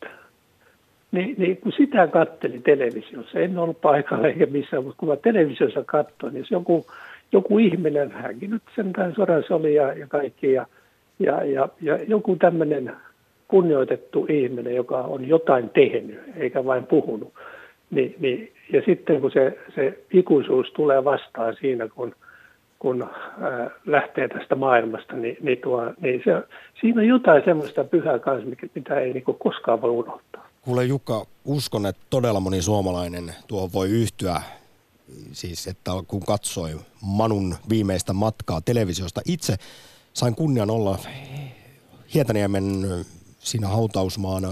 niin, 1.14 1.34
niin 1.38 1.56
kun 1.56 1.72
sitä 1.72 2.06
katteli 2.06 2.58
televisiossa, 2.58 3.40
en 3.40 3.58
ollut 3.58 3.80
paikalla 3.80 4.28
eikä 4.28 4.46
missään, 4.46 4.84
mutta 4.84 4.98
kun 4.98 5.08
mä 5.08 5.16
televisiossa 5.16 5.84
katsoin, 5.86 6.34
niin 6.34 6.44
se 6.48 6.54
joku, 6.54 6.86
joku 7.32 7.58
ihminen, 7.58 8.10
hänkin 8.10 8.50
nyt 8.50 8.62
sentään 8.76 9.14
sodassa 9.14 9.54
oli 9.54 9.74
ja, 9.74 9.92
ja 9.92 10.06
kaikki, 10.06 10.52
ja, 10.52 10.66
ja, 11.18 11.44
ja, 11.44 11.68
ja 11.80 11.98
joku 12.06 12.36
tämmöinen 12.36 12.92
kunnioitettu 13.48 14.26
ihminen, 14.28 14.74
joka 14.74 14.98
on 14.98 15.28
jotain 15.28 15.70
tehnyt, 15.70 16.20
eikä 16.36 16.64
vain 16.64 16.86
puhunut. 16.86 17.32
Niin, 17.90 18.14
niin, 18.20 18.52
ja 18.72 18.82
sitten 18.86 19.20
kun 19.20 19.30
se, 19.30 19.58
se 19.74 20.04
ikuisuus 20.12 20.66
tulee 20.76 21.04
vastaan 21.04 21.56
siinä, 21.60 21.88
kun, 21.88 22.14
kun 22.78 23.02
ää, 23.02 23.70
lähtee 23.86 24.28
tästä 24.28 24.54
maailmasta, 24.54 25.16
niin, 25.16 25.36
niin, 25.40 25.58
tuo, 25.58 25.92
niin 26.00 26.22
se, 26.24 26.56
siinä 26.80 27.00
on 27.00 27.06
jotain 27.08 27.42
semmoista 27.44 27.84
pyhää 27.84 28.18
kanssa, 28.18 28.50
mitä 28.74 29.00
ei 29.00 29.12
niin 29.12 29.24
koskaan 29.38 29.82
voi 29.82 29.90
unohtaa. 29.90 30.48
Kuule 30.62 30.84
Jukka, 30.84 31.26
uskon, 31.44 31.86
että 31.86 32.02
todella 32.10 32.40
moni 32.40 32.62
suomalainen 32.62 33.34
tuo 33.48 33.70
voi 33.72 33.90
yhtyä, 33.90 34.42
siis 35.32 35.66
että 35.66 35.90
kun 36.08 36.20
katsoi 36.20 36.70
Manun 37.02 37.54
viimeistä 37.68 38.12
matkaa 38.12 38.60
televisiosta. 38.60 39.20
Itse 39.26 39.56
sain 40.12 40.34
kunnian 40.34 40.70
olla 40.70 40.98
Hietaniemen 42.14 42.64
siinä 43.38 43.68
hautausmaan 43.68 44.42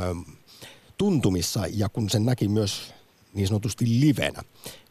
tuntumissa 0.99 1.61
ja 1.77 1.89
kun 1.89 2.11
sen 2.11 2.27
näki 2.27 2.49
myös 2.49 2.95
niin 3.35 3.49
sanotusti 3.49 3.85
livenä, 4.01 4.43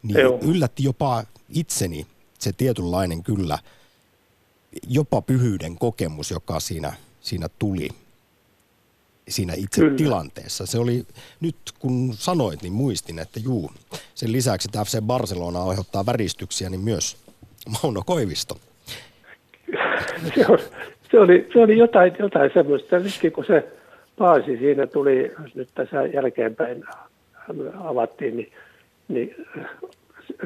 niin 0.04 0.20
Joo. 0.20 0.40
yllätti 0.42 0.84
jopa 0.84 1.24
itseni 1.50 2.08
se 2.40 2.52
tietynlainen 2.52 3.24
kyllä, 3.24 3.58
jopa 4.88 5.22
pyhyyden 5.22 5.78
kokemus, 5.78 6.32
joka 6.32 6.60
siinä, 6.60 6.94
siinä 7.22 7.48
tuli 7.60 7.90
siinä 9.32 9.54
itse 9.58 9.82
Kyllä. 9.82 9.98
tilanteessa. 9.98 10.66
Se 10.66 10.80
oli, 10.80 11.06
nyt 11.42 11.56
kun 11.80 12.14
sanoit, 12.14 12.62
niin 12.62 12.74
muistin, 12.74 13.20
että 13.20 13.40
juu, 13.40 13.72
sen 14.16 14.32
lisäksi 14.32 14.68
että 14.70 14.84
FC 14.84 15.02
Barcelona 15.02 15.64
aiheuttaa 15.64 16.06
väristyksiä, 16.06 16.70
niin 16.70 16.82
myös 16.82 17.18
Mauno 17.84 18.02
Koivisto. 18.06 18.58
se, 20.36 20.46
oli, 20.48 20.64
se, 21.12 21.20
oli, 21.20 21.50
se 21.54 21.60
oli 21.60 21.78
jotain, 21.78 22.14
jotain 22.20 22.52
semmoista, 22.54 23.00
nytkin 23.00 23.32
kun 23.32 23.46
se 23.46 23.68
paasi 24.18 24.58
siinä 24.58 24.88
tuli, 24.88 25.32
nyt 25.56 25.70
tässä 25.76 26.06
jälkeenpäin 26.06 26.84
avattiin, 27.84 28.38
niin, 28.38 28.52
niin 29.08 29.36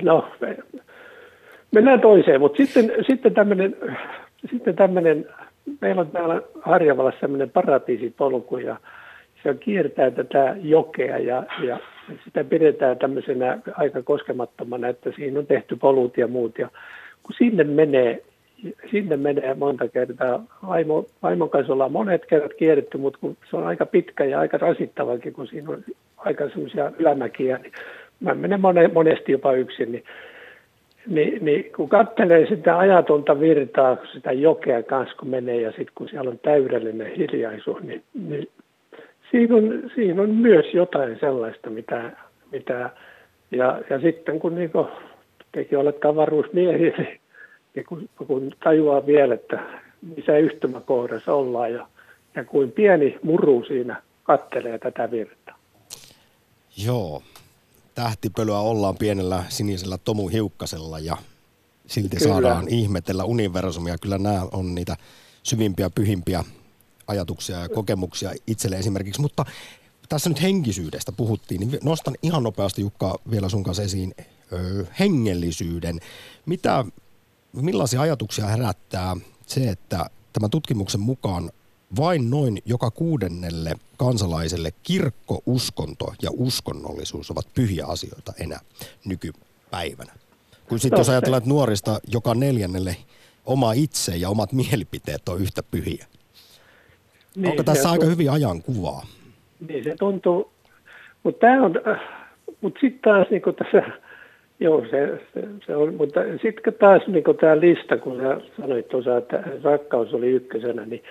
no, 0.01 0.27
mennään 1.71 2.01
toiseen, 2.01 2.39
mutta 2.39 2.57
sitten, 2.57 2.91
sitten 3.07 3.33
tämmöinen 3.33 3.75
sitten 4.51 4.75
tämmöinen 4.75 5.25
meillä 5.81 6.01
on 6.01 6.11
täällä 6.11 6.41
Harjavallassa 6.61 7.19
sellainen 7.19 7.49
paratiisipolku 7.49 8.57
ja 8.57 8.77
se 9.43 9.53
kiertää 9.53 10.11
tätä 10.11 10.55
jokea 10.61 11.17
ja, 11.17 11.43
ja 11.63 11.79
sitä 12.23 12.43
pidetään 12.43 12.97
tämmöisenä 12.97 13.59
aika 13.73 14.01
koskemattomana, 14.01 14.87
että 14.87 15.11
siinä 15.15 15.39
on 15.39 15.47
tehty 15.47 15.75
polut 15.75 16.17
ja 16.17 16.27
muut. 16.27 16.57
Ja 16.57 16.69
kun 17.23 17.35
sinne 17.37 17.63
menee, 17.63 18.23
sinne 18.91 19.17
menee 19.17 19.53
monta 19.53 19.87
kertaa, 19.87 20.43
vaimo, 20.67 21.05
vaimon 21.23 21.49
kanssa 21.49 21.73
ollaan 21.73 21.91
monet 21.91 22.25
kerrat 22.25 22.53
kierretty, 22.53 22.97
mutta 22.97 23.19
kun 23.21 23.37
se 23.49 23.57
on 23.57 23.67
aika 23.67 23.85
pitkä 23.85 24.25
ja 24.25 24.39
aika 24.39 24.57
rasittavakin, 24.57 25.33
kun 25.33 25.47
siinä 25.47 25.69
on 25.69 25.83
aika 26.17 26.49
semmoisia 26.49 26.91
ylämäkiä, 26.99 27.57
niin 27.57 27.73
mä 28.19 28.33
menen 28.33 28.61
monesti 28.93 29.31
jopa 29.31 29.53
yksin, 29.53 29.91
niin 29.91 30.03
niin, 31.07 31.45
niin 31.45 31.71
kun 31.75 31.89
katselee 31.89 32.47
sitä 32.47 32.77
ajatonta 32.77 33.39
virtaa, 33.39 33.97
sitä 34.13 34.31
jokea 34.31 34.83
kanssa 34.83 35.17
kun 35.17 35.29
menee 35.29 35.61
ja 35.61 35.69
sitten 35.69 35.91
kun 35.95 36.09
siellä 36.09 36.29
on 36.29 36.39
täydellinen 36.39 37.11
hiljaisuus, 37.15 37.83
niin, 37.83 38.03
niin 38.27 38.47
siinä, 39.31 39.55
on, 39.55 39.91
siinä 39.95 40.21
on 40.21 40.29
myös 40.29 40.65
jotain 40.73 41.19
sellaista, 41.19 41.69
mitä, 41.69 42.11
mitä 42.51 42.89
ja, 43.51 43.81
ja 43.89 43.99
sitten 43.99 44.39
kun 44.39 44.55
niin 44.55 44.69
kuin, 44.69 44.87
tekin 45.51 45.77
olette 45.77 46.07
avaruusmiehiä, 46.07 46.93
niin, 46.97 47.19
niin 47.75 47.85
kun, 47.85 48.09
kun 48.27 48.51
tajuaa 48.63 49.05
vielä, 49.05 49.33
että 49.33 49.63
missä 50.01 50.37
yhtymäkohdassa 50.37 51.33
ollaan 51.33 51.73
ja, 51.73 51.87
ja 52.35 52.43
kuin 52.43 52.71
pieni 52.71 53.19
muru 53.23 53.63
siinä 53.67 54.01
kattelee 54.23 54.79
tätä 54.79 55.11
virtaa. 55.11 55.59
Joo, 56.77 57.23
tähtipölyä 57.95 58.59
ollaan 58.59 58.95
pienellä 58.97 59.43
sinisellä 59.49 59.97
Tomu 59.97 60.27
Hiukkasella 60.27 60.99
ja 60.99 61.17
silti 61.87 62.17
Kyllä. 62.17 62.31
saadaan 62.31 62.67
ihmetellä 62.67 63.23
universumia. 63.23 63.97
Kyllä 63.97 64.17
nämä 64.17 64.41
on 64.51 64.75
niitä 64.75 64.95
syvimpiä, 65.43 65.89
pyhimpiä 65.89 66.43
ajatuksia 67.07 67.59
ja 67.59 67.69
kokemuksia 67.69 68.31
itselle 68.47 68.75
esimerkiksi. 68.75 69.21
Mutta 69.21 69.45
tässä 70.09 70.29
nyt 70.29 70.41
henkisyydestä 70.41 71.11
puhuttiin, 71.11 71.59
niin 71.59 71.79
nostan 71.83 72.15
ihan 72.21 72.43
nopeasti 72.43 72.81
Jukka 72.81 73.19
vielä 73.31 73.49
sun 73.49 73.63
kanssa 73.63 73.83
esiin 73.83 74.13
ö, 74.53 74.85
hengellisyyden. 74.99 75.99
Mitä, 76.45 76.85
millaisia 77.61 78.01
ajatuksia 78.01 78.45
herättää 78.47 79.15
se, 79.45 79.69
että 79.69 80.05
tämän 80.33 80.49
tutkimuksen 80.49 81.01
mukaan 81.01 81.51
vain 81.97 82.29
noin 82.29 82.57
joka 82.65 82.91
kuudennelle 82.91 83.75
kansalaiselle 83.97 84.71
kirkko, 84.83 85.41
uskonto 85.45 86.13
ja 86.21 86.29
uskonnollisuus 86.33 87.31
ovat 87.31 87.45
pyhiä 87.55 87.85
asioita 87.85 88.33
enää 88.39 88.59
nykypäivänä. 89.05 90.13
Kun 90.69 90.79
sitten 90.79 90.99
jos 90.99 91.09
ajatellaan, 91.09 91.37
että 91.37 91.49
nuorista 91.49 91.99
joka 92.07 92.35
neljännelle 92.35 92.97
oma 93.45 93.73
itse 93.73 94.15
ja 94.15 94.29
omat 94.29 94.53
mielipiteet 94.53 95.29
on 95.29 95.41
yhtä 95.41 95.63
pyhiä. 95.63 96.05
Niin, 97.35 97.49
Onko 97.49 97.63
tässä 97.63 97.91
aika 97.91 98.05
hyvin 98.05 98.31
ajan 98.31 98.61
kuvaa? 98.61 99.05
Niin 99.69 99.83
se 99.83 99.95
tuntuu, 99.99 100.51
mutta 101.23 101.39
tämä 101.39 101.65
on, 101.65 101.73
mutta 102.61 102.79
sitten 102.79 103.01
taas 103.01 103.27
niin 103.29 103.41
tässä, 103.57 103.99
joo 104.59 104.85
se, 104.91 105.19
se, 105.33 105.41
se 105.65 105.75
on, 105.75 105.95
mutta 105.95 106.21
sitten 106.41 106.73
taas 106.73 107.07
niin 107.07 107.23
tämä 107.39 107.59
lista, 107.59 107.97
kun 107.97 108.17
sä 108.17 108.41
sanoit 108.61 108.87
tuossa, 108.87 109.17
että 109.17 109.43
rakkaus 109.63 110.13
oli 110.13 110.31
ykkösenä, 110.31 110.85
niin 110.85 111.03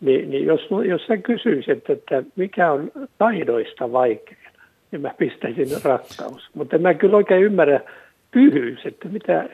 niin, 0.00 0.30
niin 0.30 0.46
jos, 0.46 0.60
jos 0.88 1.06
sä 1.06 1.16
kysyisit, 1.16 1.90
että 1.90 2.22
mikä 2.36 2.72
on 2.72 2.92
taidoista 3.18 3.92
vaikein, 3.92 4.38
niin 4.90 5.02
mä 5.02 5.14
pistäisin 5.18 5.66
rakkaus. 5.84 6.50
Mutta 6.54 6.78
mä 6.78 6.94
kyllä 6.94 7.16
oikein 7.16 7.42
ymmärrä 7.42 7.80
pyhyys, 8.30 8.86
että 8.86 9.08
mitä 9.08 9.48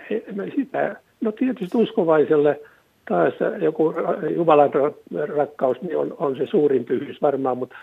sitä, 0.57 0.97
no 1.21 1.33
tietysti 1.33 1.79
uskovaiselle 1.79 2.61
taas 3.09 3.35
joku 3.61 3.95
Jumalan 4.37 4.71
rakkaus 5.37 5.83
niin 5.83 5.97
on, 5.97 6.15
on 6.19 6.37
se 6.37 6.47
suurin 6.47 6.85
pyhyys 6.85 7.23
varmaan, 7.23 7.59
mutta, 7.59 7.77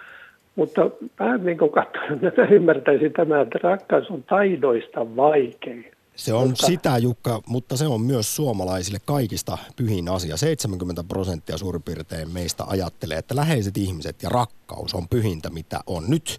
mutta 0.59 0.81
mä 1.19 1.37
niin 1.37 1.57
katsoin, 1.57 2.27
että 2.27 2.41
ymmärtäisin 2.41 3.13
tämän, 3.13 3.41
että 3.41 3.59
rakkaus 3.63 4.09
on 4.09 4.23
taidoista 4.23 5.15
vaikein. 5.15 5.91
Se 6.15 6.33
on 6.33 6.47
mutta... 6.47 6.65
sitä, 6.65 6.97
Jukka, 6.97 7.41
mutta 7.47 7.77
se 7.77 7.87
on 7.87 8.01
myös 8.01 8.35
suomalaisille 8.35 8.99
kaikista 9.05 9.57
pyhin 9.75 10.09
asia. 10.09 10.37
70 10.37 11.03
prosenttia 11.03 11.57
suurin 11.57 11.83
piirtein 11.83 12.33
meistä 12.33 12.63
ajattelee, 12.67 13.17
että 13.17 13.35
läheiset 13.35 13.77
ihmiset 13.77 14.23
ja 14.23 14.29
rakkaus 14.29 14.93
on 14.93 15.07
pyhintä, 15.09 15.49
mitä 15.49 15.79
on. 15.87 16.03
Nyt 16.07 16.37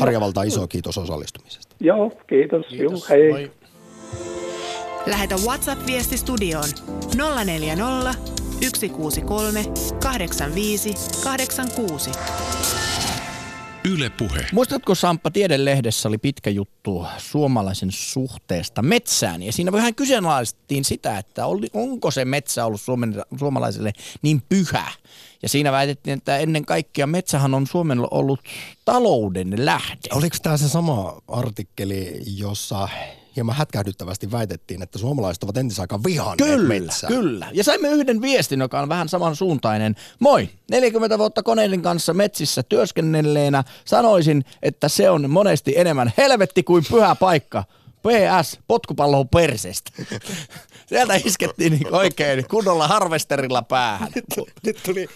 Harjavalta 0.00 0.42
iso 0.42 0.66
kiitos 0.66 0.98
osallistumisesta. 0.98 1.76
Joo, 1.80 2.12
kiitos. 2.26 2.66
kiitos. 2.66 2.92
Juu, 2.92 3.04
hei. 3.08 3.30
Moi. 3.30 3.50
Lähetä 5.06 5.34
WhatsApp-viesti 5.34 6.16
studioon 6.16 6.68
040 7.44 8.43
163 8.60 9.64
85 10.00 10.94
86. 11.24 12.10
Yle 13.90 14.10
Puhe. 14.10 14.46
Muistatko 14.52 14.94
Samppa, 14.94 15.30
Tiedelehdessä 15.30 16.08
oli 16.08 16.18
pitkä 16.18 16.50
juttu 16.50 17.06
suomalaisen 17.18 17.92
suhteesta 17.92 18.82
metsään 18.82 19.42
ja 19.42 19.52
siinä 19.52 19.72
vähän 19.72 19.94
kyseenalaistettiin 19.94 20.84
sitä, 20.84 21.18
että 21.18 21.46
oli, 21.46 21.66
onko 21.72 22.10
se 22.10 22.24
metsä 22.24 22.64
ollut 22.64 22.80
Suomen, 22.80 23.22
suomalaiselle 23.38 23.92
niin 24.22 24.42
pyhä. 24.48 24.90
Ja 25.42 25.48
siinä 25.48 25.72
väitettiin, 25.72 26.18
että 26.18 26.38
ennen 26.38 26.64
kaikkea 26.64 27.06
metsähän 27.06 27.54
on 27.54 27.66
Suomella 27.66 28.08
ollut 28.10 28.40
talouden 28.84 29.64
lähde. 29.64 30.08
Oliko 30.12 30.36
tämä 30.42 30.56
se 30.56 30.68
sama 30.68 31.22
artikkeli, 31.28 32.22
jossa 32.36 32.88
hieman 33.36 33.54
hätkähdyttävästi 33.56 34.30
väitettiin, 34.32 34.82
että 34.82 34.98
suomalaiset 34.98 35.42
ovat 35.42 35.56
entisaikaan 35.56 36.04
vihanneet 36.04 36.50
Kyllä, 36.50 36.68
metsää. 36.68 37.08
kyllä. 37.08 37.48
Ja 37.52 37.64
saimme 37.64 37.88
yhden 37.88 38.20
viestin, 38.22 38.60
joka 38.60 38.80
on 38.80 38.88
vähän 38.88 39.08
samansuuntainen. 39.08 39.96
Moi, 40.20 40.48
40 40.70 41.18
vuotta 41.18 41.42
koneiden 41.42 41.82
kanssa 41.82 42.14
metsissä 42.14 42.62
työskennelleenä 42.62 43.64
sanoisin, 43.84 44.44
että 44.62 44.88
se 44.88 45.10
on 45.10 45.30
monesti 45.30 45.72
enemmän 45.76 46.12
helvetti 46.16 46.62
kuin 46.62 46.84
pyhä 46.90 47.14
paikka. 47.14 47.64
PS, 48.02 48.58
potkupallo 48.68 49.24
perseestä. 49.24 49.90
Sieltä 50.88 51.14
iskettiin 51.24 51.72
niin 51.72 51.94
oikein 51.94 52.48
kunnolla 52.48 52.88
harvesterilla 52.88 53.62
päähän. 53.62 54.12
Nyt 54.64 54.80
tuli 54.84 55.08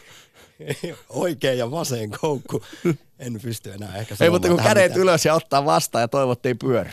oikein 1.09 1.59
ja 1.59 1.71
vasen 1.71 2.11
koukku. 2.21 2.63
En 3.19 3.41
pysty 3.43 3.73
enää 3.73 3.97
ehkä 3.97 4.15
Ei, 4.21 4.31
mutta 4.31 4.49
kun 4.49 4.57
kädet 4.57 4.83
mitään. 4.85 5.01
ylös 5.01 5.25
ja 5.25 5.35
ottaa 5.35 5.65
vastaan 5.65 6.03
ja 6.03 6.09
toivottiin 6.09 6.59
pyörä. 6.59 6.93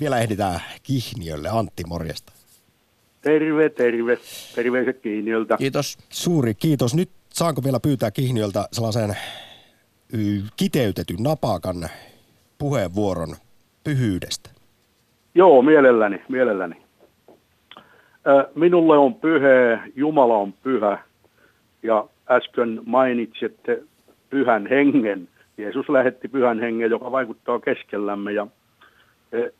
Vielä 0.00 0.18
ehditään 0.18 0.60
Kihniölle. 0.82 1.48
Antti, 1.48 1.82
morjesta. 1.88 2.32
Terve, 3.20 3.68
terve. 3.68 4.18
Terveiset 4.54 4.98
Kiinniöltä. 4.98 5.56
Kiitos. 5.56 5.98
Suuri 6.08 6.54
kiitos. 6.54 6.94
Nyt 6.94 7.10
saanko 7.30 7.64
vielä 7.64 7.80
pyytää 7.80 8.10
Kihniöltä 8.10 8.68
sellaisen 8.72 9.16
kiteytetyn 10.56 11.22
napakan 11.22 11.88
puheenvuoron 12.58 13.36
pyhyydestä? 13.84 14.50
Joo, 15.34 15.62
mielelläni, 15.62 16.22
mielelläni. 16.28 16.76
Minulle 18.54 18.98
on 18.98 19.14
pyhä, 19.14 19.88
Jumala 19.96 20.36
on 20.36 20.52
pyhä. 20.52 20.98
Ja 21.82 22.08
äsken 22.30 22.80
mainitsitte 22.86 23.82
pyhän 24.30 24.66
hengen. 24.66 25.28
Jeesus 25.58 25.88
lähetti 25.88 26.28
pyhän 26.28 26.60
hengen, 26.60 26.90
joka 26.90 27.12
vaikuttaa 27.12 27.60
keskellämme. 27.60 28.32
Ja 28.32 28.46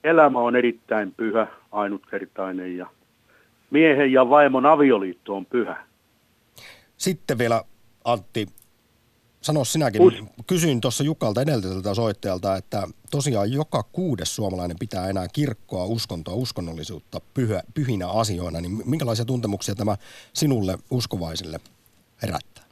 elämä 0.05 0.39
on 0.39 0.57
erittäin 0.57 1.13
pyhä, 1.17 1.47
ainutkertainen. 1.73 2.77
Ja 2.77 2.87
miehen 3.71 4.13
ja 4.13 4.31
vaimon 4.31 4.67
avioliitto 4.67 5.37
on 5.37 5.47
pyhä. 5.47 5.85
Sitten 6.97 7.39
vielä 7.39 7.63
Antti, 8.05 8.47
sano 9.41 9.65
sinäkin, 9.65 10.03
Us- 10.03 10.25
kysyin 10.47 10.81
tuossa 10.81 11.05
Jukalta 11.05 11.43
edeltäjältä 11.43 11.95
soittajalta, 11.95 12.57
että 12.57 12.83
tosiaan 13.11 13.53
joka 13.53 13.83
kuudes 13.93 14.37
suomalainen 14.37 14.77
pitää 14.81 15.09
enää 15.09 15.27
kirkkoa, 15.33 15.85
uskontoa, 15.85 16.35
uskonnollisuutta 16.35 17.21
pyhä, 17.35 17.63
pyhinä 17.75 18.09
asioina, 18.09 18.61
niin 18.61 18.83
minkälaisia 18.87 19.25
tuntemuksia 19.25 19.75
tämä 19.75 19.97
sinulle 20.33 20.79
uskovaisille 20.91 21.61
herättää? 22.23 22.65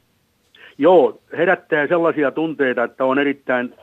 Joo, 0.77 1.21
herättää 1.37 1.87
sellaisia 1.87 2.31
tunteita, 2.31 2.83
että 2.83 3.05
on 3.05 3.19
erittäin 3.19 3.75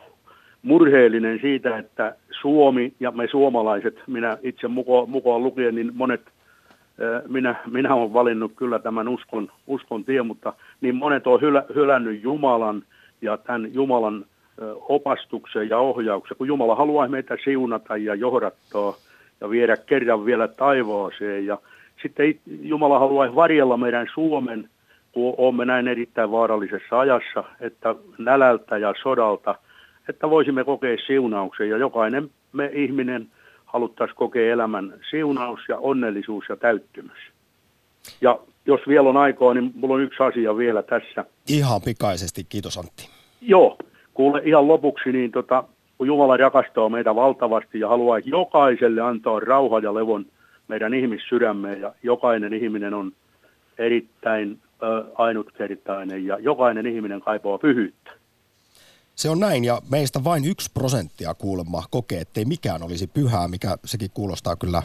murheellinen 0.65 1.39
siitä, 1.41 1.79
että 1.79 2.15
Suomi 2.41 2.93
ja 3.01 3.11
me 3.11 3.29
suomalaiset, 3.31 3.97
minä 4.07 4.39
itse 4.43 4.69
mukaan, 4.69 5.11
mukaan 5.11 5.43
lukien, 5.43 5.75
niin 5.75 5.91
monet, 5.95 6.21
minä, 7.29 7.55
minä 7.71 7.95
olen 7.95 8.13
valinnut 8.13 8.53
kyllä 8.57 8.79
tämän 8.79 9.09
uskon, 9.09 9.51
uskon 9.67 10.05
tien, 10.05 10.27
mutta 10.27 10.53
niin 10.81 10.95
monet 10.95 11.27
on 11.27 11.41
hylä, 11.41 11.65
hylännyt 11.75 12.23
Jumalan 12.23 12.83
ja 13.23 13.37
tämän 13.37 13.75
Jumalan 13.75 14.25
opastuksen 14.89 15.69
ja 15.69 15.79
ohjauksen, 15.79 16.37
kun 16.37 16.47
Jumala 16.47 16.75
haluaa 16.75 17.09
meitä 17.09 17.37
siunata 17.45 17.97
ja 17.97 18.15
johdattaa 18.15 18.95
ja 19.41 19.51
viedä 19.51 19.77
kerran 19.77 20.25
vielä 20.25 20.49
taivaaseen 20.49 21.47
ja 21.47 21.59
sitten 22.03 22.27
it- 22.27 22.41
Jumala 22.63 22.99
haluaa 22.99 23.35
varjella 23.35 23.77
meidän 23.77 24.07
Suomen 24.15 24.69
kun 25.15 25.35
olemme 25.39 25.65
näin 25.65 25.89
erittäin 25.89 26.31
vaarallisessa 26.31 27.01
ajassa, 27.01 27.45
että 27.61 27.95
nälältä 28.19 28.79
ja 28.79 28.95
sodalta, 29.03 29.55
että 30.09 30.31
voisimme 30.31 30.65
kokea 30.65 30.97
siunauksen 31.07 31.69
ja 31.69 31.77
jokainen 31.77 32.31
me 32.53 32.71
ihminen 32.73 33.29
haluttaisiin 33.65 34.17
kokea 34.17 34.53
elämän 34.53 34.95
siunaus 35.11 35.61
ja 35.69 35.79
onnellisuus 35.79 36.45
ja 36.49 36.57
täyttymys. 36.57 37.19
Ja 38.21 38.39
jos 38.67 38.81
vielä 38.89 39.09
on 39.09 39.17
aikaa, 39.17 39.55
niin 39.55 39.73
mulla 39.75 39.95
on 39.95 40.03
yksi 40.03 40.23
asia 40.23 40.57
vielä 40.57 40.83
tässä. 40.83 41.25
Ihan 41.49 41.81
pikaisesti, 41.85 42.45
kiitos 42.49 42.79
Antti. 42.79 43.09
Joo, 43.41 43.79
kuule 44.15 44.43
ihan 44.45 44.69
lopuksi, 44.69 45.13
niin 45.13 45.33
tota, 45.33 45.65
kun 45.99 46.07
Jumala 46.07 46.37
rakastaa 46.37 46.89
meitä 46.89 47.15
valtavasti 47.15 47.81
ja 47.81 47.89
haluaa 47.89 48.19
jokaiselle 48.25 49.01
antaa 49.01 49.41
rauha 49.41 49.79
ja 49.79 49.95
levon 49.95 50.27
meidän 50.69 50.95
ihmissydämeen 50.95 51.81
ja 51.81 51.95
jokainen 52.03 52.53
ihminen 52.53 52.95
on 52.95 53.13
erittäin 53.79 54.59
ö, 54.83 55.05
ainutkertainen 55.15 56.27
ja 56.27 56.39
jokainen 56.39 56.87
ihminen 56.87 57.21
kaipaa 57.21 57.59
pyhyyttä. 57.59 58.11
Se 59.15 59.31
on 59.31 59.41
näin 59.41 59.65
ja 59.65 59.83
meistä 59.91 60.25
vain 60.25 60.45
yksi 60.45 60.71
prosenttia 60.75 61.35
kuulemma 61.35 61.85
kokee, 61.91 62.21
ettei 62.21 62.45
mikään 62.45 62.83
olisi 62.83 63.07
pyhää, 63.07 63.49
mikä 63.49 63.79
sekin 63.85 64.11
kuulostaa 64.15 64.57
kyllä 64.57 64.83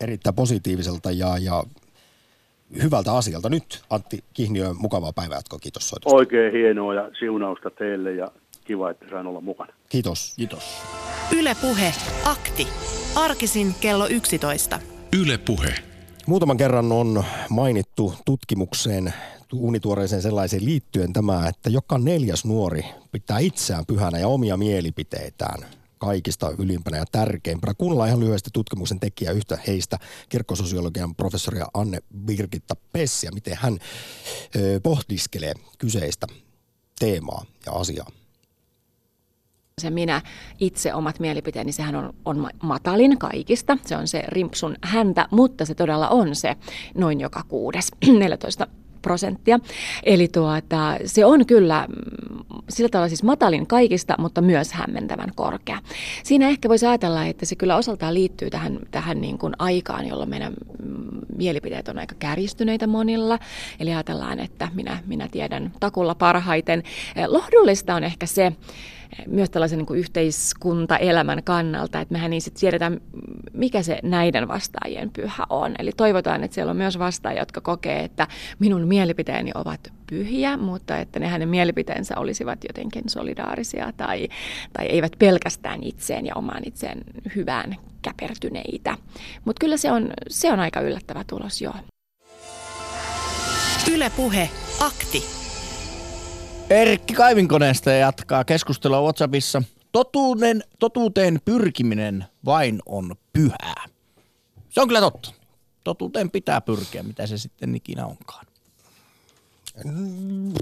erittäin 0.00 0.34
positiiviselta 0.34 1.10
ja, 1.10 1.38
ja 1.38 1.64
hyvältä 2.82 3.12
asialta. 3.12 3.48
Nyt 3.48 3.82
Antti 3.90 4.24
Kihniö, 4.34 4.74
mukavaa 4.74 5.12
päivänjatkoa. 5.12 5.58
Kiitos 5.58 5.88
soitosta. 5.88 6.16
Oikein 6.16 6.52
hienoa 6.52 6.94
ja 6.94 7.10
siunausta 7.18 7.70
teille 7.70 8.12
ja 8.12 8.28
kiva, 8.64 8.90
että 8.90 9.06
sain 9.10 9.26
olla 9.26 9.40
mukana. 9.40 9.72
Kiitos. 9.88 10.34
Kiitos. 10.36 10.82
Yle 11.36 11.56
Puhe. 11.60 11.94
Akti. 12.24 12.68
Arkisin 13.16 13.74
kello 13.80 14.06
11. 14.06 14.80
Yle 15.20 15.38
Puhe. 15.38 15.74
Muutaman 16.26 16.56
kerran 16.56 16.92
on 16.92 17.24
mainittu 17.50 18.14
tutkimukseen, 18.24 19.14
uunituoreeseen 19.52 20.22
sellaiseen 20.22 20.64
liittyen 20.64 21.12
tämä, 21.12 21.48
että 21.48 21.70
joka 21.70 21.98
neljäs 21.98 22.44
nuori 22.44 22.84
pitää 23.12 23.38
itseään 23.38 23.86
pyhänä 23.86 24.18
ja 24.18 24.28
omia 24.28 24.56
mielipiteitään 24.56 25.68
kaikista 25.98 26.52
ylimpänä 26.58 26.96
ja 26.96 27.04
tärkeimpänä. 27.12 27.74
Kuunnellaan 27.74 28.08
ihan 28.08 28.20
lyhyesti 28.20 28.50
tutkimuksen 28.52 29.00
tekijä 29.00 29.32
yhtä 29.32 29.58
heistä, 29.66 29.98
kirkkososiologian 30.28 31.14
professoria 31.14 31.66
Anne 31.74 31.98
Birgitta 32.24 32.74
Pessiä, 32.92 33.30
miten 33.30 33.58
hän 33.60 33.78
pohdiskelee 34.82 35.54
kyseistä 35.78 36.26
teemaa 36.98 37.44
ja 37.66 37.72
asiaa. 37.72 38.10
se 39.80 39.90
minä 39.90 40.22
itse 40.58 40.94
omat 40.94 41.20
mielipiteeni, 41.20 41.72
sehän 41.72 41.94
on, 41.94 42.14
on 42.24 42.38
ma- 42.38 42.50
matalin 42.62 43.18
kaikista. 43.18 43.78
Se 43.86 43.96
on 43.96 44.08
se 44.08 44.22
rimpsun 44.28 44.76
häntä, 44.82 45.28
mutta 45.30 45.64
se 45.64 45.74
todella 45.74 46.08
on 46.08 46.36
se 46.36 46.56
noin 46.94 47.20
joka 47.20 47.42
kuudes, 47.48 47.88
14 48.18 48.66
prosenttia. 49.08 49.58
Eli 50.02 50.28
tuota, 50.28 50.96
se 51.04 51.24
on 51.24 51.46
kyllä 51.46 51.86
mm, 51.88 52.44
sillä 52.68 52.88
tavalla 52.88 53.08
siis 53.08 53.22
matalin 53.22 53.66
kaikista, 53.66 54.14
mutta 54.18 54.40
myös 54.40 54.72
hämmentävän 54.72 55.32
korkea. 55.34 55.78
Siinä 56.22 56.48
ehkä 56.48 56.68
voisi 56.68 56.86
ajatella, 56.86 57.24
että 57.24 57.46
se 57.46 57.56
kyllä 57.56 57.76
osaltaan 57.76 58.14
liittyy 58.14 58.50
tähän, 58.50 58.78
tähän 58.90 59.20
niin 59.20 59.38
kuin 59.38 59.52
aikaan, 59.58 60.08
jolloin 60.08 60.30
meidän 60.30 60.52
mm, 60.82 61.20
mielipiteet 61.36 61.88
on 61.88 61.98
aika 61.98 62.14
kärjistyneitä 62.18 62.86
monilla. 62.86 63.38
Eli 63.80 63.90
ajatellaan, 63.90 64.38
että 64.38 64.68
minä, 64.74 64.98
minä 65.06 65.28
tiedän 65.28 65.72
takulla 65.80 66.14
parhaiten. 66.14 66.82
Eh, 67.16 67.26
Lohdullista 67.26 67.94
on 67.94 68.04
ehkä 68.04 68.26
se, 68.26 68.52
myös 69.26 69.50
tällaisen 69.50 69.78
niin 69.78 69.86
kuin 69.86 70.00
yhteiskuntaelämän 70.00 71.42
kannalta, 71.42 72.00
että 72.00 72.12
mehän 72.12 72.30
niin 72.30 72.42
sitten 72.42 72.60
tiedetään, 72.60 73.00
mikä 73.52 73.82
se 73.82 73.98
näiden 74.02 74.48
vastaajien 74.48 75.10
pyhä 75.10 75.44
on. 75.50 75.74
Eli 75.78 75.92
toivotaan, 75.96 76.44
että 76.44 76.54
siellä 76.54 76.70
on 76.70 76.76
myös 76.76 76.98
vastaajia, 76.98 77.42
jotka 77.42 77.60
kokee, 77.60 78.04
että 78.04 78.26
minun 78.58 78.88
mielipiteeni 78.88 79.50
ovat 79.54 79.92
pyhiä, 80.10 80.56
mutta 80.56 80.98
että 80.98 81.20
ne 81.20 81.28
hänen 81.28 81.48
mielipiteensä 81.48 82.18
olisivat 82.18 82.58
jotenkin 82.68 83.02
solidaarisia 83.06 83.92
tai, 83.96 84.28
tai 84.72 84.86
eivät 84.86 85.12
pelkästään 85.18 85.82
itseen 85.82 86.26
ja 86.26 86.34
omaan 86.34 86.62
itseen 86.66 87.00
hyvään 87.36 87.76
käpertyneitä. 88.02 88.96
Mutta 89.44 89.60
kyllä 89.60 89.76
se 89.76 89.92
on, 89.92 90.10
se 90.28 90.52
on 90.52 90.60
aika 90.60 90.80
yllättävä 90.80 91.24
tulos, 91.26 91.62
joo. 91.62 91.74
Yle 93.92 94.10
Puhe. 94.16 94.50
Akti. 94.80 95.47
Erkki 96.70 97.14
Kaivinkoneesta 97.14 97.90
jatkaa 97.90 98.44
keskustelua 98.44 99.02
WhatsAppissa. 99.02 99.62
Totuuden, 99.92 100.64
totuuteen 100.78 101.40
pyrkiminen 101.44 102.24
vain 102.44 102.82
on 102.86 103.14
pyhää. 103.32 103.84
Se 104.70 104.80
on 104.80 104.88
kyllä 104.88 105.00
totta. 105.00 105.32
Totuuteen 105.84 106.30
pitää 106.30 106.60
pyrkiä, 106.60 107.02
mitä 107.02 107.26
se 107.26 107.38
sitten 107.38 107.74
ikinä 107.74 108.06
onkaan. 108.06 108.46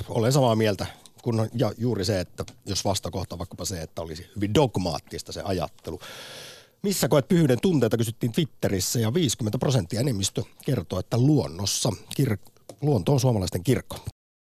Olen 0.08 0.32
samaa 0.32 0.56
mieltä. 0.56 0.86
Kun, 1.22 1.48
ja 1.54 1.72
juuri 1.78 2.04
se, 2.04 2.20
että 2.20 2.44
jos 2.66 2.84
vastakohta 2.84 3.38
vaikkapa 3.38 3.64
se, 3.64 3.82
että 3.82 4.02
olisi 4.02 4.26
hyvin 4.36 4.54
dogmaattista 4.54 5.32
se 5.32 5.42
ajattelu. 5.44 6.00
Missä 6.82 7.08
koet 7.08 7.28
pyhyyden 7.28 7.60
tunteita, 7.60 7.96
kysyttiin 7.96 8.32
Twitterissä 8.32 9.00
ja 9.00 9.14
50 9.14 9.58
prosenttia 9.58 10.00
enemmistö 10.00 10.42
kertoo, 10.64 10.98
että 10.98 11.18
luonnossa. 11.18 11.90
Kir- 12.20 12.52
luonto 12.80 13.12
on 13.12 13.20
suomalaisten 13.20 13.64
kirkko. 13.64 13.96